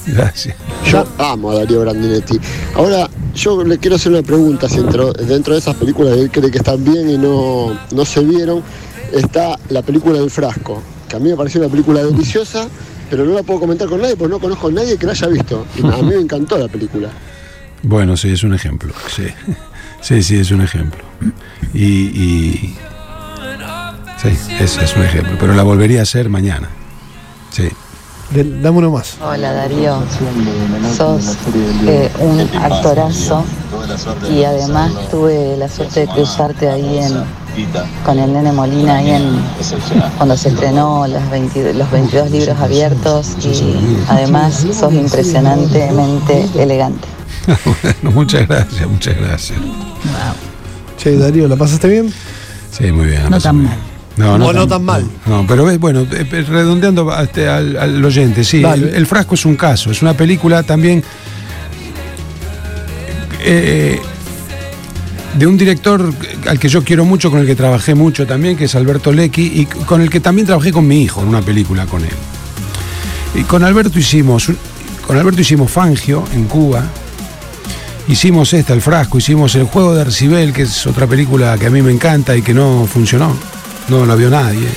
Gracias. 0.05 0.55
Yo 0.85 1.05
amo 1.17 1.51
a 1.51 1.55
Darío 1.59 1.81
Grandinetti. 1.81 2.39
Ahora, 2.75 3.09
yo 3.35 3.63
le 3.63 3.77
quiero 3.77 3.95
hacer 3.97 4.11
una 4.11 4.21
pregunta. 4.21 4.69
Si 4.69 4.77
dentro, 4.77 5.11
dentro 5.13 5.53
de 5.53 5.59
esas 5.59 5.75
películas 5.75 6.13
que 6.15 6.21
él 6.21 6.31
cree 6.31 6.51
que 6.51 6.57
están 6.59 6.83
bien 6.83 7.09
y 7.09 7.17
no, 7.17 7.77
no 7.91 8.05
se 8.05 8.21
vieron, 8.21 8.63
está 9.13 9.57
la 9.69 9.81
película 9.81 10.19
del 10.19 10.29
frasco, 10.31 10.81
que 11.09 11.15
a 11.15 11.19
mí 11.19 11.29
me 11.29 11.35
pareció 11.35 11.59
una 11.61 11.69
película 11.69 12.03
deliciosa, 12.03 12.67
pero 13.09 13.25
no 13.25 13.33
la 13.33 13.43
puedo 13.43 13.59
comentar 13.59 13.87
con 13.89 14.01
nadie 14.01 14.15
porque 14.15 14.33
no 14.33 14.39
conozco 14.39 14.67
a 14.67 14.71
nadie 14.71 14.97
que 14.97 15.05
la 15.05 15.11
haya 15.13 15.27
visto. 15.27 15.65
Y 15.75 15.85
a 15.85 15.97
mí 15.97 16.03
me 16.03 16.15
encantó 16.15 16.57
la 16.57 16.67
película. 16.67 17.09
Bueno, 17.83 18.15
sí, 18.17 18.29
es 18.31 18.43
un 18.43 18.53
ejemplo. 18.53 18.93
Sí, 19.13 19.27
sí, 20.01 20.23
sí 20.23 20.37
es 20.39 20.51
un 20.51 20.61
ejemplo. 20.61 21.03
Y, 21.73 21.83
y- 21.85 22.77
sí, 24.21 24.37
es, 24.59 24.77
es 24.77 24.95
un 24.95 25.03
ejemplo. 25.03 25.37
Pero 25.39 25.53
la 25.53 25.63
volvería 25.63 25.99
a 25.99 26.03
hacer 26.03 26.29
mañana. 26.29 26.69
Sí. 27.51 27.69
Dame 28.29 28.77
uno 28.77 28.91
más. 28.91 29.15
Hola 29.21 29.53
Darío, 29.53 30.03
sos 30.97 31.37
eh, 31.87 32.11
un 32.19 32.41
actorazo 32.61 33.45
y 34.29 34.43
además 34.43 34.91
tuve 35.09 35.55
la 35.57 35.69
suerte 35.69 36.01
de 36.01 36.07
cruzarte 36.07 36.69
ahí 36.69 36.99
en, 36.99 37.23
con 38.05 38.19
el 38.19 38.33
nene 38.33 38.51
Molina 38.51 38.97
ahí 38.97 39.11
en, 39.11 39.39
cuando 40.17 40.35
se 40.35 40.49
estrenó 40.49 41.07
los, 41.07 41.29
20 41.29 41.73
los 41.73 41.89
22 41.89 42.31
libros 42.31 42.59
abiertos 42.59 43.37
y 43.45 44.03
además 44.09 44.67
sos 44.77 44.93
impresionantemente 44.93 46.49
elegante. 46.59 47.07
bueno, 48.03 48.11
muchas 48.13 48.45
gracias, 48.45 48.89
muchas 48.89 49.15
gracias. 49.15 49.57
Che, 50.97 51.17
Darío, 51.17 51.47
¿la 51.47 51.55
pasaste 51.55 51.87
bien? 51.87 52.13
Sí, 52.71 52.91
muy 52.91 53.05
bien. 53.05 53.29
No 53.29 53.39
tan 53.39 53.63
mal. 53.63 53.96
Bien. 54.17 54.39
No, 54.39 54.47
O 54.47 54.53
no 54.53 54.67
tan 54.67 54.83
mal. 54.83 55.05
No, 55.25 55.45
pero 55.47 55.65
ves, 55.65 55.79
bueno, 55.79 56.01
eh, 56.01 56.27
eh, 56.31 56.45
redondeando 56.47 57.15
este, 57.21 57.47
al, 57.47 57.77
al 57.77 58.03
oyente, 58.03 58.43
sí, 58.43 58.63
el, 58.63 58.89
el 58.89 59.05
frasco 59.05 59.35
es 59.35 59.45
un 59.45 59.55
caso, 59.55 59.91
es 59.91 60.01
una 60.01 60.13
película 60.13 60.63
también 60.63 61.03
eh, 63.43 63.99
de 65.37 65.45
un 65.45 65.57
director 65.57 66.13
al 66.47 66.59
que 66.59 66.67
yo 66.67 66.83
quiero 66.83 67.05
mucho, 67.05 67.29
con 67.29 67.39
el 67.39 67.45
que 67.45 67.55
trabajé 67.55 67.93
mucho 67.95 68.25
también, 68.25 68.57
que 68.57 68.65
es 68.65 68.75
Alberto 68.75 69.11
Lecchi, 69.11 69.61
y 69.61 69.65
con 69.65 70.01
el 70.01 70.09
que 70.09 70.19
también 70.19 70.47
trabajé 70.47 70.71
con 70.71 70.87
mi 70.87 71.03
hijo 71.03 71.21
en 71.21 71.27
una 71.27 71.41
película 71.41 71.85
con 71.85 72.03
él. 72.03 72.09
Y 73.35 73.43
con 73.43 73.63
Alberto 73.63 73.99
hicimos, 73.99 74.49
con 75.05 75.17
Alberto 75.17 75.41
hicimos 75.41 75.69
Fangio 75.69 76.23
en 76.33 76.45
Cuba, 76.45 76.83
hicimos 78.07 78.51
esta, 78.53 78.73
El 78.73 78.81
Frasco, 78.81 79.19
hicimos 79.19 79.53
El 79.55 79.65
Juego 79.65 79.93
de 79.93 80.01
Arcibel, 80.01 80.53
que 80.53 80.63
es 80.63 80.87
otra 80.87 81.05
película 81.05 81.55
que 81.59 81.67
a 81.67 81.69
mí 81.69 81.81
me 81.81 81.91
encanta 81.91 82.35
y 82.35 82.41
que 82.41 82.53
no 82.53 82.87
funcionó, 82.91 83.35
no 83.87 84.05
la 84.05 84.15
vio 84.15 84.29
nadie, 84.29 84.67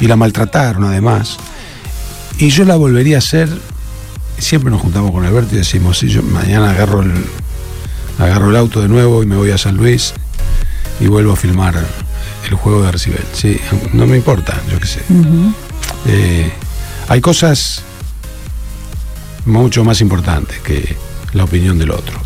y 0.00 0.06
la 0.06 0.16
maltrataron 0.16 0.84
además. 0.84 1.36
Y 2.38 2.50
yo 2.50 2.64
la 2.64 2.76
volvería 2.76 3.16
a 3.16 3.18
hacer, 3.18 3.48
siempre 4.38 4.70
nos 4.70 4.80
juntamos 4.80 5.10
con 5.10 5.24
Alberto 5.24 5.54
y 5.54 5.58
decimos, 5.58 5.98
sí, 5.98 6.08
yo 6.08 6.22
mañana 6.22 6.70
agarro 6.70 7.02
el, 7.02 7.12
agarro 8.18 8.50
el 8.50 8.56
auto 8.56 8.80
de 8.80 8.88
nuevo 8.88 9.22
y 9.22 9.26
me 9.26 9.36
voy 9.36 9.50
a 9.50 9.58
San 9.58 9.76
Luis 9.76 10.14
y 11.00 11.06
vuelvo 11.06 11.32
a 11.32 11.36
filmar 11.36 11.74
El 12.48 12.54
Juego 12.54 12.82
de 12.82 12.88
Arcibel. 12.88 13.24
Sí, 13.32 13.60
no 13.92 14.06
me 14.06 14.16
importa, 14.16 14.60
yo 14.70 14.78
qué 14.78 14.86
sé. 14.86 15.00
Eh, 16.06 16.52
hay 17.08 17.20
cosas 17.20 17.82
mucho 19.46 19.84
más 19.84 20.00
importantes 20.00 20.58
que 20.60 20.96
la 21.32 21.44
opinión 21.44 21.78
del 21.78 21.90
otro. 21.90 22.18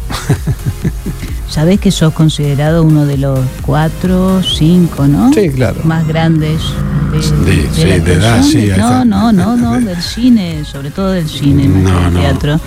Sabés 1.48 1.80
que 1.80 1.90
sos 1.90 2.14
considerado 2.14 2.82
uno 2.82 3.04
de 3.04 3.18
los 3.18 3.38
cuatro, 3.62 4.42
cinco, 4.42 5.06
¿no? 5.06 5.32
Sí, 5.34 5.50
claro. 5.50 5.80
Más 5.84 6.06
grandes 6.06 6.62
de, 7.10 7.18
De- 7.56 7.68
sí, 7.74 7.82
de 8.00 8.12
edad, 8.14 8.42
sí, 8.42 8.68
No, 8.78 9.04
no, 9.04 9.32
no, 9.32 9.56
no, 9.56 9.78
del 9.86 10.00
cine, 10.00 10.64
sobre 10.64 10.90
todo 10.90 11.08
del 11.10 11.28
cine, 11.28 11.68
más 11.68 11.82
que 11.84 11.90
No, 11.92 12.00
del 12.04 12.14
no. 12.14 12.20
teatro. 12.20 12.60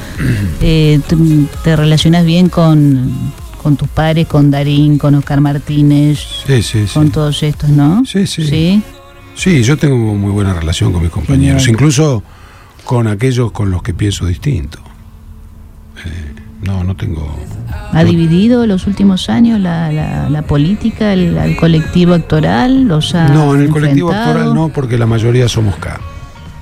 Eh, 0.61 0.99
te 1.63 1.75
relacionas 1.75 2.25
bien 2.25 2.49
con, 2.49 3.11
con 3.63 3.75
tus 3.75 3.87
pares, 3.87 4.27
con 4.27 4.51
Darín, 4.51 4.99
con 4.99 5.15
Oscar 5.15 5.41
Martínez, 5.41 6.19
Sí, 6.45 6.61
sí, 6.61 6.85
sí. 6.85 6.93
con 6.93 7.09
todos 7.09 7.41
estos, 7.41 7.69
¿no? 7.71 8.03
Sí, 8.05 8.27
sí. 8.27 8.45
Sí. 8.47 8.83
Sí, 9.35 9.63
yo 9.63 9.77
tengo 9.77 9.97
muy 9.97 10.31
buena 10.31 10.53
relación 10.53 10.93
con 10.93 11.01
mis 11.01 11.11
compañeros, 11.11 11.63
Genial. 11.63 11.69
incluso 11.73 12.23
con 12.85 13.07
aquellos 13.07 13.51
con 13.51 13.71
los 13.71 13.81
que 13.81 13.93
pienso 13.95 14.27
distinto. 14.27 14.79
Eh, 16.05 16.33
no, 16.63 16.83
no 16.83 16.95
tengo. 16.95 17.35
¿Ha 17.91 18.03
dividido 18.03 18.65
los 18.65 18.87
últimos 18.87 19.29
años 19.29 19.59
la, 19.59 19.91
la, 19.91 20.29
la 20.29 20.41
política, 20.41 21.13
el, 21.13 21.37
el 21.37 21.55
colectivo 21.55 22.13
actoral? 22.13 22.83
¿Los 22.87 23.13
ha 23.15 23.27
No, 23.29 23.55
en 23.55 23.61
el 23.61 23.69
colectivo 23.69 24.11
actoral 24.11 24.53
no, 24.53 24.69
porque 24.69 24.97
la 24.97 25.05
mayoría 25.05 25.47
somos 25.47 25.75
K. 25.77 25.99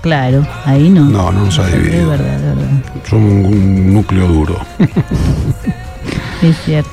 Claro, 0.02 0.46
ahí 0.66 0.90
no. 0.90 1.06
No, 1.06 1.32
no 1.32 1.46
nos 1.46 1.60
ha 1.60 1.68
Es 1.70 1.74
dividido. 1.74 2.10
verdad, 2.10 2.36
es 2.36 2.42
verdad. 2.42 2.68
Somos 3.10 3.32
un, 3.32 3.46
un 3.46 3.94
núcleo 3.94 4.28
duro. 4.28 4.60
Es 6.42 6.58
cierto. 6.66 6.90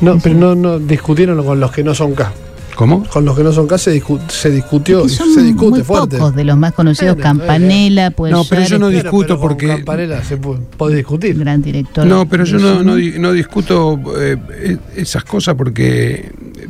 No, 0.00 0.18
pero 0.18 0.36
no, 0.36 0.54
no 0.54 0.78
discutieron 0.78 1.44
con 1.44 1.58
los 1.58 1.72
que 1.72 1.82
no 1.82 1.92
son 1.94 2.14
K. 2.14 2.32
¿Cómo? 2.74 3.04
Con 3.04 3.24
los 3.24 3.36
que 3.36 3.44
no 3.44 3.52
son 3.52 3.66
K 3.66 3.76
se, 3.78 4.00
discu- 4.02 4.28
se 4.28 4.50
discutió, 4.50 5.02
Que 5.02 5.06
y 5.06 5.10
son 5.10 5.32
se 5.34 5.42
discute 5.42 5.70
muy 5.70 5.82
fuerte. 5.82 6.16
pocos 6.16 6.34
de 6.34 6.44
los 6.44 6.56
más 6.56 6.72
conocidos, 6.72 7.16
Bueno, 7.16 7.38
Campanella, 7.40 8.10
puede 8.10 8.32
No, 8.32 8.44
pero 8.44 8.62
yo 8.62 8.78
no 8.78 8.88
discuto 8.88 9.26
pero 9.28 9.38
con 9.40 9.48
porque- 9.50 9.66
Campanella 9.68 10.22
se 10.24 10.36
puede, 10.38 10.60
puede 10.76 10.96
discutir. 10.96 11.38
gran 11.38 11.60
director. 11.62 12.06
No, 12.06 12.26
pero 12.28 12.44
yo 12.44 12.58
no, 12.58 12.82
no, 12.82 12.96
di- 12.96 13.18
no 13.18 13.32
discuto 13.32 14.00
eh, 14.18 14.36
eh, 14.52 14.76
esas 14.96 15.24
cosas 15.24 15.54
porque 15.54 16.12
eh, 16.14 16.68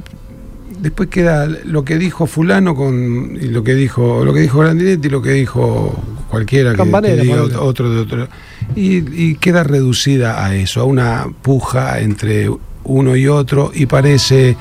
después 0.80 1.08
queda 1.08 1.46
lo 1.46 1.84
que 1.84 1.96
dijo 1.98 2.26
fulano 2.26 2.74
con 2.74 3.38
y 3.40 3.46
lo 3.46 3.62
que 3.62 3.74
dijo 3.74 4.24
lo 4.24 4.34
que 4.34 4.40
dijo 4.40 4.58
Grandinetti 4.58 5.06
y 5.06 5.10
lo 5.10 5.22
que 5.22 5.30
dijo 5.30 5.94
cualquiera 6.28 6.74
que, 6.74 6.82
que 6.82 7.16
diga 7.22 7.42
otro, 7.42 7.64
otro 7.64 7.90
de 7.94 8.00
otro 8.00 8.28
y, 8.74 8.96
y 9.30 9.34
queda 9.36 9.62
reducida 9.62 10.44
a 10.44 10.56
eso, 10.56 10.80
a 10.80 10.84
una 10.84 11.26
puja 11.42 12.00
entre 12.00 12.50
uno 12.84 13.14
y 13.14 13.28
otro 13.28 13.70
y 13.72 13.86
parece 13.86 14.56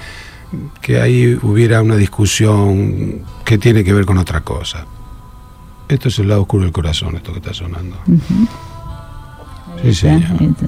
que 0.82 1.00
ahí 1.02 1.38
hubiera 1.42 1.82
una 1.82 1.96
discusión 1.96 3.22
que 3.46 3.58
tiene 3.58 3.84
que 3.84 3.94
ver 3.94 4.06
con 4.06 4.18
otra 4.18 4.42
cosa. 4.42 4.86
Esto 5.88 6.08
es 6.10 6.20
el 6.20 6.28
lado 6.30 6.42
oscuro 6.42 6.64
del 6.64 6.72
corazón, 6.72 7.16
esto 7.16 7.32
que 7.34 7.40
está 7.40 7.54
sonando. 7.54 7.98
Sí, 9.82 9.90
está, 9.90 9.94
señor. 9.94 10.42
está. 10.44 10.66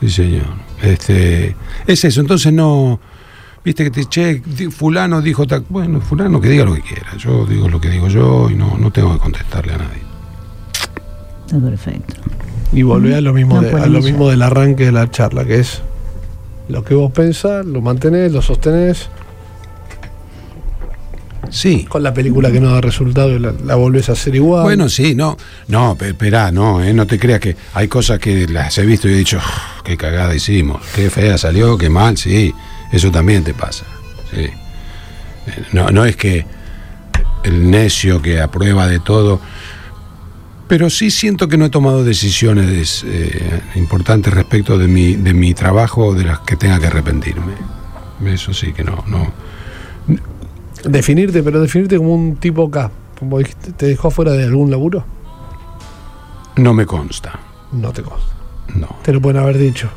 Sí, 0.00 0.10
señor. 0.10 0.46
Este, 0.82 1.54
es 1.86 2.04
eso, 2.04 2.20
entonces 2.20 2.52
no. 2.52 2.98
Viste 3.64 3.84
que 3.84 3.90
te 3.90 4.04
che, 4.06 4.42
fulano 4.70 5.20
dijo. 5.22 5.44
Bueno, 5.68 6.00
fulano 6.00 6.40
que 6.40 6.48
diga 6.48 6.64
lo 6.64 6.74
que 6.74 6.80
quiera. 6.80 7.16
Yo 7.16 7.46
digo 7.46 7.68
lo 7.68 7.80
que 7.80 7.88
digo 7.90 8.08
yo 8.08 8.50
y 8.50 8.54
no, 8.54 8.76
no 8.78 8.90
tengo 8.90 9.12
que 9.12 9.18
contestarle 9.20 9.74
a 9.74 9.78
nadie. 9.78 10.02
Está 11.46 11.58
perfecto. 11.60 12.14
Y 12.72 12.82
volvé 12.82 13.14
a 13.14 13.20
lo 13.20 13.32
mismo, 13.34 13.56
No 13.56 13.60
de- 13.62 13.72
a 13.80 13.86
lo 13.86 14.00
mismo 14.00 14.28
del 14.30 14.42
arranque 14.42 14.86
de 14.86 14.92
la 14.92 15.10
charla, 15.10 15.44
que 15.44 15.60
es 15.60 15.82
lo 16.68 16.84
que 16.84 16.94
vos 16.94 17.12
pensás, 17.12 17.64
lo 17.66 17.80
mantenés, 17.80 18.32
lo 18.32 18.40
sostenés. 18.42 19.08
Sí. 21.50 21.84
Con 21.84 22.02
la 22.02 22.14
película 22.14 22.50
que 22.50 22.60
no 22.60 22.70
da 22.72 22.80
resultado 22.80 23.30
y 23.32 23.38
la, 23.38 23.52
la 23.64 23.74
volvés 23.74 24.08
a 24.08 24.12
hacer 24.12 24.34
igual. 24.34 24.62
Bueno, 24.62 24.88
sí, 24.88 25.14
no. 25.14 25.36
No, 25.68 25.96
pe- 25.96 26.08
esperá, 26.10 26.50
no, 26.50 26.82
eh, 26.82 26.94
no 26.94 27.06
te 27.06 27.18
creas 27.18 27.40
que 27.40 27.56
hay 27.74 27.88
cosas 27.88 28.18
que 28.20 28.46
las 28.48 28.78
he 28.78 28.86
visto 28.86 29.08
y 29.08 29.12
he 29.12 29.16
dicho, 29.16 29.36
"Uf, 29.36 29.82
qué 29.84 29.96
cagada 29.96 30.34
hicimos, 30.34 30.80
qué 30.94 31.10
fea 31.10 31.36
salió, 31.36 31.76
qué 31.76 31.90
mal, 31.90 32.16
sí. 32.16 32.54
Eso 32.90 33.10
también 33.10 33.44
te 33.44 33.52
pasa. 33.54 33.84
Sí. 34.30 34.40
Eh, 34.44 34.52
No, 35.72 35.90
no 35.90 36.04
es 36.06 36.16
que 36.16 36.46
el 37.44 37.70
necio 37.70 38.22
que 38.22 38.40
aprueba 38.40 38.86
de 38.86 39.00
todo. 39.00 39.40
Pero 40.72 40.88
sí 40.88 41.10
siento 41.10 41.48
que 41.48 41.58
no 41.58 41.66
he 41.66 41.68
tomado 41.68 42.02
decisiones 42.02 43.04
eh, 43.06 43.60
importantes 43.74 44.32
respecto 44.32 44.78
de 44.78 44.88
mi, 44.88 45.16
de 45.16 45.34
mi 45.34 45.52
trabajo 45.52 46.14
de 46.14 46.24
las 46.24 46.38
que 46.40 46.56
tenga 46.56 46.80
que 46.80 46.86
arrepentirme. 46.86 47.52
Eso 48.24 48.54
sí 48.54 48.72
que 48.72 48.82
no, 48.82 49.04
no. 49.06 49.30
Definirte, 50.82 51.42
pero 51.42 51.60
definirte 51.60 51.98
como 51.98 52.14
un 52.14 52.36
tipo 52.36 52.70
K. 52.70 52.90
Como 53.18 53.36
dijiste, 53.36 53.72
¿Te 53.72 53.84
dejó 53.84 54.10
fuera 54.10 54.32
de 54.32 54.44
algún 54.44 54.70
laburo? 54.70 55.04
No 56.56 56.72
me 56.72 56.86
consta. 56.86 57.38
No 57.72 57.92
te 57.92 58.02
consta. 58.02 58.32
No. 58.74 58.96
Te 59.02 59.12
lo 59.12 59.20
pueden 59.20 59.42
haber 59.42 59.58
dicho. 59.58 59.90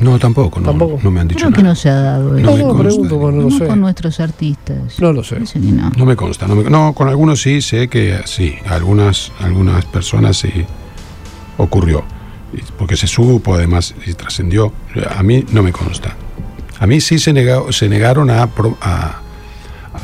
No, 0.00 0.18
tampoco, 0.18 0.58
no, 0.60 0.66
¿Tampoco? 0.70 0.98
no 1.02 1.10
me 1.10 1.20
han 1.20 1.28
dicho 1.28 1.38
Creo 1.40 1.52
que 1.52 1.62
nada. 1.62 1.68
no 1.70 1.74
se 1.76 1.88
ha 1.88 1.94
dado 1.94 2.32
No 2.32 2.38
eso. 2.38 2.50
me 2.50 2.58
No, 2.62 2.68
consta. 2.68 2.82
pregunto, 2.88 3.20
porque 3.20 3.36
no 3.36 3.42
lo 3.44 3.50
No 3.50 3.58
sé. 3.58 3.66
con 3.66 3.80
nuestros 3.80 4.20
artistas. 4.20 5.00
No 5.00 5.12
lo 5.12 5.22
sé. 5.24 5.36
Que 5.52 5.58
no. 5.60 5.92
No 5.96 6.04
me 6.04 6.16
consta. 6.16 6.46
No, 6.48 6.56
me- 6.56 6.68
no, 6.68 6.92
con 6.94 7.08
algunos 7.08 7.40
sí 7.40 7.62
sé 7.62 7.88
que 7.88 8.18
sí, 8.24 8.56
algunas, 8.68 9.30
algunas 9.40 9.84
personas 9.86 10.36
sí 10.36 10.50
ocurrió. 11.58 12.04
Porque 12.78 12.96
se 12.96 13.06
supo 13.06 13.54
además 13.54 13.94
y 14.06 14.14
trascendió. 14.14 14.72
A 15.16 15.22
mí 15.22 15.44
no 15.52 15.62
me 15.62 15.72
consta. 15.72 16.14
A 16.78 16.86
mí 16.86 17.00
sí 17.00 17.18
se, 17.18 17.32
nega- 17.32 17.70
se 17.72 17.88
negaron 17.88 18.30
a, 18.30 18.46
pro- 18.48 18.76
a, 18.80 19.20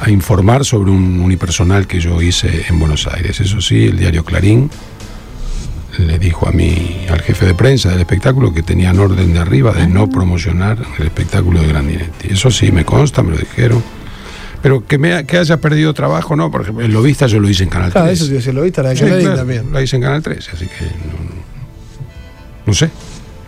a 0.01 0.11
informar 0.11 0.65
sobre 0.65 0.91
un 0.91 1.21
unipersonal 1.21 1.87
que 1.87 2.01
yo 2.01 2.21
hice 2.23 2.65
en 2.69 2.79
Buenos 2.79 3.07
Aires. 3.07 3.41
Eso 3.41 3.61
sí, 3.61 3.87
el 3.87 3.97
diario 3.99 4.25
Clarín 4.25 4.71
le 6.07 6.19
dijo 6.19 6.49
a 6.49 6.53
mí, 6.53 7.07
al 7.11 7.21
jefe 7.23 7.47
de 7.47 7.55
prensa 7.55 7.91
del 7.91 8.01
espectáculo, 8.01 8.53
que 8.53 8.63
tenían 8.63 8.99
orden 8.99 9.33
de 9.33 9.39
arriba 9.39 9.73
de 9.73 9.87
no 9.87 10.09
promocionar 10.09 10.79
el 10.99 11.07
espectáculo 11.07 11.61
de 11.61 11.69
Grandinetti. 11.69 12.29
Eso 12.33 12.51
sí, 12.51 12.73
me 12.73 12.85
consta, 12.85 13.23
me 13.23 13.31
lo 13.33 13.39
dijeron. 13.39 13.83
Pero 14.63 14.87
que, 14.87 14.99
me, 14.99 15.25
que 15.25 15.39
haya 15.39 15.57
perdido 15.57 15.95
trabajo, 15.95 16.37
no, 16.37 16.51
por 16.51 16.63
ejemplo, 16.63 16.85
el 16.85 16.93
lobista 16.93 17.27
yo 17.27 17.41
lo 17.41 17.49
hice 17.49 17.63
en 17.63 17.71
Canal 17.71 17.93
3. 17.93 18.05
Ah, 18.05 18.11
eso 18.11 18.27
te 18.27 18.33
decía, 18.35 18.53
lo 18.53 18.63
viste, 18.63 18.83
la 18.83 18.91
de 18.91 18.97
Sí, 18.97 19.05
claro, 19.05 19.37
también. 19.37 19.73
La 19.73 19.81
hice 19.83 19.97
en 19.97 20.03
Canal 20.03 20.23
13, 20.23 20.51
así 20.53 20.67
que 20.67 20.85
no, 20.85 21.13
no- 21.25 21.41
no 22.67 22.75
sé. 22.75 22.91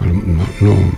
No, 0.00 0.46
no- 0.60 0.92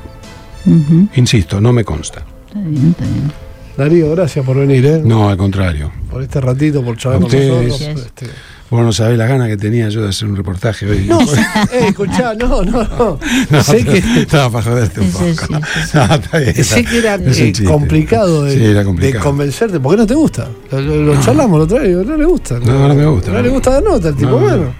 Ujú. 0.66 1.08
insisto, 1.16 1.60
no 1.60 1.72
me 1.72 1.84
consta. 1.84 2.24
Está 2.46 2.60
bien, 2.60 2.90
está 2.90 3.04
bien. 3.04 3.32
Darío, 3.76 4.10
gracias 4.12 4.44
por 4.46 4.56
venir, 4.56 4.86
¿eh? 4.86 5.02
No, 5.04 5.28
al 5.28 5.36
contrario. 5.36 5.90
Por 6.08 6.22
este 6.22 6.40
ratito, 6.40 6.82
por 6.84 6.96
charlar 6.96 7.20
con 7.22 7.30
nosotros. 7.32 7.80
Este, 8.06 8.26
Vos 8.74 8.82
no 8.84 8.92
sabés 8.92 9.16
la 9.16 9.26
gana 9.28 9.46
que 9.46 9.56
tenía 9.56 9.88
yo 9.88 10.02
de 10.02 10.08
hacer 10.08 10.26
un 10.28 10.34
reportaje 10.36 10.84
hoy. 10.90 11.06
No, 11.06 11.20
eh, 11.20 11.86
escuchá, 11.88 12.34
no, 12.34 12.62
no, 12.64 12.82
no. 12.82 13.18
No, 13.50 13.62
sé 13.62 13.84
que, 13.84 13.98
Estaba 13.98 14.50
para 14.50 14.64
joderte 14.64 15.00
un 15.00 15.10
poco. 15.12 15.24
sí, 15.26 15.34
sí, 15.36 15.54
No, 15.94 16.02
está 16.14 16.38
bien, 16.38 16.48
está- 16.50 16.64
sé 16.64 16.84
que 16.84 16.98
era 16.98 17.14
eh, 17.14 17.52
complicado 17.64 18.42
de, 18.44 18.52
Sí, 18.58 18.64
era 18.64 18.80
de 18.80 18.84
complicado. 18.84 19.24
convencerte. 19.24 19.78
¿Por 19.78 19.92
qué 19.92 19.96
no 19.98 20.06
te 20.08 20.14
gusta? 20.14 20.48
Lo, 20.72 20.80
lo- 20.80 21.02
lo 21.14 21.20
charlamos 21.20 21.58
lo 21.60 21.66
trae, 21.68 21.88
no 21.90 22.16
le 22.16 22.24
gusta. 22.24 22.58
No, 22.58 22.88
no 22.88 22.94
me 22.96 23.06
gusta, 23.06 23.30
No, 23.30 23.36
no. 23.36 23.42
le 23.44 23.48
gusta 23.50 23.70
dar 23.70 23.82
nota, 23.84 24.08
el 24.08 24.16
tipo, 24.16 24.30
No, 24.32 24.40
no. 24.40 24.46
bueno. 24.48 24.74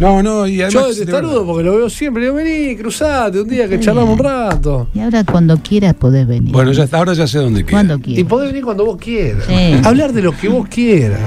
No, 0.00 0.22
no, 0.22 0.46
y 0.46 0.60
además. 0.60 0.74
Yo 0.74 0.88
de 0.88 0.94
te 0.94 1.04
verdad. 1.12 1.20
saludo 1.20 1.46
porque 1.46 1.62
lo 1.64 1.76
veo 1.76 1.88
siempre. 1.88 2.24
Digo, 2.24 2.34
vení, 2.34 2.76
cruzate 2.76 3.40
un 3.40 3.48
día 3.48 3.68
que 3.68 3.78
Sí. 3.78 3.84
charlamos 3.84 4.18
un 4.18 4.24
rato. 4.24 4.88
Y 4.92 4.98
ahora 5.00 5.24
cuando 5.24 5.56
quieras 5.62 5.94
podés 5.94 6.26
venir. 6.26 6.52
Bueno, 6.52 6.72
ya, 6.72 6.86
ahora 6.92 7.14
ya 7.14 7.26
sé 7.26 7.38
dónde 7.38 7.62
queda. 7.64 7.70
Cuando 7.78 7.94
Y 7.94 8.00
quieras. 8.00 8.24
podés 8.28 8.48
venir 8.50 8.64
cuando 8.64 8.84
vos 8.84 8.98
quieras. 9.00 9.44
Sí. 9.48 9.80
Hablar 9.84 10.12
de 10.12 10.20
lo 10.22 10.36
que 10.36 10.48
vos 10.48 10.66
quieras. 10.68 11.20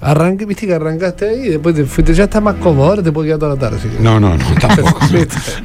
Arranqué, 0.00 0.44
viste 0.46 0.66
que 0.66 0.74
arrancaste 0.74 1.28
ahí 1.28 1.40
y 1.46 1.48
después 1.48 1.74
te 1.74 1.84
fuiste, 1.84 2.14
ya 2.14 2.24
estás 2.24 2.40
más 2.42 2.54
cómodo, 2.56 2.88
ahora 2.88 3.02
te 3.02 3.10
puedes 3.10 3.28
quedar 3.28 3.38
toda 3.40 3.54
la 3.54 3.60
tarde. 3.60 3.78
No, 4.00 4.20
no, 4.20 4.36
no, 4.36 4.44
tampoco. 4.60 4.98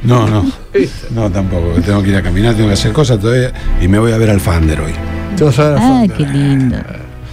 No, 0.02 0.26
no. 0.28 0.50
No, 1.14 1.30
tampoco. 1.30 1.80
Tengo 1.84 2.02
que 2.02 2.10
ir 2.10 2.16
a 2.16 2.22
caminar, 2.22 2.54
tengo 2.54 2.68
que 2.68 2.74
hacer 2.74 2.92
cosas 2.92 3.20
todavía. 3.20 3.52
Y 3.80 3.86
me 3.88 3.98
voy 3.98 4.12
a 4.12 4.18
ver 4.18 4.30
al 4.30 4.40
Fander 4.40 4.80
hoy, 4.80 4.92
Te 5.36 5.44
vas 5.44 5.58
a 5.58 5.68
ver 5.70 5.78
a 5.78 6.00
Ah, 6.02 6.04
qué 6.16 6.26
lindo. 6.26 6.76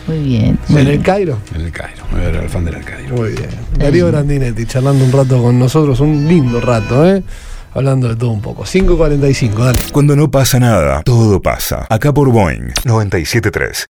Muy 0.08 0.20
bien. 0.24 0.60
¿En 0.70 0.78
el 0.88 1.02
Cairo? 1.02 1.38
en 1.56 1.62
el 1.62 1.72
Cairo. 1.72 2.04
Me 2.12 2.20
voy 2.20 2.28
a 2.28 2.32
ver 2.32 2.42
al 2.42 2.50
Fander 2.50 2.76
al 2.76 2.84
Cairo. 2.84 3.16
Muy 3.16 3.30
bien. 3.30 3.50
Darío 3.78 4.08
Grandinetti 4.08 4.66
charlando 4.66 5.04
un 5.06 5.12
rato 5.12 5.42
con 5.42 5.58
nosotros, 5.58 6.00
un 6.02 6.28
lindo 6.28 6.60
rato, 6.62 7.08
¿eh? 7.08 7.24
Hablando 7.74 8.10
de 8.10 8.16
todo 8.18 8.32
un 8.32 8.42
poco. 8.42 8.64
5.45, 8.64 9.54
dale. 9.64 9.80
Cuando 9.94 10.16
no 10.16 10.30
pasa 10.30 10.60
nada, 10.60 11.02
todo 11.04 11.42
pasa. 11.42 11.86
Acá 11.90 12.14
por 12.14 12.30
Boeing 12.30 12.72
973. 12.86 13.86